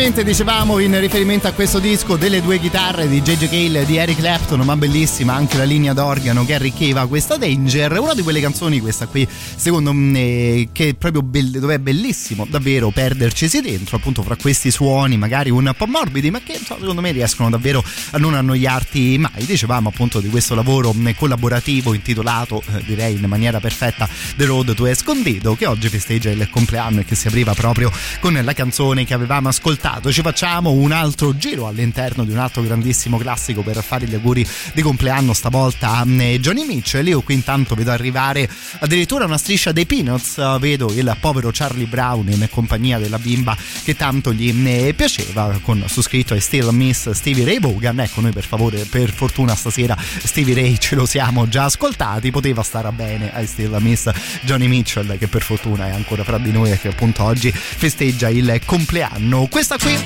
ovviamente 0.06 0.30
dicevamo 0.30 0.80
in 0.80 1.00
riferimento 1.00 1.48
a 1.48 1.54
questo 1.54 1.80
disco 1.80 2.18
delle 2.18 2.42
due 2.42 2.60
chitarre 2.60 3.08
di 3.08 3.22
J.J. 3.22 3.48
Cale 3.48 3.86
di 3.86 3.96
Eric 3.96 4.18
Clapton, 4.18 4.60
ma 4.60 4.76
bellissima 4.76 5.34
anche 5.34 5.56
la 5.56 5.64
linea 5.64 5.94
d'organo 5.94 6.44
che 6.44 6.56
arricchiva 6.56 7.08
questa 7.08 7.38
Danger, 7.38 8.00
una 8.00 8.14
di 8.14 8.22
quelle 8.22 8.42
canzoni, 8.42 8.82
questa 8.82 9.08
qui, 9.08 9.26
secondo 9.30 9.94
me, 9.94 10.68
che 10.74 10.90
è 10.90 10.94
proprio 10.96 11.22
be- 11.22 11.52
dove 11.52 11.76
è 11.76 11.80
bellissimo 11.80 12.46
davvero 12.50 12.90
perdercisi 12.90 13.62
dentro, 13.62 13.96
appunto 13.96 14.24
fra 14.24 14.36
questi 14.36 14.72
suoni 14.72 15.16
magari 15.16 15.50
un 15.52 15.74
po' 15.78 15.86
morbidi, 15.86 16.32
ma 16.32 16.42
che 16.42 16.60
secondo 16.62 17.00
me 17.00 17.12
riescono 17.12 17.50
davvero 17.50 17.82
a 18.12 18.18
non 18.18 18.34
annoiarti 18.34 19.18
mai. 19.18 19.46
Dicevamo 19.46 19.88
appunto 19.88 20.20
di 20.20 20.28
questo 20.28 20.54
lavoro 20.54 20.94
collaborativo 21.16 21.94
intitolato, 21.94 22.62
eh, 22.74 22.84
direi 22.86 23.16
in 23.16 23.24
maniera 23.28 23.62
perfetta, 23.62 24.10
The 24.36 24.44
Road 24.44 24.74
to 24.74 24.86
Escondido, 24.86 25.56
che 25.56 25.66
oggi 25.66 25.88
festeggia 25.88 26.30
il 26.30 26.50
compleanno 26.50 27.00
e 27.00 27.06
che 27.06 27.16
si 27.16 27.28
apriva 27.28 27.54
proprio 27.54 27.90
con 28.20 28.38
la 28.44 28.54
canzone 28.54 29.06
che 29.06 29.14
avevamo 29.14 29.48
ascoltato. 29.48 29.92
Ci 30.02 30.22
facciamo 30.22 30.72
un 30.72 30.92
altro 30.92 31.36
giro 31.38 31.68
all'interno 31.68 32.24
di 32.24 32.32
un 32.32 32.38
altro 32.38 32.62
grandissimo 32.62 33.18
classico 33.18 33.62
per 33.62 33.82
fare 33.84 34.06
gli 34.06 34.14
auguri 34.14 34.46
di 34.74 34.82
compleanno 34.82 35.34
stavolta 35.34 35.98
a 35.98 36.06
eh, 36.08 36.40
Johnny 36.40 36.66
Mitchell. 36.66 37.08
Io 37.08 37.22
qui 37.22 37.34
intanto 37.34 37.76
vedo 37.76 37.92
arrivare 37.92 38.50
addirittura 38.84 39.24
una 39.24 39.38
striscia 39.38 39.72
dei 39.72 39.86
Peanuts, 39.86 40.60
vedo 40.60 40.92
il 40.92 41.16
povero 41.20 41.52
Charlie 41.54 41.86
Brown 41.86 42.28
in 42.30 42.48
compagnia 42.52 43.00
della 43.00 43.18
bimba 43.18 43.56
che 43.84 43.96
tanto 43.96 44.34
gli 44.34 44.52
piaceva 44.94 45.58
con 45.62 45.86
su 45.88 46.02
scritto 46.02 46.36
I 46.36 46.42
Still 46.42 46.70
Miss 46.72 47.10
Stevie 47.12 47.46
Ray 47.46 47.60
Vaughan. 47.60 48.02
Ecco, 48.02 48.20
noi 48.20 48.34
per 48.34 48.44
favore, 48.44 48.84
per 48.84 49.12
fortuna 49.12 49.56
stasera 49.56 49.98
Stevie 49.98 50.54
Ray 50.54 50.78
ce 50.78 50.96
lo 50.96 51.06
siamo 51.06 51.48
già 51.48 51.64
ascoltati, 51.66 52.30
poteva 52.30 52.62
stare 52.62 52.92
bene 52.92 53.32
I 53.36 53.48
Still 53.48 53.78
Miss 53.80 54.12
Johnny 54.42 54.68
Mitchell 54.68 55.18
che 55.18 55.28
per 55.28 55.44
fortuna 55.44 55.88
è 55.88 55.92
ancora 55.92 56.26
fra 56.26 56.38
di 56.38 56.52
noi 56.52 56.72
e 56.72 56.80
che 56.80 56.90
appunto 56.90 57.24
oggi 57.24 57.52
festeggia 57.52 58.28
il 58.28 58.60
compleanno. 58.66 59.48
Questa 59.48 59.78
qui 59.78 59.98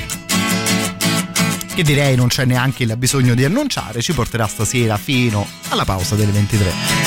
che 1.74 1.84
direi 1.84 2.16
non 2.16 2.28
c'è 2.28 2.46
neanche 2.46 2.84
il 2.84 2.96
bisogno 2.96 3.34
di 3.34 3.44
annunciare, 3.44 4.02
ci 4.02 4.14
porterà 4.14 4.46
stasera 4.46 4.98
fino 4.98 5.48
alla 5.70 5.84
pausa 5.86 6.14
delle 6.16 6.32
23. 6.32 7.07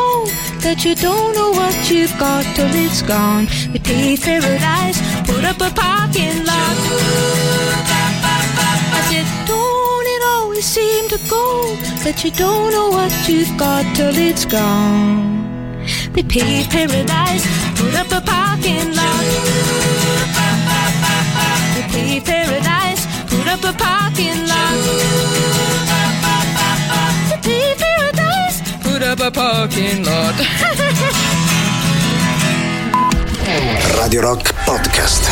that 0.61 0.85
you 0.85 0.93
don't 0.95 1.33
know 1.35 1.51
what 1.51 1.89
you've 1.89 2.15
got 2.19 2.43
till 2.55 2.69
it's 2.71 3.01
gone? 3.01 3.47
They 3.71 3.79
paved 3.79 4.23
paradise, 4.23 4.99
put 5.25 5.43
up 5.43 5.57
a 5.57 5.71
parking 5.73 6.45
lot. 6.45 6.77
I 8.93 9.01
said, 9.09 9.27
don't 9.47 10.07
it 10.15 10.23
always 10.35 10.65
seem 10.65 11.09
to 11.09 11.19
go 11.29 11.75
that 12.03 12.23
you 12.23 12.31
don't 12.31 12.71
know 12.71 12.89
what 12.89 13.11
you've 13.27 13.55
got 13.57 13.83
till 13.95 14.15
it's 14.15 14.45
gone? 14.45 15.83
They 16.13 16.23
paved 16.23 16.69
paradise, 16.69 17.43
put 17.75 17.93
up 17.95 18.11
a 18.11 18.21
parking 18.21 18.93
lot. 18.93 19.25
They 21.73 21.83
paved 21.93 22.25
paradise, 22.25 23.03
put 23.29 23.47
up 23.47 23.63
a 23.63 23.73
parking 23.77 24.47
lot. 24.47 25.70
A 29.19 29.29
parking 29.29 30.05
lot. 30.05 30.35
Radio 33.95 34.21
Rock 34.21 34.53
Podcast. 34.63 35.29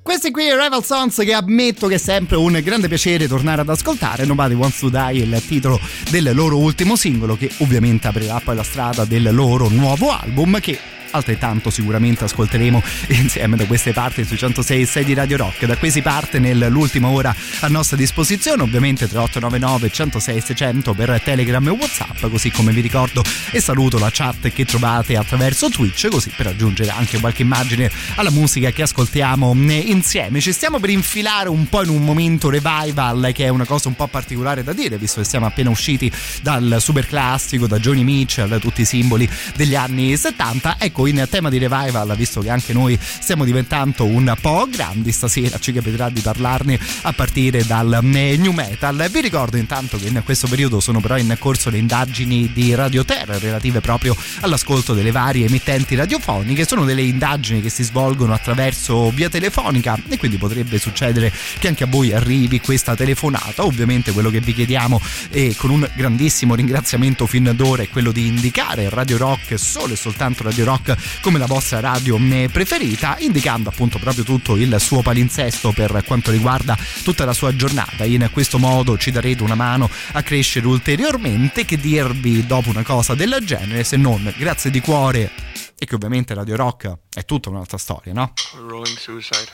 Questi 0.00 0.30
qui 0.30 0.44
Rival 0.44 0.82
Sons 0.82 1.16
che 1.16 1.34
ammetto 1.34 1.88
che 1.88 1.96
è 1.96 1.98
sempre 1.98 2.36
un 2.36 2.58
grande 2.64 2.88
piacere 2.88 3.28
tornare 3.28 3.60
ad 3.60 3.68
ascoltare. 3.68 4.24
Nobody 4.24 4.54
Wants 4.54 4.78
to 4.78 4.88
Die 4.88 5.22
il 5.22 5.42
titolo 5.46 5.78
del 6.10 6.30
loro 6.32 6.56
ultimo 6.56 6.96
singolo 6.96 7.36
che 7.36 7.50
ovviamente 7.58 8.06
aprirà 8.06 8.40
poi 8.42 8.56
la 8.56 8.62
strada 8.62 9.04
del 9.04 9.28
loro 9.34 9.68
nuovo 9.68 10.10
album 10.10 10.58
che 10.60 10.78
altrettanto 11.16 11.70
sicuramente 11.70 12.24
ascolteremo 12.24 12.82
insieme 13.08 13.56
da 13.56 13.66
queste 13.66 13.92
parti 13.92 14.24
sui 14.24 14.36
106 14.36 14.82
e 14.82 14.86
6 14.86 15.04
di 15.04 15.14
Radio 15.14 15.36
Rock. 15.36 15.66
Da 15.66 15.76
qui 15.76 15.90
si 15.90 16.02
parte 16.02 16.38
nell'ultima 16.38 17.08
ora 17.08 17.34
a 17.60 17.68
nostra 17.68 17.96
disposizione, 17.96 18.62
ovviamente 18.62 19.08
3899 19.08 19.90
106 19.90 20.40
600 20.40 20.94
per 20.94 21.20
Telegram 21.22 21.66
e 21.66 21.70
Whatsapp, 21.70 22.26
così 22.30 22.50
come 22.50 22.72
vi 22.72 22.80
ricordo 22.80 23.22
e 23.50 23.60
saluto 23.60 23.98
la 23.98 24.10
chat 24.12 24.50
che 24.50 24.64
trovate 24.64 25.16
attraverso 25.16 25.68
Twitch, 25.68 26.08
così 26.08 26.30
per 26.36 26.46
aggiungere 26.48 26.90
anche 26.90 27.18
qualche 27.18 27.42
immagine 27.42 27.90
alla 28.16 28.30
musica 28.30 28.70
che 28.70 28.82
ascoltiamo 28.82 29.52
insieme. 29.54 30.40
Ci 30.40 30.52
stiamo 30.52 30.78
per 30.78 30.90
infilare 30.90 31.48
un 31.48 31.68
po' 31.68 31.82
in 31.82 31.90
un 31.90 32.02
momento 32.02 32.50
revival 32.50 33.30
che 33.32 33.44
è 33.44 33.48
una 33.48 33.64
cosa 33.64 33.88
un 33.88 33.96
po' 33.96 34.06
particolare 34.06 34.62
da 34.62 34.72
dire, 34.72 34.98
visto 34.98 35.20
che 35.20 35.26
siamo 35.26 35.46
appena 35.46 35.70
usciti 35.70 36.10
dal 36.42 36.76
super 36.80 37.06
classico, 37.06 37.66
da 37.66 37.78
Johnny 37.78 38.02
Mitchell, 38.02 38.58
tutti 38.60 38.82
i 38.82 38.84
simboli 38.84 39.28
degli 39.54 39.74
anni 39.74 40.16
70. 40.16 40.76
Ecco, 40.78 41.05
in 41.06 41.26
tema 41.30 41.48
di 41.48 41.58
revival, 41.58 42.14
visto 42.16 42.40
che 42.40 42.50
anche 42.50 42.72
noi 42.72 42.98
stiamo 43.00 43.44
diventando 43.44 44.04
un 44.04 44.34
po' 44.40 44.68
grandi 44.70 45.12
stasera, 45.12 45.58
ci 45.58 45.72
capiterà 45.72 46.10
di 46.10 46.20
parlarne 46.20 46.78
a 47.02 47.12
partire 47.12 47.64
dal 47.64 47.98
new 48.02 48.52
metal. 48.52 49.08
Vi 49.10 49.20
ricordo 49.20 49.56
intanto 49.56 49.98
che 49.98 50.06
in 50.06 50.22
questo 50.24 50.46
periodo 50.48 50.80
sono 50.80 51.00
però 51.00 51.16
in 51.16 51.36
corso 51.38 51.70
le 51.70 51.78
indagini 51.78 52.50
di 52.52 52.74
Radio 52.74 53.04
Terra 53.04 53.38
relative 53.38 53.80
proprio 53.80 54.16
all'ascolto 54.40 54.94
delle 54.94 55.10
varie 55.10 55.46
emittenti 55.46 55.94
radiofoniche. 55.94 56.66
Sono 56.66 56.84
delle 56.84 57.02
indagini 57.02 57.60
che 57.60 57.68
si 57.70 57.82
svolgono 57.82 58.32
attraverso 58.32 59.10
via 59.10 59.28
telefonica 59.28 59.98
e 60.08 60.18
quindi 60.18 60.36
potrebbe 60.36 60.78
succedere 60.78 61.32
che 61.58 61.68
anche 61.68 61.84
a 61.84 61.86
voi 61.86 62.12
arrivi 62.12 62.60
questa 62.60 62.94
telefonata. 62.94 63.64
Ovviamente 63.64 64.12
quello 64.12 64.30
che 64.30 64.40
vi 64.40 64.54
chiediamo 64.54 65.00
e 65.30 65.54
con 65.56 65.70
un 65.70 65.88
grandissimo 65.94 66.54
ringraziamento 66.54 67.26
fin 67.26 67.52
d'ora 67.54 67.82
è 67.82 67.88
quello 67.88 68.12
di 68.12 68.26
indicare 68.26 68.88
Radio 68.88 69.16
Rock, 69.16 69.58
solo 69.58 69.92
e 69.92 69.96
soltanto 69.96 70.42
Radio 70.42 70.64
Rock 70.64 70.95
come 71.20 71.38
la 71.38 71.46
vostra 71.46 71.80
radio 71.80 72.18
preferita, 72.50 73.16
indicando 73.18 73.68
appunto 73.68 73.98
proprio 73.98 74.24
tutto 74.24 74.56
il 74.56 74.76
suo 74.80 75.02
palinsesto 75.02 75.72
per 75.72 76.02
quanto 76.06 76.30
riguarda 76.30 76.76
tutta 77.02 77.24
la 77.24 77.32
sua 77.32 77.54
giornata. 77.54 78.04
In 78.04 78.28
questo 78.32 78.58
modo 78.58 78.96
ci 78.98 79.10
darete 79.10 79.42
una 79.42 79.54
mano 79.54 79.90
a 80.12 80.22
crescere 80.22 80.66
ulteriormente. 80.66 81.64
Che 81.64 81.76
dirvi 81.76 82.46
dopo 82.46 82.70
una 82.70 82.82
cosa 82.82 83.14
del 83.14 83.38
genere, 83.44 83.84
se 83.84 83.96
non 83.96 84.32
grazie 84.36 84.70
di 84.70 84.80
cuore 84.80 85.30
e 85.78 85.84
che 85.84 85.94
ovviamente 85.94 86.32
Radio 86.32 86.56
Rock 86.56 86.98
è 87.12 87.24
tutta 87.24 87.50
un'altra 87.50 87.76
storia, 87.76 88.12
no? 88.12 88.32
Rolling 88.54 88.96
Suicide. 88.96 89.52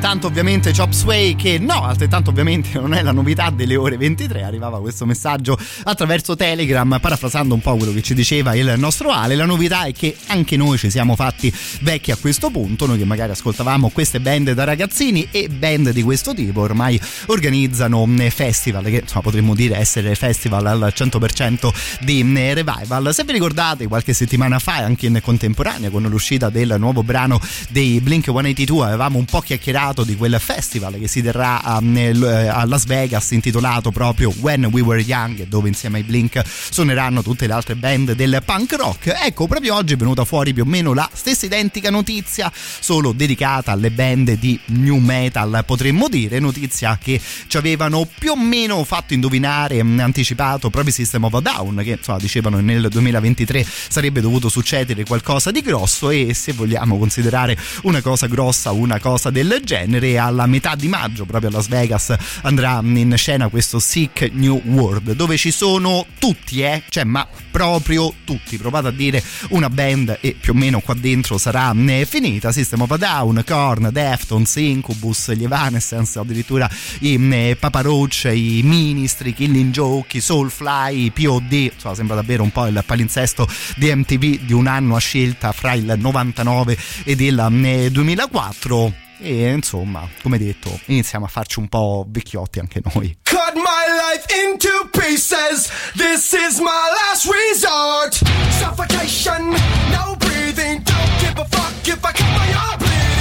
Altrettanto 0.00 0.28
ovviamente 0.28 0.72
Chop 0.74 0.92
Sway 0.92 1.36
che 1.36 1.58
no, 1.58 1.84
altrettanto 1.84 2.30
ovviamente 2.30 2.78
non 2.78 2.94
è 2.94 3.02
la 3.02 3.12
novità 3.12 3.50
delle 3.50 3.76
ore 3.76 3.98
23, 3.98 4.42
arrivava 4.42 4.80
questo 4.80 5.04
messaggio 5.04 5.58
attraverso 5.82 6.34
Telegram 6.36 6.96
parafrasando 6.98 7.52
un 7.52 7.60
po' 7.60 7.76
quello 7.76 7.92
che 7.92 8.00
ci 8.00 8.14
diceva 8.14 8.54
il 8.54 8.72
nostro 8.78 9.10
Ale, 9.10 9.34
la 9.34 9.44
novità 9.44 9.84
è 9.84 9.92
che 9.92 10.16
anche 10.28 10.56
noi 10.56 10.78
ci 10.78 10.88
siamo 10.88 11.16
fatti 11.16 11.52
vecchi 11.82 12.12
a 12.12 12.16
questo 12.16 12.48
punto, 12.48 12.86
noi 12.86 12.96
che 12.96 13.04
magari 13.04 13.32
ascoltavamo 13.32 13.90
queste 13.90 14.20
band 14.20 14.52
da 14.52 14.64
ragazzini 14.64 15.28
e 15.30 15.50
band 15.50 15.90
di 15.90 16.02
questo 16.02 16.32
tipo 16.32 16.62
ormai 16.62 16.98
organizzano 17.26 18.08
eh, 18.20 18.30
festival 18.30 18.84
che 18.84 19.00
insomma 19.02 19.20
potremmo 19.20 19.54
dire 19.54 19.76
essere 19.76 20.14
festival 20.14 20.64
al 20.64 20.92
100% 20.96 21.70
di 22.00 22.20
eh, 22.36 22.54
revival. 22.54 23.12
Se 23.12 23.24
vi 23.24 23.32
ricordate 23.32 23.86
qualche 23.86 24.14
settimana 24.14 24.58
fa 24.60 24.76
anche 24.76 25.04
in 25.04 25.20
contemporanea 25.22 25.90
con 25.90 26.04
l'uscita 26.04 26.48
del 26.48 26.76
nuovo 26.78 27.02
brano 27.02 27.38
dei 27.68 28.00
Blink 28.00 28.24
182 28.24 28.86
avevamo 28.86 29.18
un 29.18 29.26
po' 29.26 29.40
chiacchierato 29.40 29.88
di 30.04 30.16
quel 30.16 30.38
festival 30.38 30.98
che 30.98 31.08
si 31.08 31.20
terrà 31.22 31.62
a, 31.62 31.76
a 31.76 32.64
Las 32.64 32.84
Vegas 32.86 33.30
intitolato 33.32 33.90
proprio 33.90 34.32
When 34.40 34.66
We 34.66 34.80
Were 34.80 35.00
Young 35.00 35.46
dove 35.46 35.68
insieme 35.68 35.98
ai 35.98 36.04
Blink 36.04 36.40
suoneranno 36.44 37.22
tutte 37.22 37.46
le 37.46 37.52
altre 37.52 37.74
band 37.74 38.12
del 38.12 38.40
punk 38.44 38.72
rock. 38.74 39.12
Ecco 39.24 39.46
proprio 39.46 39.74
oggi 39.74 39.94
è 39.94 39.96
venuta 39.96 40.24
fuori 40.24 40.54
più 40.54 40.62
o 40.62 40.66
meno 40.66 40.94
la 40.94 41.08
stessa 41.12 41.46
identica 41.46 41.90
notizia 41.90 42.50
solo 42.54 43.12
dedicata 43.12 43.72
alle 43.72 43.90
band 43.90 44.32
di 44.34 44.58
new 44.66 44.98
metal 44.98 45.64
potremmo 45.66 46.08
dire 46.08 46.38
notizia 46.38 46.96
che 47.02 47.20
ci 47.46 47.56
avevano 47.56 48.08
più 48.18 48.30
o 48.30 48.36
meno 48.36 48.82
fatto 48.84 49.14
indovinare 49.14 49.82
mh, 49.82 49.98
anticipato 50.00 50.70
proprio 50.70 50.92
System 50.92 51.24
of 51.24 51.34
a 51.34 51.40
Down 51.40 51.80
che 51.82 51.96
insomma 51.98 52.18
dicevano 52.18 52.60
nel 52.60 52.88
2023 52.88 53.66
sarebbe 53.88 54.20
dovuto 54.20 54.48
succedere 54.48 55.04
qualcosa 55.04 55.50
di 55.50 55.60
grosso 55.60 56.10
e 56.10 56.32
se 56.34 56.52
vogliamo 56.52 56.96
considerare 56.96 57.56
una 57.82 58.00
cosa 58.00 58.26
grossa 58.26 58.70
una 58.70 59.00
cosa 59.00 59.30
del 59.30 59.60
genere 59.64 59.79
alla 60.18 60.46
metà 60.46 60.74
di 60.74 60.88
maggio 60.88 61.24
proprio 61.24 61.50
a 61.50 61.52
Las 61.52 61.68
Vegas 61.68 62.14
andrà 62.42 62.80
in 62.82 63.14
scena 63.16 63.48
questo 63.48 63.78
Sick 63.78 64.30
New 64.32 64.60
World 64.64 65.12
dove 65.12 65.36
ci 65.36 65.50
sono 65.50 66.06
tutti 66.18 66.62
eh? 66.62 66.82
Cioè 66.88 67.04
ma 67.04 67.26
proprio 67.50 68.12
tutti. 68.24 68.56
Provate 68.56 68.88
a 68.88 68.90
dire 68.90 69.22
una 69.50 69.68
band 69.68 70.18
e 70.20 70.36
più 70.40 70.52
o 70.52 70.56
meno 70.56 70.80
qua 70.80 70.94
dentro 70.94 71.36
sarà 71.36 71.74
eh, 71.74 72.06
finita. 72.08 72.52
System 72.52 72.82
of 72.82 72.90
a 72.92 72.96
Down, 72.96 73.42
Korn, 73.46 73.90
Deftones, 73.92 74.54
Incubus, 74.56 75.32
gli 75.32 75.44
Evanescence 75.44 76.18
addirittura 76.18 76.68
i 77.00 77.18
eh, 77.30 77.56
Papa 77.58 77.80
Roach, 77.80 78.30
i 78.32 78.60
Ministri, 78.64 79.34
Killing 79.34 79.72
Joke, 79.72 80.20
Soulfly, 80.20 81.10
POD 81.10 81.52
insomma 81.52 81.94
sembra 81.94 82.16
davvero 82.16 82.42
un 82.42 82.50
po' 82.50 82.66
il 82.66 82.82
palinsesto 82.84 83.48
di 83.76 83.94
MTV 83.94 84.44
di 84.44 84.52
un 84.52 84.66
anno 84.66 84.96
a 84.96 85.00
scelta 85.00 85.52
fra 85.52 85.74
il 85.74 85.94
99 85.96 86.76
ed 87.04 87.20
il 87.20 87.38
eh, 87.64 87.90
2004 87.90 89.08
e 89.20 89.52
insomma 89.52 90.08
come 90.22 90.38
detto 90.38 90.80
iniziamo 90.86 91.24
a 91.26 91.28
farci 91.28 91.58
un 91.58 91.68
po' 91.68 92.06
vecchiotti 92.08 92.58
anche 92.58 92.80
noi 92.94 93.18
Cut 93.22 93.54
my 93.54 93.86
life 93.88 94.26
into 94.32 94.88
pieces. 94.90 95.70
This 95.94 96.32
is 96.32 96.58
my 96.58 96.88
last 96.98 97.26
resort. 97.26 98.14
Suffocation, 98.58 99.50
no 99.90 100.16
breathing. 100.16 100.82
Don't 100.82 101.20
give 101.20 101.38
a 101.38 101.44
fuck 101.46 101.86
if 101.88 102.04
I 102.04 102.12
cut 102.12 102.28
my 102.36 102.52
arm 102.52 102.78
bleeding. 102.78 103.19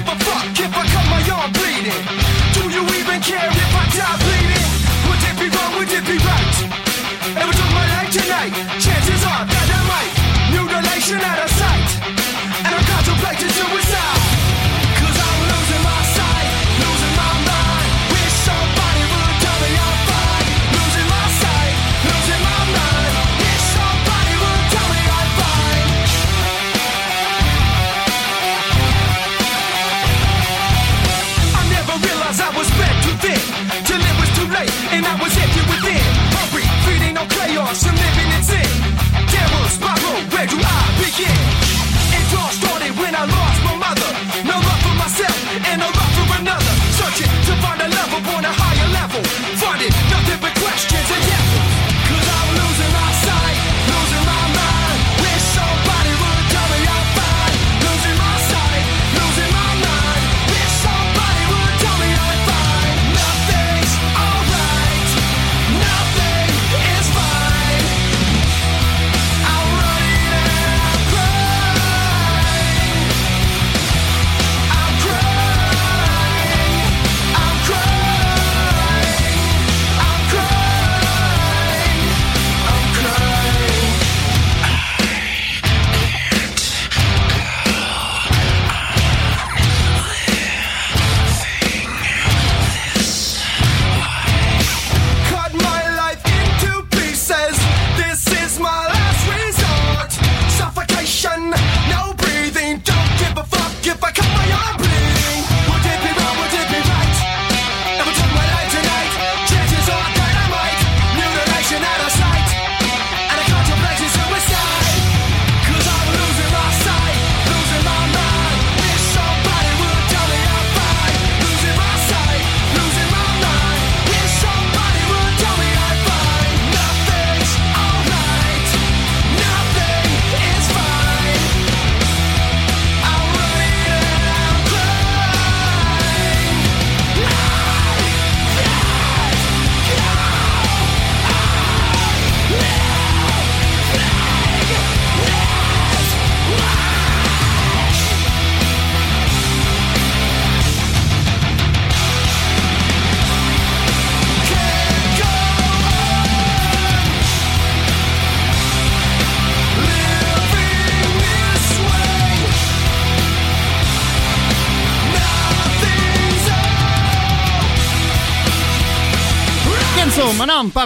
Give 0.00 0.12
a 0.12 0.24
fuck 0.24 0.60
if 0.60 0.76
I 0.76 0.86
cut 0.86 1.06
my 1.10 1.30
arm 1.30 1.52
bleeding. 1.52 2.19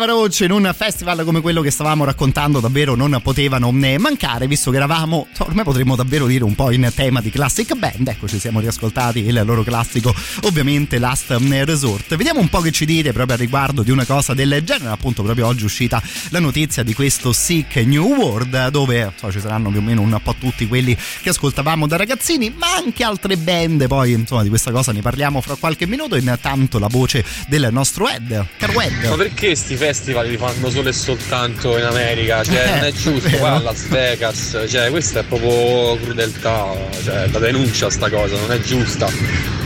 Pavarotti 0.05 0.45
in 0.45 0.51
un 0.51 0.71
festival 0.77 1.25
come 1.25 1.41
quello 1.41 1.63
che 1.63 1.71
stavamo 1.71 2.05
raccontando 2.05 2.61
davvero 2.61 2.95
non 2.95 3.19
potevano 3.23 3.71
né 3.71 3.97
mancare, 3.97 4.47
visto 4.47 4.71
che 4.71 4.77
eravamo, 4.77 5.29
ormai 5.39 5.65
potremmo 5.65 5.97
davvero 5.97 6.27
dire 6.27 6.45
un 6.45 6.55
po' 6.55 6.71
in 6.73 6.93
tema 6.95 7.23
di 7.23 7.31
classic 7.31 7.75
band. 7.75 8.09
Ecco, 8.09 8.29
ci 8.29 8.39
siamo 8.39 8.61
riascoltati 8.61 9.21
il 9.21 9.41
loro 9.47 9.63
classico, 9.63 10.15
ovviamente 10.43 10.99
Last 10.99 11.31
Resort. 11.31 12.17
Vediamo 12.17 12.41
un 12.41 12.51
po' 12.51 12.61
che 12.61 12.71
ci 12.71 12.85
dite 12.85 13.15
proprio 13.15 13.37
a 13.37 13.39
riguardo 13.39 13.83
di 13.83 13.91
una 13.91 14.05
cosa 14.05 14.35
del 14.35 14.61
genere. 14.63 14.91
Appunto, 14.91 15.23
proprio 15.23 15.47
oggi 15.47 15.63
è 15.63 15.65
uscita 15.65 16.03
la 16.29 16.39
notizia 16.39 16.83
di 16.83 16.93
questo 16.93 17.33
Sick 17.33 17.77
New 17.77 18.05
World, 18.15 18.69
dove 18.69 19.11
so, 19.17 19.33
ci 19.33 19.41
saranno 19.41 19.71
più 19.71 19.79
o 19.79 19.83
meno 19.83 20.03
un 20.03 20.21
po' 20.23 20.35
tutti 20.39 20.69
quelli 20.69 20.95
che 21.23 21.31
ascoltavamo 21.31 21.87
da 21.87 21.97
ragazzini, 21.97 22.53
ma 22.55 22.75
anche 22.75 23.05
altre 23.05 23.39
band. 23.39 23.87
Poi, 23.87 24.13
insomma, 24.13 24.43
di 24.43 24.51
questa 24.51 24.71
cosa 24.71 24.93
ne 24.93 25.01
parliamo 25.01 25.41
fra 25.41 25.55
qualche 25.55 25.87
minuto. 25.87 26.15
Intanto 26.15 26.79
la 26.79 26.89
voce 26.89 27.25
del 27.49 27.69
nostro 27.71 28.07
Ed, 28.07 28.45
caro 28.59 28.81
Ed. 28.83 29.03
Ma 29.09 29.17
perché 29.17 29.55
sti 29.55 29.77
festival 29.77 29.93
li 30.23 30.37
fanno 30.37 30.71
solo 30.71 30.89
e 30.89 30.93
soltanto 30.93 31.77
in 31.79 31.85
America? 31.85 32.43
Cioè, 32.43 32.75
non 32.75 32.85
è 32.85 32.93
giusto, 32.93 33.29
vero. 33.29 33.39
qua 33.39 33.53
a 33.53 33.61
Las 33.61 33.89
Vegas, 33.89 34.65
cioè, 34.69 34.91
questa 34.91 35.21
è 35.21 35.25
proprio 35.25 35.97
crudeltà, 36.03 36.73
cioè, 37.03 37.29
la 37.29 37.39
denuncia 37.39 37.91
sta 37.91 38.11
cosa, 38.11 38.37
non 38.39 38.53
è 38.53 38.61
giusta, 38.61 39.09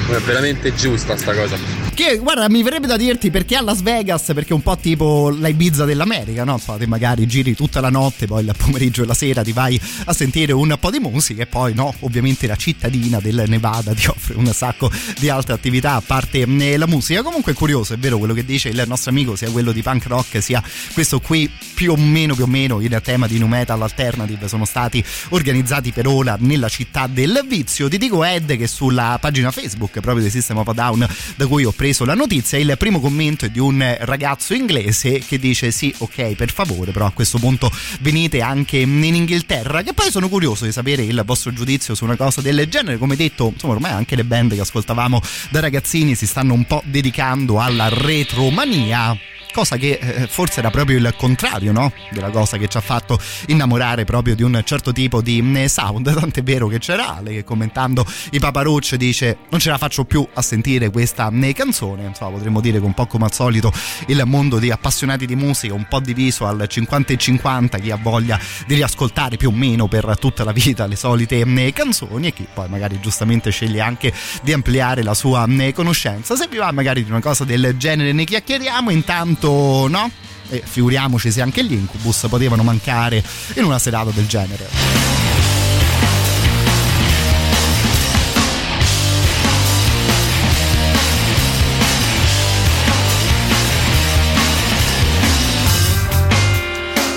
non 0.07 0.17
è 0.17 0.21
veramente 0.21 0.75
giusta 0.75 1.17
sta 1.17 1.35
cosa. 1.35 1.88
Che 1.99 2.19
guarda, 2.19 2.49
mi 2.49 2.63
verrebbe 2.63 2.87
da 2.87 2.97
dirti 2.97 3.29
perché 3.29 3.57
a 3.57 3.61
Las 3.61 3.83
Vegas, 3.83 4.23
perché 4.27 4.51
è 4.51 4.53
un 4.53 4.63
po' 4.63 4.77
tipo 4.77 5.35
la 5.37 5.49
Ibiza 5.49 5.85
dell'America, 5.85 6.45
no? 6.45 6.57
Te 6.79 6.87
magari 6.87 7.27
giri 7.27 7.57
tutta 7.57 7.81
la 7.81 7.91
notte, 7.91 8.29
poi 8.29 8.45
il 8.45 8.55
pomeriggio 8.57 9.03
e 9.03 9.07
la 9.07 9.15
sera 9.15 9.43
ti 9.43 9.51
vai 9.51 9.81
a 10.05 10.13
sentire 10.13 10.53
un 10.53 10.77
po' 10.79 10.93
di 10.93 11.01
musica 11.01 11.43
e 11.43 11.47
poi 11.47 11.75
no, 11.75 11.93
ovviamente 11.99 12.47
la 12.47 12.55
cittadina 12.55 13.19
del 13.19 13.47
Nevada 13.49 13.95
ti 13.95 14.07
offre 14.15 14.37
un 14.37 14.47
sacco 14.53 14.89
di 15.19 15.29
altre 15.29 15.55
attività 15.55 15.95
a 15.95 16.01
parte 16.01 16.43
eh, 16.43 16.77
la 16.77 16.87
musica. 16.87 17.23
Comunque 17.25 17.51
è 17.51 17.55
curioso, 17.57 17.95
è 17.95 17.99
vero 17.99 18.17
quello 18.19 18.33
che 18.33 18.45
dice 18.45 18.69
il 18.69 18.85
nostro 18.87 19.11
amico, 19.11 19.35
sia 19.35 19.51
quello 19.51 19.73
di 19.73 19.83
punk 19.83 20.07
rock 20.07 20.41
sia 20.41 20.63
questo 20.93 21.19
qui 21.19 21.51
più 21.75 21.91
o 21.91 21.97
meno 21.97 22.37
più 22.37 22.45
o 22.45 22.47
meno 22.47 22.81
in 22.81 22.97
tema 23.03 23.27
di 23.27 23.39
nu 23.39 23.49
metal 23.49 23.83
alternative 23.83 24.47
sono 24.47 24.67
stati 24.67 25.05
organizzati 25.31 25.91
per 25.91 26.07
ora 26.07 26.37
nella 26.39 26.69
città 26.69 27.09
del 27.09 27.45
vizio. 27.49 27.89
Ti 27.89 27.99
dico 27.99 28.23
Ed 28.23 28.57
che 28.57 28.69
sulla 28.69 29.19
pagina 29.21 29.51
Facebook 29.51 29.99
proprio 29.99 30.23
di 30.23 30.31
System 30.31 30.59
of 30.59 30.69
a 30.69 30.73
Down 30.73 31.05
da 31.35 31.47
cui 31.49 31.65
ho 31.65 31.73
preso 31.73 31.87
la 32.05 32.15
notizia, 32.15 32.59
il 32.59 32.75
primo 32.79 33.01
commento 33.01 33.45
è 33.45 33.49
di 33.49 33.59
un 33.59 33.97
ragazzo 34.01 34.55
inglese 34.55 35.19
che 35.21 35.39
dice 35.39 35.71
sì, 35.71 35.95
ok, 35.99 36.35
per 36.35 36.53
favore, 36.53 36.93
però 36.93 37.07
a 37.07 37.11
questo 37.13 37.39
punto 37.39 37.71
venite 38.01 38.41
anche 38.41 38.79
in 38.79 39.03
Inghilterra, 39.03 39.83
che 39.83 39.93
poi 39.93 40.11
sono 40.11 40.29
curioso 40.29 40.65
di 40.65 40.73
sapere 40.73 41.03
il 41.03 41.23
vostro 41.25 41.53
giudizio 41.53 41.95
su 41.95 42.05
una 42.05 42.17
cosa 42.17 42.41
del 42.41 42.67
genere, 42.69 42.99
come 42.99 43.17
detto, 43.17 43.51
insomma, 43.53 43.75
ormai 43.75 43.93
anche 43.93 44.17
le 44.17 44.25
band 44.25 44.55
che 44.55 44.61
ascoltavamo 44.61 45.21
da 45.51 45.61
ragazzini 45.61 46.15
si 46.15 46.27
stanno 46.27 46.55
un 46.55 46.65
po' 46.65 46.83
dedicando 46.85 47.61
alla 47.61 47.89
retromania 47.89 49.17
cosa 49.53 49.77
che 49.77 49.99
eh, 50.01 50.27
forse 50.27 50.61
era 50.61 50.71
proprio 50.71 50.99
il 50.99 51.15
contrario 51.17 51.73
no? 51.73 51.93
della 52.11 52.31
cosa 52.31 52.57
che 52.57 52.69
ci 52.69 52.77
ha 52.77 52.81
fatto 52.81 53.19
innamorare 53.47 54.05
proprio 54.05 54.35
di 54.35 54.43
un 54.43 54.61
certo 54.65 54.93
tipo 54.93 55.21
di 55.21 55.41
mm, 55.41 55.65
sound. 55.65 56.13
Tant'è 56.19 56.43
vero 56.43 56.69
che 56.69 56.79
c'era 56.79 57.17
Ale 57.17 57.33
che 57.33 57.45
commentando 57.45 58.07
i 58.31 58.39
paparucci 58.39 58.97
dice 58.97 59.39
non 59.51 59.61
ce 59.61 59.71
la 59.71 59.79
faccio 59.79 60.05
più 60.05 60.27
a 60.35 60.43
sentire 60.43 60.91
questa 60.91 61.31
mm, 61.31 61.51
canzone. 61.51 62.05
Insomma 62.05 62.33
potremmo 62.33 62.61
dire 62.61 62.79
che 62.79 62.85
un 62.85 62.95
po' 62.95 63.07
come 63.07 63.25
al 63.25 63.33
solito 63.33 63.73
il 64.07 64.23
mondo 64.27 64.59
di 64.59 64.71
appassionati 64.71 65.27
di 65.27 65.37
musica 65.37 65.75
un 65.75 65.87
po' 65.89 66.01
diviso 66.01 66.47
al 66.47 66.67
50 66.69 67.13
e 67.13 67.17
50 67.17 67.79
chi 67.79 67.91
ha 67.91 67.99
voglia 68.01 68.39
di 68.67 68.75
riascoltare 68.75 69.37
più 69.37 69.49
o 69.49 69.53
meno 69.53 69.89
per 69.89 70.17
tutta 70.19 70.45
la 70.45 70.53
vita 70.53 70.87
le 70.87 70.97
solite 70.97 71.45
mm, 71.45 71.69
canzoni 71.73 72.29
e 72.29 72.33
chi 72.33 72.47
poi 72.53 72.69
magari 72.69 73.01
giustamente 73.01 73.51
sceglie 73.51 73.81
anche 73.81 74.13
di 74.43 74.53
ampliare 74.53 75.03
la 75.03 75.15
sua 75.15 75.47
conoscenza. 75.73 76.37
Se 76.37 76.47
vi 76.49 76.59
va 76.59 76.71
magari 76.73 77.05
di 77.05 77.11
una 77.11 77.21
cosa 77.21 77.45
del 77.45 77.77
genere 77.77 78.13
ne 78.13 78.25
chiacchieriamo. 78.25 78.91
Intanto 78.91 79.38
no? 79.47 80.11
E 80.51 80.63
figuriamoci 80.65 81.31
se 81.31 81.43
anche 81.43 81.65
gli 81.65 81.73
Incubus 81.73 82.27
potevano 82.29 82.63
mancare 82.63 83.23
in 83.55 83.65
una 83.65 83.79
serata 83.79 84.11
del 84.11 84.27
genere. 84.27 84.69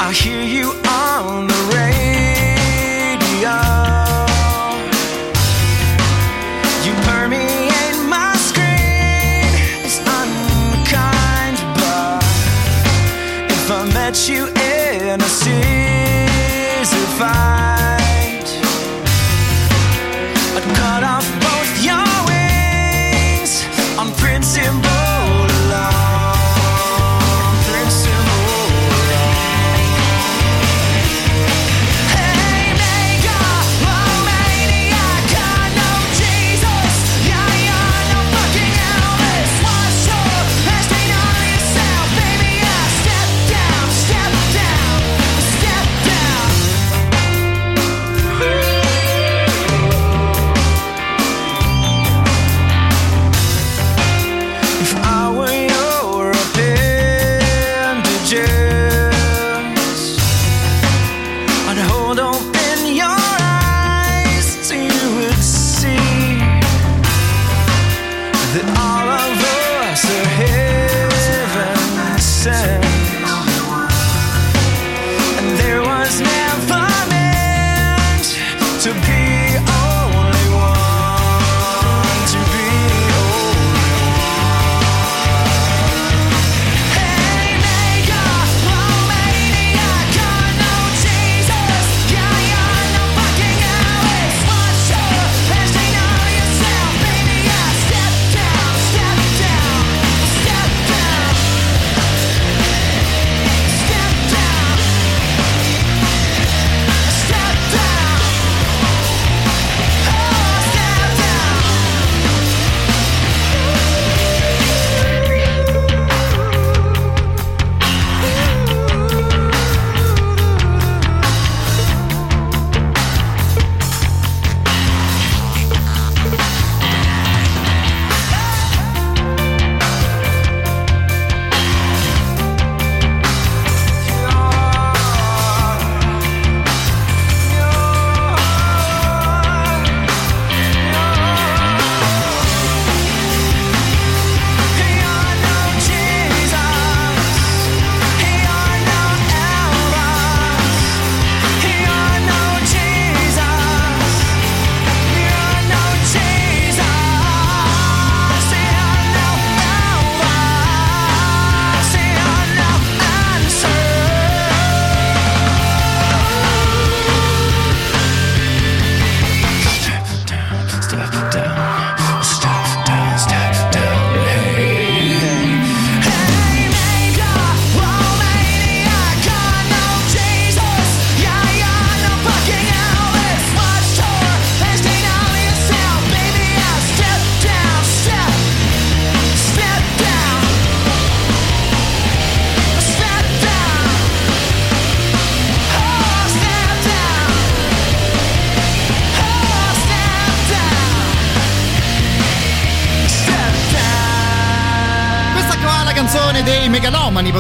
I 0.03 0.14
hear 0.14 0.43
you 0.43 0.90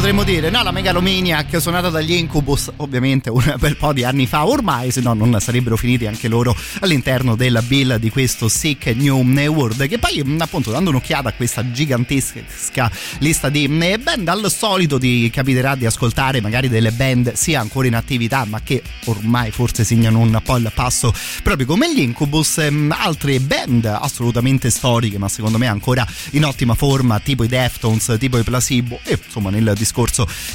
potremmo 0.01 0.23
dire, 0.23 0.49
no? 0.49 0.63
La 0.63 0.71
megalomaniac 0.71 1.61
suonata 1.61 1.91
dagli 1.91 2.13
Incubus, 2.13 2.71
ovviamente 2.77 3.29
un 3.29 3.55
bel 3.59 3.77
po' 3.77 3.93
di 3.93 4.03
anni 4.03 4.25
fa 4.25 4.47
ormai, 4.47 4.89
se 4.89 4.99
no 4.99 5.13
non 5.13 5.39
sarebbero 5.39 5.77
finiti 5.77 6.07
anche 6.07 6.27
loro 6.27 6.55
all'interno 6.79 7.35
della 7.35 7.61
bill 7.61 7.97
di 7.97 8.09
questo 8.09 8.47
Sick 8.47 8.87
New 8.95 9.21
World, 9.21 9.87
che 9.87 9.99
poi 9.99 10.37
appunto 10.39 10.71
dando 10.71 10.89
un'occhiata 10.89 11.29
a 11.29 11.33
questa 11.33 11.71
gigantesca 11.71 12.89
lista 13.19 13.49
di 13.49 13.65
eh, 13.79 13.99
band, 13.99 14.27
al 14.27 14.51
solito 14.51 14.97
ti 14.97 15.29
capiterà 15.29 15.75
di 15.75 15.85
ascoltare 15.85 16.41
magari 16.41 16.67
delle 16.67 16.91
band 16.91 17.33
sia 17.33 17.59
ancora 17.59 17.85
in 17.85 17.93
attività, 17.93 18.43
ma 18.45 18.59
che 18.63 18.81
ormai 19.05 19.51
forse 19.51 19.83
segnano 19.83 20.17
un 20.17 20.41
po' 20.43 20.57
il 20.57 20.71
passo 20.73 21.13
proprio 21.43 21.67
come 21.67 21.93
gli 21.93 21.99
Incubus, 21.99 22.57
ehm, 22.57 22.95
altre 22.97 23.39
band 23.39 23.85
assolutamente 23.85 24.71
storiche, 24.71 25.19
ma 25.19 25.29
secondo 25.29 25.59
me 25.59 25.67
ancora 25.67 26.03
in 26.31 26.43
ottima 26.43 26.73
forma, 26.73 27.19
tipo 27.19 27.43
i 27.43 27.47
Deftones, 27.47 28.15
tipo 28.17 28.39
i 28.39 28.43
Placebo 28.43 28.99
e 29.03 29.19
insomma 29.23 29.51
nel 29.51 29.65
discorso 29.77 29.89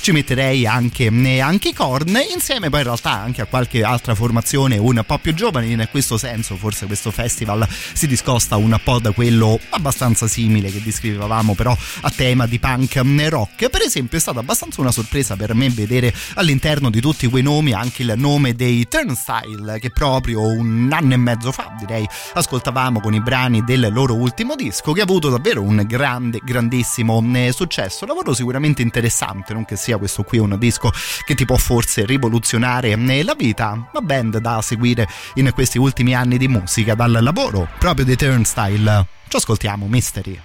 ci 0.01 0.13
metterei 0.13 0.67
anche, 0.67 1.07
eh, 1.07 1.41
anche 1.41 1.69
i 1.69 1.75
Korn 1.75 2.19
insieme 2.33 2.71
poi 2.71 2.81
in 2.81 2.87
realtà 2.87 3.13
anche 3.13 3.43
a 3.43 3.47
qualche 3.47 3.83
altra 3.83 4.15
formazione 4.15 4.79
un 4.79 5.03
po' 5.07 5.19
più 5.19 5.35
giovane 5.35 5.67
in 5.67 5.89
questo 5.91 6.17
senso 6.17 6.57
forse 6.57 6.87
questo 6.87 7.11
festival 7.11 7.67
si 7.93 8.07
discosta 8.07 8.57
un 8.57 8.79
po' 8.83 8.99
da 8.99 9.11
quello 9.13 9.59
abbastanza 9.71 10.27
simile 10.27 10.71
che 10.71 10.83
descrivevamo 10.83 11.55
però 11.55 11.77
a 12.03 12.11
tema 12.11 12.47
di 12.47 12.59
punk 12.59 12.97
eh, 12.97 13.29
rock. 13.29 13.69
Per 13.69 13.83
esempio 13.83 14.19
è 14.19 14.21
stata 14.21 14.41
abbastanza 14.41 14.81
una 14.81 14.93
sorpresa 14.93 15.37
per 15.37 15.55
me 15.55 15.69
vedere 15.71 16.15
all'interno 16.35 16.91
di 16.91 17.01
tutti 17.01 17.27
quei 17.27 17.43
nomi 17.43 17.73
anche 17.73 18.03
il 18.03 18.15
nome 18.17 18.55
dei 18.55 18.87
Turnstile 18.89 19.79
che 19.79 19.91
proprio 19.91 20.47
un 20.47 20.89
anno 20.93 21.15
e 21.15 21.17
mezzo 21.17 21.53
fa 21.53 21.75
direi 21.79 22.07
ascoltavamo 22.35 23.01
con 23.01 23.15
i 23.15 23.21
brani 23.21 23.65
del 23.65 23.89
loro 23.93 24.15
ultimo 24.15 24.55
disco 24.55 24.93
che 24.93 25.01
ha 25.01 25.05
avuto 25.05 25.29
davvero 25.29 25.63
un 25.63 25.85
grande 25.87 26.41
grandissimo 26.43 27.23
eh, 27.35 27.53
successo. 27.53 28.07
Lavoro 28.07 28.33
sicuramente 28.35 28.83
interessante 28.83 29.26
non 29.53 29.65
che 29.65 29.77
sia 29.77 29.97
questo 29.98 30.23
qui 30.23 30.39
un 30.39 30.57
disco 30.59 30.93
che 31.24 31.35
ti 31.35 31.44
può 31.44 31.57
forse 31.57 32.05
rivoluzionare. 32.05 32.94
La 32.97 33.35
vita 33.35 33.89
ma 33.93 34.01
band 34.01 34.39
da 34.39 34.61
seguire 34.62 35.09
in 35.35 35.51
questi 35.55 35.78
ultimi 35.78 36.15
anni 36.15 36.39
di 36.39 36.48
musica 36.48 36.94
dal 36.94 37.19
lavoro 37.20 37.69
proprio 37.78 38.05
dei 38.05 38.16
Turnstile. 38.16 39.07
Ci 39.28 39.36
ascoltiamo 39.36 39.86
Mystery 39.86 40.40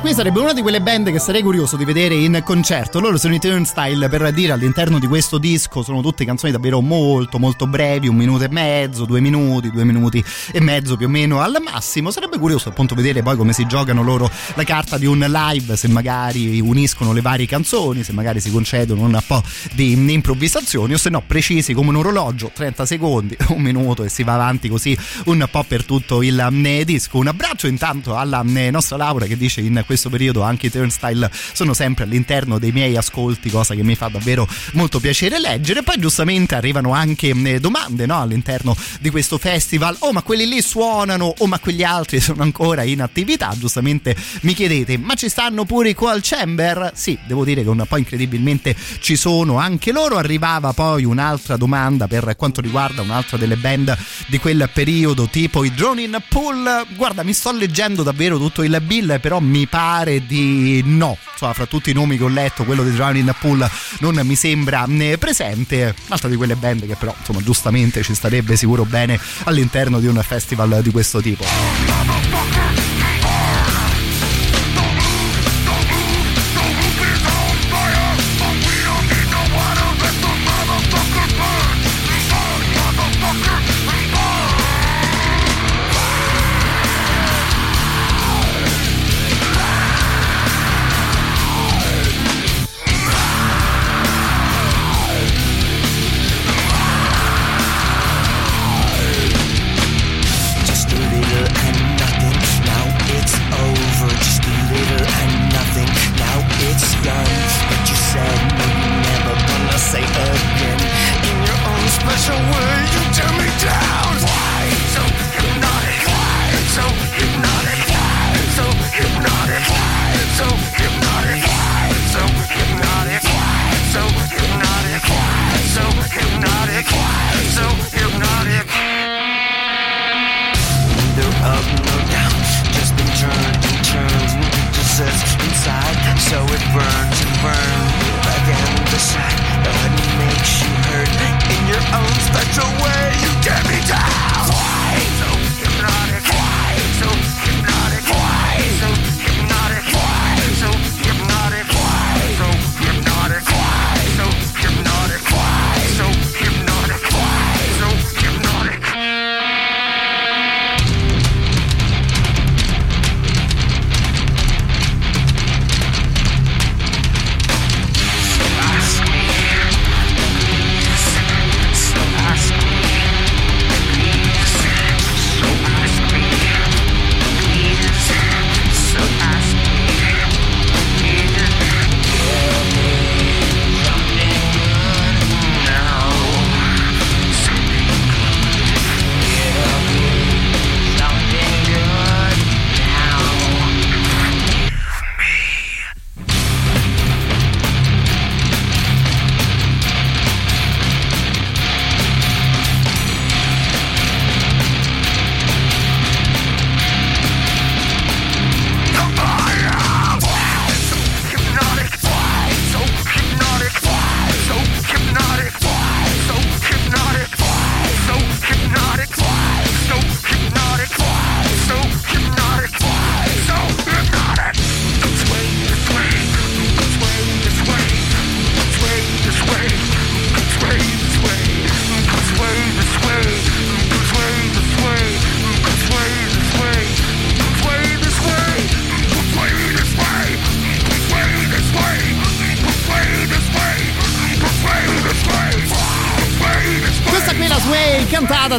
qui 0.00 0.14
sarebbe 0.14 0.40
una 0.40 0.54
di 0.54 0.62
quelle 0.62 0.80
band 0.80 1.10
che 1.10 1.18
sarei 1.18 1.42
curioso 1.42 1.76
di 1.76 1.84
vedere 1.84 2.14
in 2.14 2.40
concerto. 2.42 3.00
Loro 3.00 3.18
sono 3.18 3.34
i 3.34 3.38
Turnstile, 3.38 4.08
per 4.08 4.32
dire 4.32 4.52
all'interno 4.52 4.98
di 4.98 5.06
questo 5.06 5.36
disco 5.36 5.82
sono 5.82 6.00
tutte 6.00 6.24
canzoni 6.24 6.52
davvero 6.52 6.80
molto 6.80 7.38
molto 7.38 7.66
brevi, 7.66 8.08
un 8.08 8.16
minuto 8.16 8.44
e 8.44 8.48
mezzo, 8.48 9.04
due 9.04 9.20
minuti, 9.20 9.70
due 9.70 9.84
minuti 9.84 10.24
e 10.52 10.60
mezzo 10.60 10.96
più 10.96 11.06
o 11.06 11.08
meno 11.10 11.40
al 11.40 11.58
massimo. 11.62 12.10
Sarebbe 12.10 12.38
curioso 12.38 12.70
appunto 12.70 12.94
vedere 12.94 13.22
poi 13.22 13.36
come 13.36 13.52
si 13.52 13.66
giocano 13.66 14.02
loro 14.02 14.30
la 14.54 14.64
carta 14.64 14.96
di 14.96 15.04
un 15.04 15.18
live, 15.18 15.76
se 15.76 15.88
magari 15.88 16.60
uniscono 16.60 17.12
le 17.12 17.20
varie 17.20 17.46
canzoni, 17.46 18.02
se 18.02 18.12
magari 18.12 18.40
si 18.40 18.50
concedono 18.50 19.02
un 19.02 19.20
po' 19.26 19.42
di 19.72 19.92
improvvisazioni 20.12 20.94
o 20.94 20.98
se 20.98 21.10
no 21.10 21.22
precisi 21.26 21.74
come 21.74 21.90
un 21.90 21.96
orologio, 21.96 22.50
30 22.54 22.86
secondi, 22.86 23.36
un 23.48 23.60
minuto 23.60 24.04
e 24.04 24.08
si 24.08 24.22
va 24.22 24.34
avanti 24.34 24.68
così 24.68 24.96
un 25.26 25.46
po' 25.50 25.64
per 25.64 25.84
tutto 25.84 26.22
il 26.22 26.38
eh, 26.38 26.84
disco. 26.84 27.18
Un 27.18 27.26
abbraccio 27.26 27.66
intanto 27.66 28.16
alla 28.16 28.42
eh, 28.42 28.70
nostra 28.70 28.96
Laura 28.96 29.26
che 29.26 29.36
dice 29.36 29.60
in 29.60 29.82
questo 29.90 30.08
periodo 30.08 30.42
anche 30.42 30.68
i 30.68 30.70
Turnstile 30.70 31.28
sono 31.52 31.74
sempre 31.74 32.04
all'interno 32.04 32.60
dei 32.60 32.70
miei 32.70 32.96
ascolti, 32.96 33.50
cosa 33.50 33.74
che 33.74 33.82
mi 33.82 33.96
fa 33.96 34.06
davvero 34.06 34.46
molto 34.74 35.00
piacere 35.00 35.40
leggere. 35.40 35.82
Poi 35.82 35.96
giustamente 35.98 36.54
arrivano 36.54 36.92
anche 36.92 37.30
eh, 37.30 37.58
domande 37.58 38.06
no, 38.06 38.20
all'interno 38.20 38.76
di 39.00 39.10
questo 39.10 39.36
festival. 39.36 39.96
Oh, 39.98 40.12
ma 40.12 40.22
quelli 40.22 40.46
lì 40.46 40.62
suonano, 40.62 41.34
oh, 41.36 41.46
ma 41.48 41.58
quegli 41.58 41.82
altri 41.82 42.20
sono 42.22 42.44
ancora 42.44 42.84
in 42.84 43.02
attività. 43.02 43.52
Giustamente 43.58 44.14
mi 44.42 44.54
chiedete, 44.54 44.96
ma 44.96 45.14
ci 45.14 45.28
stanno 45.28 45.64
pure 45.64 45.88
i 45.88 45.94
Coal 45.94 46.20
Chamber? 46.22 46.92
Sì, 46.94 47.18
devo 47.26 47.44
dire 47.44 47.64
che 47.64 47.68
un 47.68 47.84
po' 47.88 47.96
incredibilmente 47.96 48.76
ci 49.00 49.16
sono 49.16 49.58
anche 49.58 49.90
loro. 49.90 50.18
Arrivava 50.18 50.72
poi 50.72 51.02
un'altra 51.02 51.56
domanda 51.56 52.06
per 52.06 52.36
quanto 52.36 52.60
riguarda 52.60 53.02
un'altra 53.02 53.36
delle 53.36 53.56
band 53.56 53.98
di 54.28 54.38
quel 54.38 54.70
periodo, 54.72 55.26
tipo 55.26 55.64
i 55.64 55.74
Drone 55.74 56.02
in 56.02 56.16
Pool. 56.28 56.86
Guarda, 56.94 57.24
mi 57.24 57.32
sto 57.32 57.50
leggendo 57.50 58.04
davvero 58.04 58.38
tutto 58.38 58.62
il 58.62 58.80
bill, 58.84 59.18
però 59.18 59.40
mi 59.40 59.66
pare 59.66 59.78
di 60.26 60.82
no. 60.84 61.16
Insomma, 61.32 61.52
fra 61.54 61.66
tutti 61.66 61.90
i 61.90 61.92
nomi 61.92 62.16
che 62.16 62.24
ho 62.24 62.28
letto, 62.28 62.64
quello 62.64 62.82
di 62.84 62.92
Drowning 62.92 63.34
Pool 63.38 63.68
non 64.00 64.20
mi 64.24 64.34
sembra 64.34 64.84
né 64.86 65.16
presente. 65.18 65.94
Un'altra 66.06 66.28
di 66.28 66.36
quelle 66.36 66.56
band 66.56 66.86
che 66.86 66.96
però, 66.96 67.14
insomma, 67.18 67.40
giustamente 67.42 68.02
ci 68.02 68.14
starebbe 68.14 68.56
sicuro 68.56 68.84
bene 68.84 69.18
all'interno 69.44 70.00
di 70.00 70.06
un 70.06 70.20
festival 70.22 70.80
di 70.82 70.90
questo 70.90 71.20
tipo. 71.20 72.59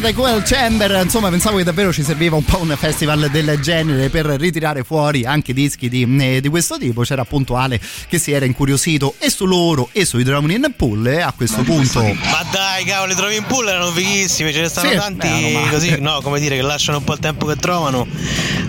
Dai 0.02 0.14
Coel 0.14 0.42
Chamber. 0.42 1.00
Insomma, 1.04 1.30
pensavo 1.30 1.58
che 1.58 1.62
davvero 1.62 1.92
ci 1.92 2.02
serviva 2.02 2.34
un 2.34 2.44
po' 2.44 2.60
un 2.60 2.74
festival 2.76 3.30
del 3.30 3.60
genere 3.60 4.08
per 4.08 4.26
ritirare 4.26 4.82
fuori 4.82 5.24
anche 5.24 5.54
dischi 5.54 5.88
di, 5.88 6.04
eh, 6.20 6.40
di 6.40 6.48
questo 6.48 6.76
tipo. 6.76 7.02
C'era 7.02 7.22
appunto 7.22 7.54
Ale 7.54 7.80
che 8.08 8.18
si 8.18 8.32
era 8.32 8.44
incuriosito 8.44 9.14
e 9.18 9.30
su 9.30 9.46
loro 9.46 9.90
e 9.92 10.04
sui 10.04 10.24
Drowning 10.24 10.64
in 10.64 10.72
Pool. 10.76 11.06
E 11.06 11.20
a 11.20 11.32
questo 11.36 11.62
punto. 11.62 12.02
Ma 12.02 12.44
dai, 12.50 12.84
cavolo, 12.84 13.12
i 13.12 13.14
trovi 13.14 13.36
in 13.36 13.44
pool 13.44 13.68
erano 13.68 13.92
fighissimi, 13.92 14.52
ce 14.52 14.62
ne 14.62 14.68
stanno 14.68 14.90
Sì, 14.90 14.96
tanti 14.96 15.58
così, 15.70 15.96
no, 16.00 16.20
come 16.20 16.40
dire, 16.40 16.56
che 16.56 16.62
lasciano 16.62 16.98
un 16.98 17.04
po' 17.04 17.12
il 17.12 17.20
tempo 17.20 17.46
che 17.46 17.54
trovano. 17.54 18.04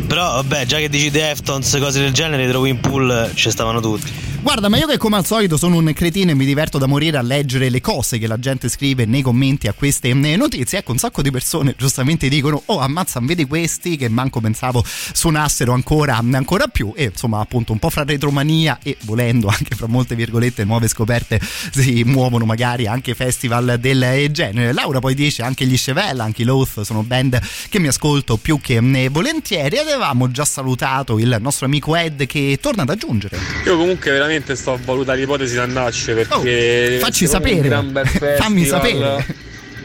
Però 0.06 0.34
vabbè, 0.36 0.68
già 0.68 0.78
che 0.78 0.90
dici 0.90 1.10
Deftones, 1.10 1.76
cose 1.80 2.00
del 2.00 2.12
genere, 2.14 2.46
i 2.46 2.48
trovi 2.48 2.70
in 2.70 2.80
pool 2.80 3.32
ci 3.34 3.50
stavano 3.50 3.80
tutti. 3.80 4.23
Guarda, 4.44 4.68
ma 4.68 4.78
io 4.78 4.88
che 4.88 4.98
come 4.98 5.16
al 5.16 5.26
solito 5.26 5.56
sono 5.56 5.78
un 5.78 5.94
cretino 5.94 6.32
e 6.32 6.34
mi 6.34 6.44
diverto 6.44 6.78
da 6.78 6.86
morire 6.86 7.16
a 7.16 7.22
leggere 7.22 7.70
le 7.70 7.80
cose 7.80 8.18
che 8.18 8.28
la 8.28 8.38
gente 8.38 8.68
scrive 8.68 9.06
nei 9.06 9.22
commenti 9.22 9.70
a 9.70 9.74
queste 9.74 10.10
eh, 10.10 10.36
notizie. 10.36 10.80
Ecco, 10.80 10.92
un 10.92 10.98
sacco 10.98 11.22
di 11.22 11.32
persone 11.32 11.76
giustamente 11.78 12.28
dicono: 12.28 12.62
Oh, 12.66 12.80
ammazza, 12.80 13.22
vedi 13.24 13.46
questi 13.46 13.96
che 13.96 14.10
manco 14.10 14.42
pensavo 14.42 14.84
suonassero 14.86 15.72
ancora, 15.72 16.18
ancora 16.18 16.68
più. 16.68 16.92
E 16.94 17.06
insomma, 17.06 17.40
appunto, 17.40 17.72
un 17.72 17.80
po' 17.80 17.90
fra 17.90 18.04
retromania 18.04 18.80
e 18.84 18.98
volendo 19.04 19.48
anche 19.48 19.76
fra 19.76 19.88
molte 19.88 20.14
virgolette 20.14 20.66
nuove 20.66 20.90
scoperte 20.90 21.40
si 21.72 22.04
muovono 22.04 22.44
magari 22.44 22.86
anche 22.86 23.16
festival 23.16 23.78
del 23.80 24.28
genere. 24.30 24.74
Laura 24.74 25.00
poi 25.00 25.16
dice 25.16 25.42
anche 25.42 25.66
gli 25.66 25.78
Chevelle, 25.78 26.22
anche 26.22 26.42
i 26.42 26.46
Loath 26.46 26.82
sono 26.82 27.02
band 27.02 27.40
che 27.70 27.80
mi 27.80 27.88
ascolto 27.88 28.36
più 28.36 28.60
che 28.60 28.76
eh, 28.76 29.08
volentieri. 29.08 29.78
Ed 29.78 29.88
avevamo 29.88 30.30
già 30.32 30.44
salutato 30.44 31.18
il 31.18 31.38
nostro 31.40 31.66
amico 31.66 31.96
Ed 31.96 32.26
che 32.26 32.60
torna 32.62 32.82
ad 32.82 32.90
aggiungere. 32.90 33.40
Io 33.66 33.78
comunque 33.78 34.12
veramente 34.12 34.32
sto 34.56 34.74
a 34.74 34.80
valutare 34.84 35.20
l'ipotesi 35.20 35.54
di 35.54 35.60
andarci 35.60 36.14
perché 36.14 36.96
Oh, 36.98 37.00
facci 37.00 37.28
sapere. 37.28 37.56
un 37.56 37.62
gran 37.62 37.92
bel 37.92 38.08
Fammi 38.38 38.66
festival. 38.66 38.82
sapere. 39.22 39.26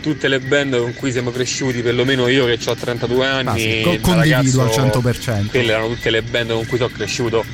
Tutte 0.01 0.29
le 0.29 0.39
band 0.41 0.79
con 0.79 0.95
cui 0.95 1.11
siamo 1.11 1.31
cresciuti, 1.33 1.83
perlomeno 1.83 2.29
io 2.29 2.47
che 2.47 2.59
ho 2.65 2.75
32 2.75 3.27
anni, 3.27 3.61
sì, 3.61 3.81
co- 3.83 3.91
da 3.91 3.99
condivido 4.01 4.63
ragazzo, 4.63 4.81
al 4.83 4.91
100%. 4.91 5.47
Quelle 5.49 5.73
erano 5.73 5.89
tutte 5.89 6.11
le 6.11 6.23
band 6.23 6.53
con 6.53 6.67
cui 6.67 6.79
sono 6.79 6.91
cresciuto. 6.95 7.45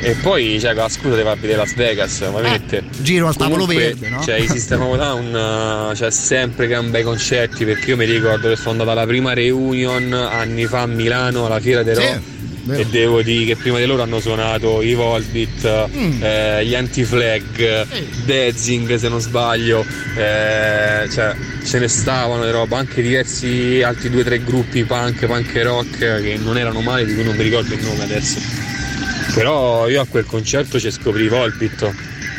E 0.00 0.16
poi, 0.20 0.58
cioè, 0.60 0.74
con 0.74 0.82
la 0.82 0.88
scusa 0.90 1.14
devo 1.14 1.30
a 1.30 1.34
vedere 1.36 1.56
Las 1.58 1.74
Vegas, 1.76 2.20
ovviamente. 2.20 2.78
Eh, 2.78 2.82
giro 3.00 3.28
al 3.28 3.36
tavolo 3.36 3.60
Comunque, 3.64 3.84
verde, 3.94 4.08
no? 4.10 4.22
Cioè, 4.22 4.34
i 4.34 4.48
System 4.48 4.82
of 4.82 4.94
a 4.94 4.96
Down, 4.98 5.90
eh, 5.92 5.94
c'è 5.94 6.10
sempre 6.10 6.66
gran 6.66 6.90
bei 6.90 7.02
concerti, 7.04 7.64
perché 7.64 7.90
io 7.90 7.96
mi 7.96 8.04
ricordo 8.04 8.48
che 8.50 8.56
sono 8.56 8.72
andato 8.72 8.90
alla 8.90 9.06
prima 9.06 9.32
reunion 9.32 10.12
anni 10.12 10.66
fa 10.66 10.80
a 10.82 10.86
Milano, 10.86 11.46
alla 11.46 11.60
Fiera 11.60 11.82
dei 11.82 11.94
Sì, 11.94 12.00
Rock. 12.02 12.20
E 12.72 12.86
devo 12.86 13.20
dire 13.22 13.44
che 13.44 13.56
prima 13.56 13.78
di 13.78 13.84
loro 13.84 14.02
hanno 14.02 14.20
suonato 14.20 14.80
i 14.82 14.94
Volbit, 14.94 15.88
Mm. 15.94 16.22
eh, 16.22 16.64
gli 16.66 16.74
Anti-Flag, 16.74 17.86
Dezing 18.24 18.94
se 18.96 19.08
non 19.08 19.20
sbaglio, 19.20 19.84
eh, 20.16 21.08
cioè 21.12 21.34
ce 21.64 21.78
ne 21.78 21.88
stavano 21.88 22.44
di 22.44 22.50
roba, 22.50 22.78
anche 22.78 23.02
diversi 23.02 23.82
altri 23.82 24.08
due 24.10 24.22
o 24.22 24.24
tre 24.24 24.42
gruppi 24.42 24.84
punk, 24.84 25.26
punk 25.26 25.54
e 25.54 25.62
rock 25.62 25.98
che 25.98 26.38
non 26.42 26.56
erano 26.58 26.80
male, 26.80 27.04
di 27.04 27.14
cui 27.14 27.24
non 27.24 27.36
mi 27.36 27.42
ricordo 27.42 27.74
il 27.74 27.82
nome 27.82 28.04
adesso. 28.04 28.38
Però 29.34 29.88
io 29.88 30.00
a 30.00 30.06
quel 30.06 30.24
concerto 30.24 30.78
ci 30.78 30.90
scoprì 30.90 31.24
i 31.24 31.28
Volbit, 31.28 31.90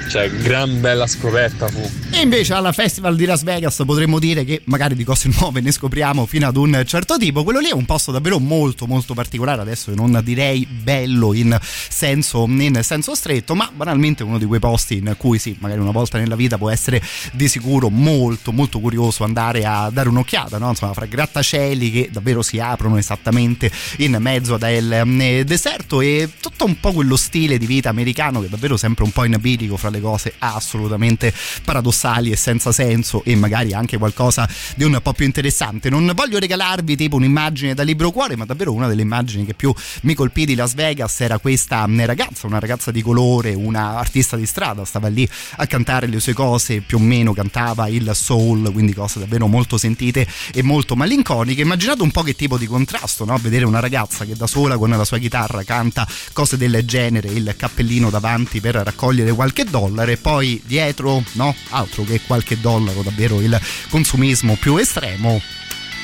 cioè 0.08 0.30
gran 0.30 0.80
bella 0.82 1.08
scoperta 1.08 1.68
fu. 1.68 1.90
E 2.12 2.22
invece 2.22 2.54
alla 2.54 2.72
Festival 2.72 3.16
di 3.16 3.26
Las 3.26 3.44
Vegas 3.44 3.82
potremmo 3.86 4.20
dire 4.20 4.44
che 4.46 4.62
magari 4.66 4.96
di 4.96 5.04
cose 5.04 5.30
nuove 5.38 5.62
ne 5.62 5.72
scopriamo 5.72 6.26
fino 6.26 6.48
ad 6.48 6.56
un 6.58 6.84
certo 6.86 7.18
tipo. 7.18 7.44
Quello 7.44 7.60
lì 7.60 7.70
è 7.70 7.74
un 7.74 7.86
posto 7.86 8.12
davvero 8.12 8.40
molto 8.40 8.86
molto 8.88 9.14
particolare, 9.14 9.62
adesso 9.62 9.94
non 9.94 10.20
direi 10.24 10.66
bello 10.66 11.34
in 11.34 11.58
senso, 11.62 12.46
in 12.46 12.80
senso 12.84 13.16
stretto, 13.16 13.56
ma 13.56 13.70
banalmente 13.74 14.24
uno 14.24 14.38
di 14.38 14.46
quei 14.46 14.60
posti 14.60 14.98
in 14.98 15.16
cui 15.18 15.40
sì, 15.40 15.56
magari 15.60 15.82
una 15.82 15.92
volta 15.92 16.18
nella 16.18 16.36
vita 16.36 16.58
può 16.58 16.70
essere 16.70 17.02
di 17.32 17.48
sicuro 17.48 17.90
molto 17.90 18.52
molto 18.52 18.80
curioso 18.80 19.24
andare 19.24 19.66
a 19.66 19.90
dare 19.90 20.10
un'occhiata, 20.10 20.58
no? 20.58 20.70
Insomma, 20.70 20.94
fra 20.94 21.06
grattacieli 21.06 21.92
che 21.92 22.10
davvero 22.12 22.42
si 22.42 22.60
aprono 22.60 22.98
esattamente 22.98 23.72
in 23.98 24.16
mezzo 24.20 24.56
ad 24.56 24.64
el 24.64 24.92
eh, 24.92 25.44
deserto 25.44 26.02
e 26.02 26.30
tutto 26.40 26.66
un 26.66 26.80
po' 26.80 26.92
quello 26.92 27.16
stile 27.16 27.58
di 27.58 27.66
vita 27.66 27.90
americano 27.90 28.40
che 28.40 28.48
è 28.48 28.50
davvero 28.50 28.78
sempre 28.78 29.04
un 29.04 29.12
po' 29.12 29.24
in 29.24 29.38
bilico 29.40 29.78
fra 29.78 29.90
le 29.96 30.02
cose 30.02 30.34
assolutamente 30.40 31.34
paradossali 31.64 32.32
e 32.32 32.36
senza 32.36 32.72
senso 32.72 33.24
e 33.24 33.36
magari 33.36 33.74
anche 33.74 33.98
qualcosa 33.98 34.48
di 34.76 34.84
un 34.84 35.00
po' 35.02 35.14
più 35.14 35.26
interessante. 35.26 35.90
Non 35.90 36.12
voglio 36.14 36.40
regalarvi 36.40 36.96
tipo 36.96 37.16
un'immagine 37.16 37.74
da 37.74 37.84
libro 37.84 38.12
cuore, 38.12 38.36
ma 38.36 38.46
davvero 38.46 38.74
una 38.74 38.88
delle 38.88 39.02
immagini 39.02 39.46
che 39.46 39.54
più 39.54 39.74
mi 40.02 40.14
colpì 40.14 40.46
di 40.46 40.56
Las 40.56 40.74
Vegas 40.74 41.20
era 41.22 41.38
questa 41.40 41.88
mm, 41.88 42.02
ragazza, 42.02 42.48
una 42.48 42.60
ragazza 42.60 42.92
di 42.92 43.02
colore, 43.02 43.54
una 43.54 43.98
artista 43.98 44.36
di 44.36 44.46
strada, 44.46 44.86
stava 44.86 45.08
lì 45.08 45.28
a 45.58 45.66
cantare 45.68 46.08
le 46.08 46.20
sue 46.20 46.34
cose, 46.34 46.82
più 46.82 46.98
o 46.98 47.02
meno 47.02 47.34
cantava 47.34 47.88
il 47.88 48.12
soul, 48.14 48.72
quindi 48.72 48.94
cose 48.94 49.20
davvero 49.20 49.48
molto 49.48 49.78
sentite 49.78 50.28
e 50.54 50.62
molto 50.64 50.96
malinconiche. 50.96 51.62
Immaginate 51.62 52.02
un 52.02 52.12
po' 52.12 52.24
che 52.24 52.36
tipo 52.36 52.58
di 52.58 52.66
contrasto, 52.66 53.26
no? 53.26 53.38
Vedere 53.38 53.66
una 53.66 53.80
ragazza 53.80 54.26
che 54.26 54.36
da 54.36 54.48
sola 54.48 54.78
con 54.78 54.90
la 54.90 55.06
sua 55.06 55.18
chitarra 55.18 55.64
canta 55.64 56.08
cose 56.34 56.58
del 56.58 56.84
genere, 56.86 57.30
il 57.30 57.54
cappellino 57.58 58.10
davanti 58.10 58.60
per 58.60 58.76
raccogliere 58.76 59.32
qualche 59.32 59.64
dollaro 59.86 60.12
e 60.12 60.18
poi 60.18 60.62
dietro, 60.66 61.24
no? 61.34 61.56
Altro 61.70 62.04
che 62.04 62.22
qualche 62.26 62.60
dollaro, 62.60 63.02
davvero 63.02 63.40
il 63.42 63.60
consumismo 63.90 64.56
più 64.56 64.78
estremo. 64.78 65.42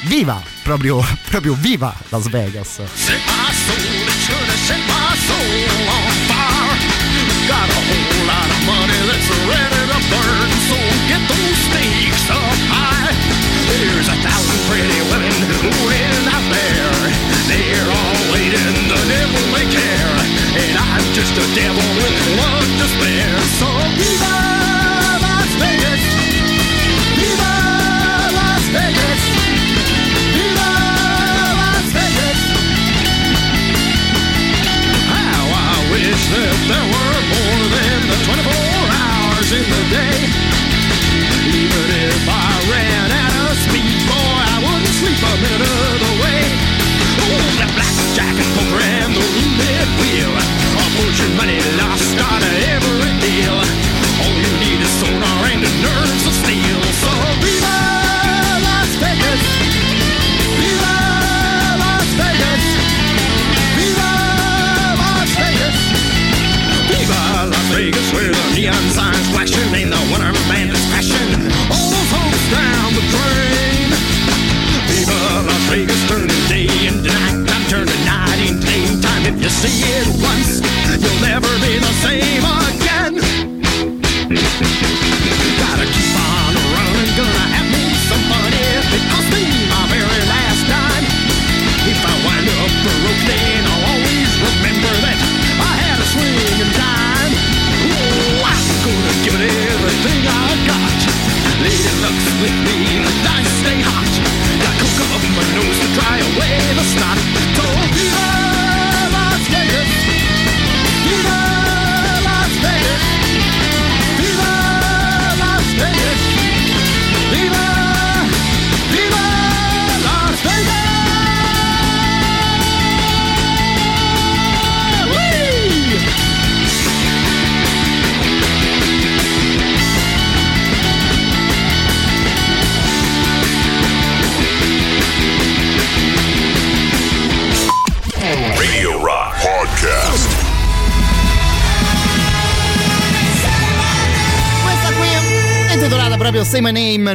Viva! 0.05 0.41
Proprio, 0.63 1.03
proprio 1.29 1.55
viva 1.55 1.95
Las 2.09 2.29
Vegas! 2.29 2.81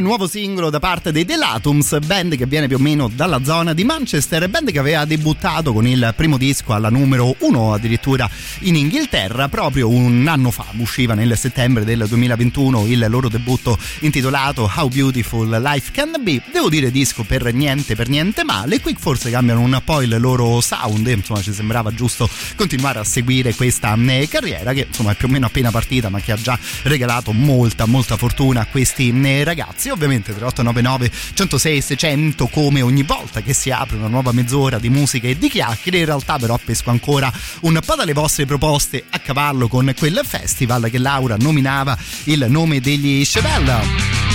Nuovo 0.07 0.25
singolo 0.25 0.69
da 0.69 0.79
parte 0.79 1.11
dei 1.11 1.25
Delatums, 1.25 1.99
band 1.99 2.37
che 2.37 2.45
viene 2.45 2.67
più 2.67 2.77
o 2.77 2.79
meno 2.79 3.09
dalla 3.13 3.43
zona 3.43 3.73
di 3.73 3.83
Manchester, 3.83 4.47
band 4.47 4.71
che 4.71 4.79
aveva 4.79 5.03
debuttato 5.03 5.73
con 5.73 5.85
il 5.85 6.13
primo 6.15 6.37
disco 6.37 6.71
alla 6.71 6.89
numero 6.89 7.35
1 7.39 7.73
addirittura 7.73 8.29
in 8.61 8.75
Inghilterra 8.75 9.49
proprio 9.49 9.89
un 9.89 10.25
anno 10.27 10.51
fa, 10.51 10.65
usciva 10.77 11.13
nel 11.13 11.37
settembre 11.37 11.83
del 11.83 12.05
2021 12.07 12.85
il 12.87 13.05
loro 13.09 13.29
debutto 13.29 13.77
intitolato 13.99 14.71
How 14.75 14.87
Beautiful 14.87 15.49
Life 15.61 15.91
Can 15.91 16.15
Be, 16.21 16.41
devo 16.51 16.69
dire 16.69 16.91
disco 16.91 17.23
per 17.23 17.53
niente 17.53 17.95
per 17.95 18.09
niente 18.09 18.43
male, 18.43 18.79
qui 18.79 18.95
forse 18.97 19.29
cambiano 19.29 19.61
un 19.61 19.81
po' 19.83 20.01
il 20.01 20.15
loro 20.19 20.61
sound, 20.61 21.07
insomma 21.07 21.41
ci 21.41 21.53
sembrava 21.53 21.93
giusto 21.93 22.29
continuare 22.55 22.99
a 22.99 23.03
seguire 23.03 23.53
questa 23.53 23.95
eh, 23.95 24.27
carriera 24.29 24.73
che 24.73 24.85
insomma 24.87 25.11
è 25.11 25.15
più 25.15 25.27
o 25.27 25.31
meno 25.31 25.45
appena 25.45 25.71
partita 25.71 26.09
ma 26.09 26.19
che 26.19 26.31
ha 26.31 26.37
già 26.37 26.57
regalato 26.83 27.31
molta 27.33 27.85
molta 27.85 28.17
fortuna 28.17 28.61
a 28.61 28.65
questi 28.65 29.09
eh, 29.09 29.43
ragazzi. 29.43 29.89
Ovviamente 29.89 30.33
3899 30.33 31.11
106 31.33 31.81
600 31.81 32.47
come 32.47 32.81
ogni 32.81 33.03
volta 33.03 33.41
che 33.41 33.53
si 33.53 33.71
apre 33.71 33.97
una 33.97 34.07
nuova 34.07 34.31
mezz'ora 34.31 34.79
di 34.79 34.89
musica 34.89 35.27
e 35.27 35.37
di 35.37 35.49
chiacchiere 35.49 35.99
in 35.99 36.05
realtà 36.05 36.37
però 36.37 36.59
pesco 36.63 36.89
ancora 36.89 37.31
un 37.61 37.79
po' 37.85 37.95
dalle 37.95 38.13
vostre 38.13 38.45
proposte 38.47 39.03
a 39.11 39.19
cavallo 39.19 39.67
con 39.67 39.93
quel 39.95 40.21
festival 40.23 40.89
che 40.89 40.97
Laura 40.97 41.35
nominava 41.37 41.95
il 42.23 42.47
nome 42.49 42.79
degli 42.79 43.23
Chevelle 43.23 44.25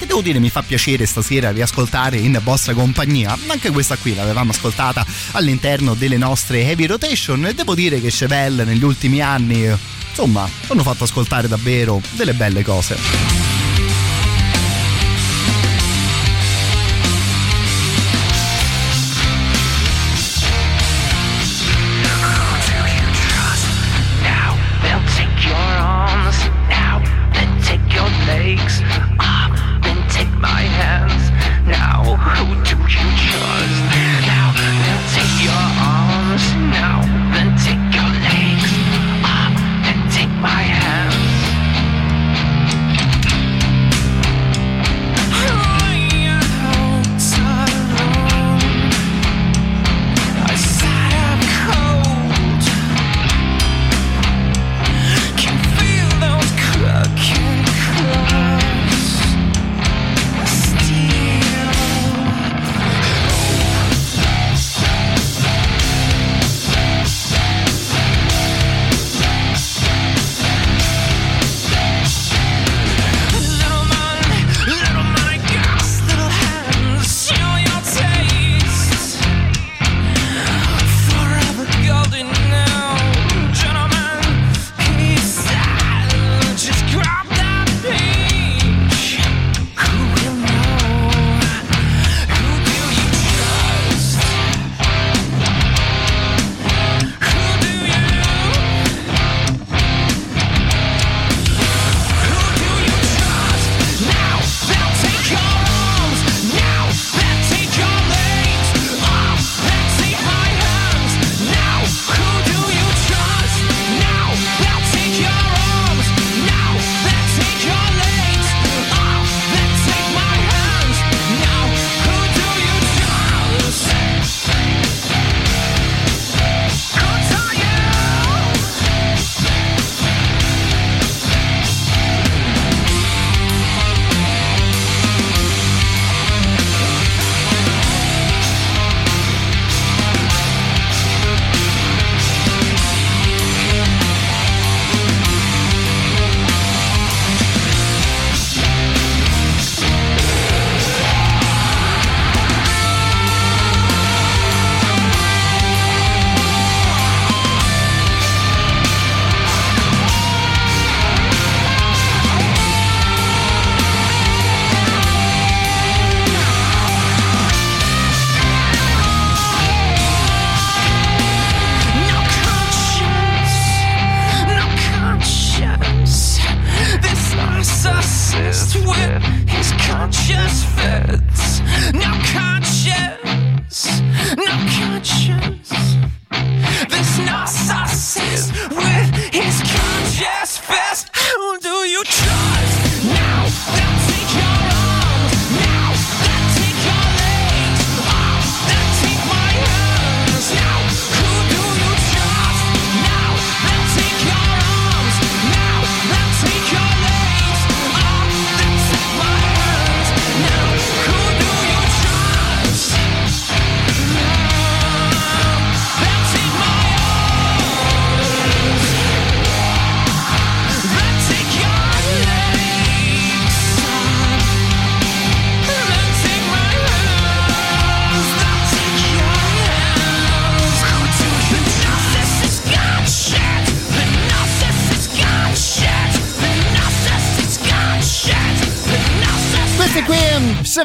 che 0.00 0.06
devo 0.06 0.22
dire 0.22 0.38
mi 0.38 0.48
fa 0.48 0.62
piacere 0.62 1.04
stasera 1.04 1.50
riascoltare 1.50 2.16
in 2.16 2.40
vostra 2.42 2.72
compagnia. 2.72 3.36
Anche 3.48 3.70
questa 3.70 3.96
qui 3.98 4.14
l'avevamo 4.14 4.50
ascoltata 4.50 5.04
all'interno 5.32 5.92
delle 5.92 6.16
nostre 6.16 6.62
heavy 6.62 6.86
rotation 6.86 7.44
e 7.44 7.52
devo 7.52 7.74
dire 7.74 8.00
che 8.00 8.08
Chevelle 8.08 8.64
negli 8.64 8.82
ultimi 8.82 9.20
anni, 9.20 9.70
insomma, 10.08 10.48
hanno 10.68 10.82
fatto 10.82 11.04
ascoltare 11.04 11.48
davvero 11.48 12.00
delle 12.12 12.32
belle 12.32 12.62
cose. 12.62 13.59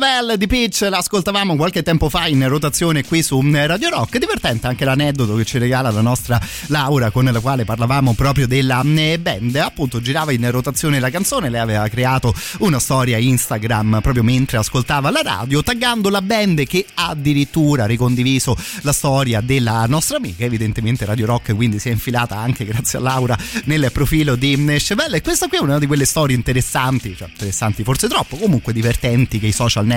Chevelle 0.06 0.38
di 0.38 0.46
Peach, 0.46 0.82
l'ascoltavamo 0.88 1.56
qualche 1.56 1.82
tempo 1.82 2.10
fa 2.10 2.28
in 2.28 2.48
rotazione 2.48 3.04
qui 3.04 3.24
su 3.24 3.42
Radio 3.42 3.90
Rock. 3.90 4.20
Divertente 4.20 4.68
anche 4.68 4.86
l'aneddoto 4.86 5.36
che 5.36 5.46
ci 5.46 5.58
regala 5.58 5.90
la 5.90 6.02
nostra 6.02 6.40
Laura 6.68 7.10
con 7.10 7.26
la 7.26 7.40
quale 7.40 7.66
parlavamo 7.66 8.14
proprio 8.14 8.46
della 8.46 8.84
eh, 8.84 9.18
band. 9.18 9.56
Appunto 9.56 10.00
girava 10.02 10.32
in 10.32 10.48
rotazione 10.52 11.00
la 11.00 11.10
canzone, 11.10 11.50
lei 11.50 11.60
aveva 11.60 11.88
creato 11.88 12.36
una 12.60 12.78
storia 12.78 13.18
Instagram 13.18 14.00
proprio 14.04 14.22
mentre 14.22 14.58
ascoltava 14.58 15.10
la 15.10 15.24
radio, 15.24 15.64
taggando 15.64 16.10
la 16.10 16.22
band 16.22 16.66
che 16.66 16.86
ha 16.94 17.08
addirittura 17.08 17.88
ricondiviso 17.88 18.56
la 18.82 18.94
storia 18.94 19.42
della 19.42 19.86
nostra 19.88 20.18
amica, 20.18 20.46
evidentemente 20.46 21.06
Radio 21.06 21.26
Rock 21.26 21.56
quindi 21.56 21.80
si 21.80 21.90
è 21.90 21.92
infilata 21.92 22.38
anche 22.38 22.64
grazie 22.66 23.00
a 23.00 23.02
Laura 23.02 23.36
nel 23.64 23.90
profilo 23.92 24.36
di 24.36 24.56
Chevelle. 24.78 25.18
E 25.18 25.22
questa 25.22 25.48
qui 25.48 25.58
è 25.58 25.62
una 25.62 25.80
di 25.80 25.88
quelle 25.88 26.06
storie 26.06 26.36
interessanti, 26.36 27.16
cioè 27.18 27.28
interessanti 27.28 27.84
forse 27.84 28.08
troppo, 28.08 28.38
comunque 28.38 28.72
divertenti 28.72 29.40
che 29.40 29.48
i 29.48 29.52
social 29.52 29.84
network 29.84 29.94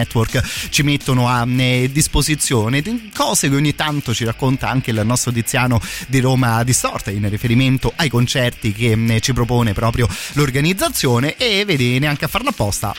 ci 0.70 0.82
mettono 0.82 1.28
a 1.28 1.46
eh, 1.46 1.90
disposizione, 1.90 2.80
di 2.80 3.10
cose 3.14 3.48
che 3.48 3.54
ogni 3.54 3.74
tanto 3.74 4.14
ci 4.14 4.24
racconta 4.24 4.68
anche 4.68 4.90
il 4.90 5.00
nostro 5.04 5.32
Tiziano 5.32 5.80
di 6.06 6.20
Roma 6.20 6.62
Distorta 6.62 7.10
in 7.10 7.28
riferimento 7.28 7.92
ai 7.96 8.08
concerti 8.08 8.72
che 8.72 8.92
eh, 8.92 9.20
ci 9.20 9.32
propone 9.32 9.72
proprio 9.72 10.08
l'organizzazione. 10.32 11.36
E 11.36 11.64
vedi 11.64 11.98
neanche 11.98 12.24
a 12.24 12.28
farlo 12.28 12.50
apposta 12.50 12.94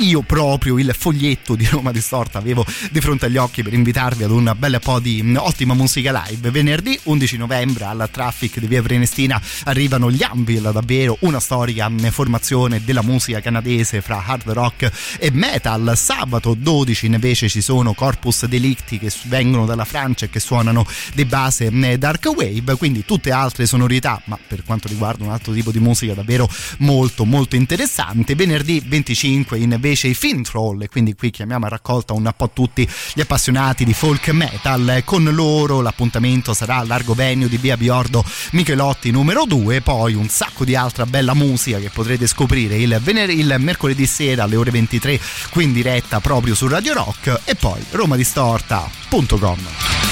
io 0.00 0.22
proprio 0.22 0.78
il 0.78 0.94
foglietto 0.96 1.54
di 1.54 1.66
Roma 1.66 1.92
Distorta 1.92 2.38
avevo 2.38 2.64
di 2.90 3.00
fronte 3.00 3.26
agli 3.26 3.36
occhi 3.36 3.62
per 3.62 3.74
invitarvi 3.74 4.24
ad 4.24 4.30
un 4.30 4.54
bel 4.56 4.78
po' 4.82 4.98
di 4.98 5.22
mm, 5.22 5.36
ottima 5.36 5.74
musica 5.74 6.24
live. 6.26 6.50
Venerdì 6.50 6.98
11 7.02 7.36
novembre 7.36 7.84
alla 7.84 8.08
Traffic 8.08 8.58
di 8.58 8.66
Via 8.66 8.82
Prenestina 8.82 9.40
arrivano 9.64 10.10
gli 10.10 10.22
Anvil, 10.22 10.70
davvero 10.72 11.16
una 11.20 11.40
storica 11.40 11.88
mm, 11.88 12.06
formazione 12.06 12.82
della 12.82 13.02
musica 13.02 13.40
canadese 13.40 14.00
fra 14.00 14.22
hard 14.24 14.48
rock 14.50 14.90
e 15.18 15.30
metal. 15.30 15.92
Sabato 15.96 16.54
12 16.54 17.06
invece 17.06 17.48
ci 17.48 17.60
sono 17.60 17.92
Corpus 17.92 18.46
Delicti 18.46 18.98
che 18.98 19.12
vengono 19.24 19.66
dalla 19.66 19.84
Francia 19.84 20.24
e 20.26 20.30
che 20.30 20.40
suonano 20.40 20.86
di 21.14 21.24
base 21.24 21.70
mm, 21.70 21.94
dark 21.94 22.24
wave, 22.34 22.76
quindi 22.76 23.04
tutte 23.04 23.30
altre 23.32 23.66
sonorità, 23.66 24.20
ma 24.24 24.38
per 24.46 24.64
quanto 24.64 24.88
riguarda 24.88 25.24
un 25.24 25.30
altro 25.30 25.52
tipo 25.52 25.70
di 25.70 25.78
musica 25.78 26.14
davvero 26.14 26.48
molto 26.78 27.24
molto 27.24 27.56
interessante. 27.56 28.34
Venerdì 28.34 28.82
25 28.84 29.58
invece 29.90 30.06
i 30.06 30.14
Film 30.14 30.42
Troll 30.42 30.86
quindi 30.88 31.14
qui 31.14 31.30
chiamiamo 31.30 31.66
a 31.66 31.68
raccolta 31.68 32.12
un 32.12 32.32
po' 32.36 32.50
tutti 32.50 32.88
gli 33.12 33.20
appassionati 33.20 33.84
di 33.84 33.92
folk 33.92 34.28
metal 34.28 35.02
con 35.04 35.24
loro 35.24 35.80
l'appuntamento 35.80 36.54
sarà 36.54 36.76
a 36.76 36.84
largo 36.84 37.14
venue 37.14 37.48
di 37.48 37.56
via 37.56 37.76
Biordo 37.76 38.24
Michelotti 38.52 39.10
numero 39.10 39.44
2 39.46 39.80
poi 39.80 40.14
un 40.14 40.28
sacco 40.28 40.64
di 40.64 40.76
altra 40.76 41.06
bella 41.06 41.34
musica 41.34 41.78
che 41.78 41.90
potrete 41.90 42.28
scoprire 42.28 42.76
il, 42.76 43.00
vener- 43.02 43.32
il 43.32 43.56
mercoledì 43.58 44.06
sera 44.06 44.44
alle 44.44 44.56
ore 44.56 44.70
23 44.70 45.20
qui 45.50 45.64
in 45.64 45.72
diretta 45.72 46.20
proprio 46.20 46.54
su 46.54 46.68
Radio 46.68 46.94
Rock 46.94 47.40
e 47.44 47.56
poi 47.56 47.84
romadistorta.com 47.90 50.09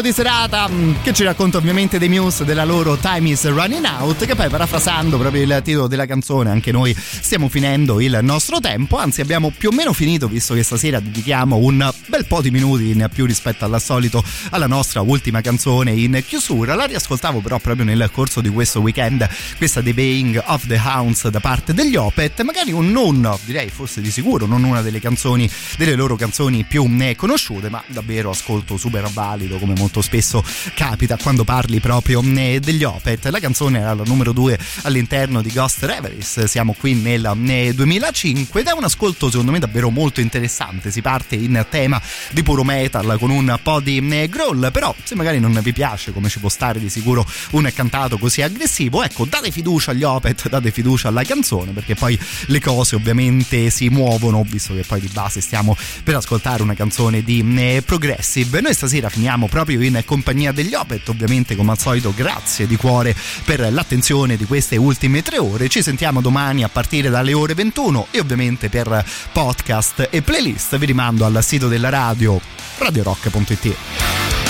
classico 0.00 0.02
di 0.02 0.12
serata 0.12 0.68
mm, 0.68 0.94
che 1.02 1.12
ci 1.12 1.22
racconta 1.22 1.58
ovviamente 1.58 1.98
dei 1.98 2.08
Muse 2.08 2.44
della 2.44 2.64
loro 2.64 2.96
Time 2.96 3.30
is 3.30 3.46
Running 3.46 3.84
Out 3.84 4.24
che 4.24 4.34
poi 4.34 4.48
parafrasando 4.48 5.18
proprio 5.18 5.42
il 5.42 5.60
titolo 5.62 5.86
della 5.86 6.06
canzone 6.06 6.50
anche 6.50 6.72
noi 6.72 6.94
stiamo 6.96 7.48
finendo 7.48 8.00
il 8.00 8.18
nostro 8.22 8.60
tempo 8.60 8.96
anzi 8.96 9.20
abbiamo 9.20 9.52
più 9.56 9.68
o 9.68 9.72
meno 9.72 9.92
finito 9.92 10.26
visto 10.28 10.54
che 10.54 10.62
stasera 10.62 11.00
dedichiamo 11.00 11.56
un 11.56 11.90
bel 12.10 12.26
po' 12.26 12.42
di 12.42 12.50
minuti 12.50 12.90
in 12.90 13.08
più 13.10 13.24
rispetto 13.24 13.64
al 13.64 13.80
solito 13.80 14.22
alla 14.50 14.66
nostra 14.66 15.00
ultima 15.00 15.40
canzone 15.40 15.92
in 15.92 16.22
chiusura. 16.26 16.74
La 16.74 16.86
riascoltavo 16.86 17.38
però 17.40 17.60
proprio 17.60 17.84
nel 17.84 18.10
corso 18.12 18.40
di 18.40 18.48
questo 18.48 18.80
weekend 18.80 19.26
questa 19.56 19.80
The 19.80 19.94
Baying 19.94 20.42
of 20.46 20.66
the 20.66 20.80
Hounds 20.82 21.28
da 21.28 21.38
parte 21.38 21.72
degli 21.72 21.94
Opet 21.94 22.42
magari 22.42 22.72
un 22.72 22.90
non 22.90 23.38
direi 23.44 23.68
forse 23.68 24.00
di 24.00 24.10
sicuro 24.10 24.46
non 24.46 24.64
una 24.64 24.82
delle 24.82 24.98
canzoni 24.98 25.48
delle 25.76 25.94
loro 25.94 26.16
canzoni 26.16 26.64
più 26.64 26.84
eh, 27.00 27.14
conosciute 27.14 27.70
ma 27.70 27.80
davvero 27.86 28.30
ascolto 28.30 28.76
super 28.76 29.08
valido 29.08 29.58
come 29.58 29.74
molto 29.76 30.02
spesso 30.02 30.42
capita 30.74 31.16
quando 31.16 31.44
parli 31.44 31.78
proprio 31.78 32.22
eh, 32.22 32.58
degli 32.58 32.82
Opet. 32.82 33.26
La 33.26 33.38
canzone 33.38 33.78
era 33.78 33.94
la 33.94 34.02
numero 34.04 34.32
2 34.32 34.58
all'interno 34.82 35.42
di 35.42 35.52
Ghost 35.52 35.84
Reveries, 35.84 36.44
siamo 36.44 36.74
qui 36.76 36.94
nel 36.94 37.30
eh, 37.46 37.72
2005 37.72 38.60
ed 38.60 38.66
è 38.66 38.72
un 38.72 38.82
ascolto 38.82 39.30
secondo 39.30 39.52
me 39.52 39.60
davvero 39.60 39.90
molto 39.90 40.20
interessante, 40.20 40.90
si 40.90 41.00
parte 41.00 41.36
in 41.36 41.64
tema 41.70 41.99
di 42.30 42.42
puro 42.42 42.64
metal 42.64 43.16
con 43.18 43.30
un 43.30 43.58
po' 43.62 43.80
di 43.80 43.98
eh, 43.98 44.28
growl, 44.28 44.70
però 44.72 44.94
se 45.02 45.14
magari 45.14 45.40
non 45.40 45.58
vi 45.62 45.72
piace 45.72 46.12
come 46.12 46.28
ci 46.28 46.38
può 46.38 46.48
stare 46.48 46.78
di 46.78 46.88
sicuro 46.88 47.26
un 47.50 47.70
cantato 47.74 48.18
così 48.18 48.42
aggressivo, 48.42 49.02
ecco 49.02 49.24
date 49.24 49.50
fiducia 49.50 49.90
agli 49.90 50.02
Opet, 50.02 50.48
date 50.48 50.70
fiducia 50.70 51.08
alla 51.08 51.22
canzone 51.24 51.72
perché 51.72 51.94
poi 51.94 52.18
le 52.46 52.60
cose 52.60 52.96
ovviamente 52.96 53.70
si 53.70 53.88
muovono, 53.88 54.44
visto 54.46 54.74
che 54.74 54.84
poi 54.86 55.00
di 55.00 55.10
base 55.12 55.40
stiamo 55.40 55.76
per 56.02 56.16
ascoltare 56.16 56.62
una 56.62 56.74
canzone 56.74 57.22
di 57.22 57.44
eh, 57.56 57.82
progressive. 57.84 58.60
Noi 58.60 58.74
stasera 58.74 59.08
finiamo 59.08 59.48
proprio 59.48 59.80
in 59.82 60.02
compagnia 60.04 60.52
degli 60.52 60.74
Opet, 60.74 61.08
ovviamente 61.08 61.56
come 61.56 61.72
al 61.72 61.78
solito 61.78 62.12
grazie 62.14 62.66
di 62.66 62.76
cuore 62.76 63.14
per 63.44 63.72
l'attenzione 63.72 64.36
di 64.36 64.44
queste 64.44 64.76
ultime 64.76 65.22
tre 65.22 65.38
ore. 65.38 65.68
Ci 65.68 65.82
sentiamo 65.82 66.20
domani 66.20 66.64
a 66.64 66.68
partire 66.68 67.10
dalle 67.10 67.32
ore 67.32 67.54
21 67.54 68.08
e 68.10 68.20
ovviamente 68.20 68.68
per 68.68 69.04
podcast 69.32 70.08
e 70.10 70.22
playlist 70.22 70.76
vi 70.78 70.86
rimando 70.86 71.24
al 71.24 71.38
sito 71.42 71.68
della 71.68 71.89
radio 71.90 72.40
radiorock.it. 72.78 74.49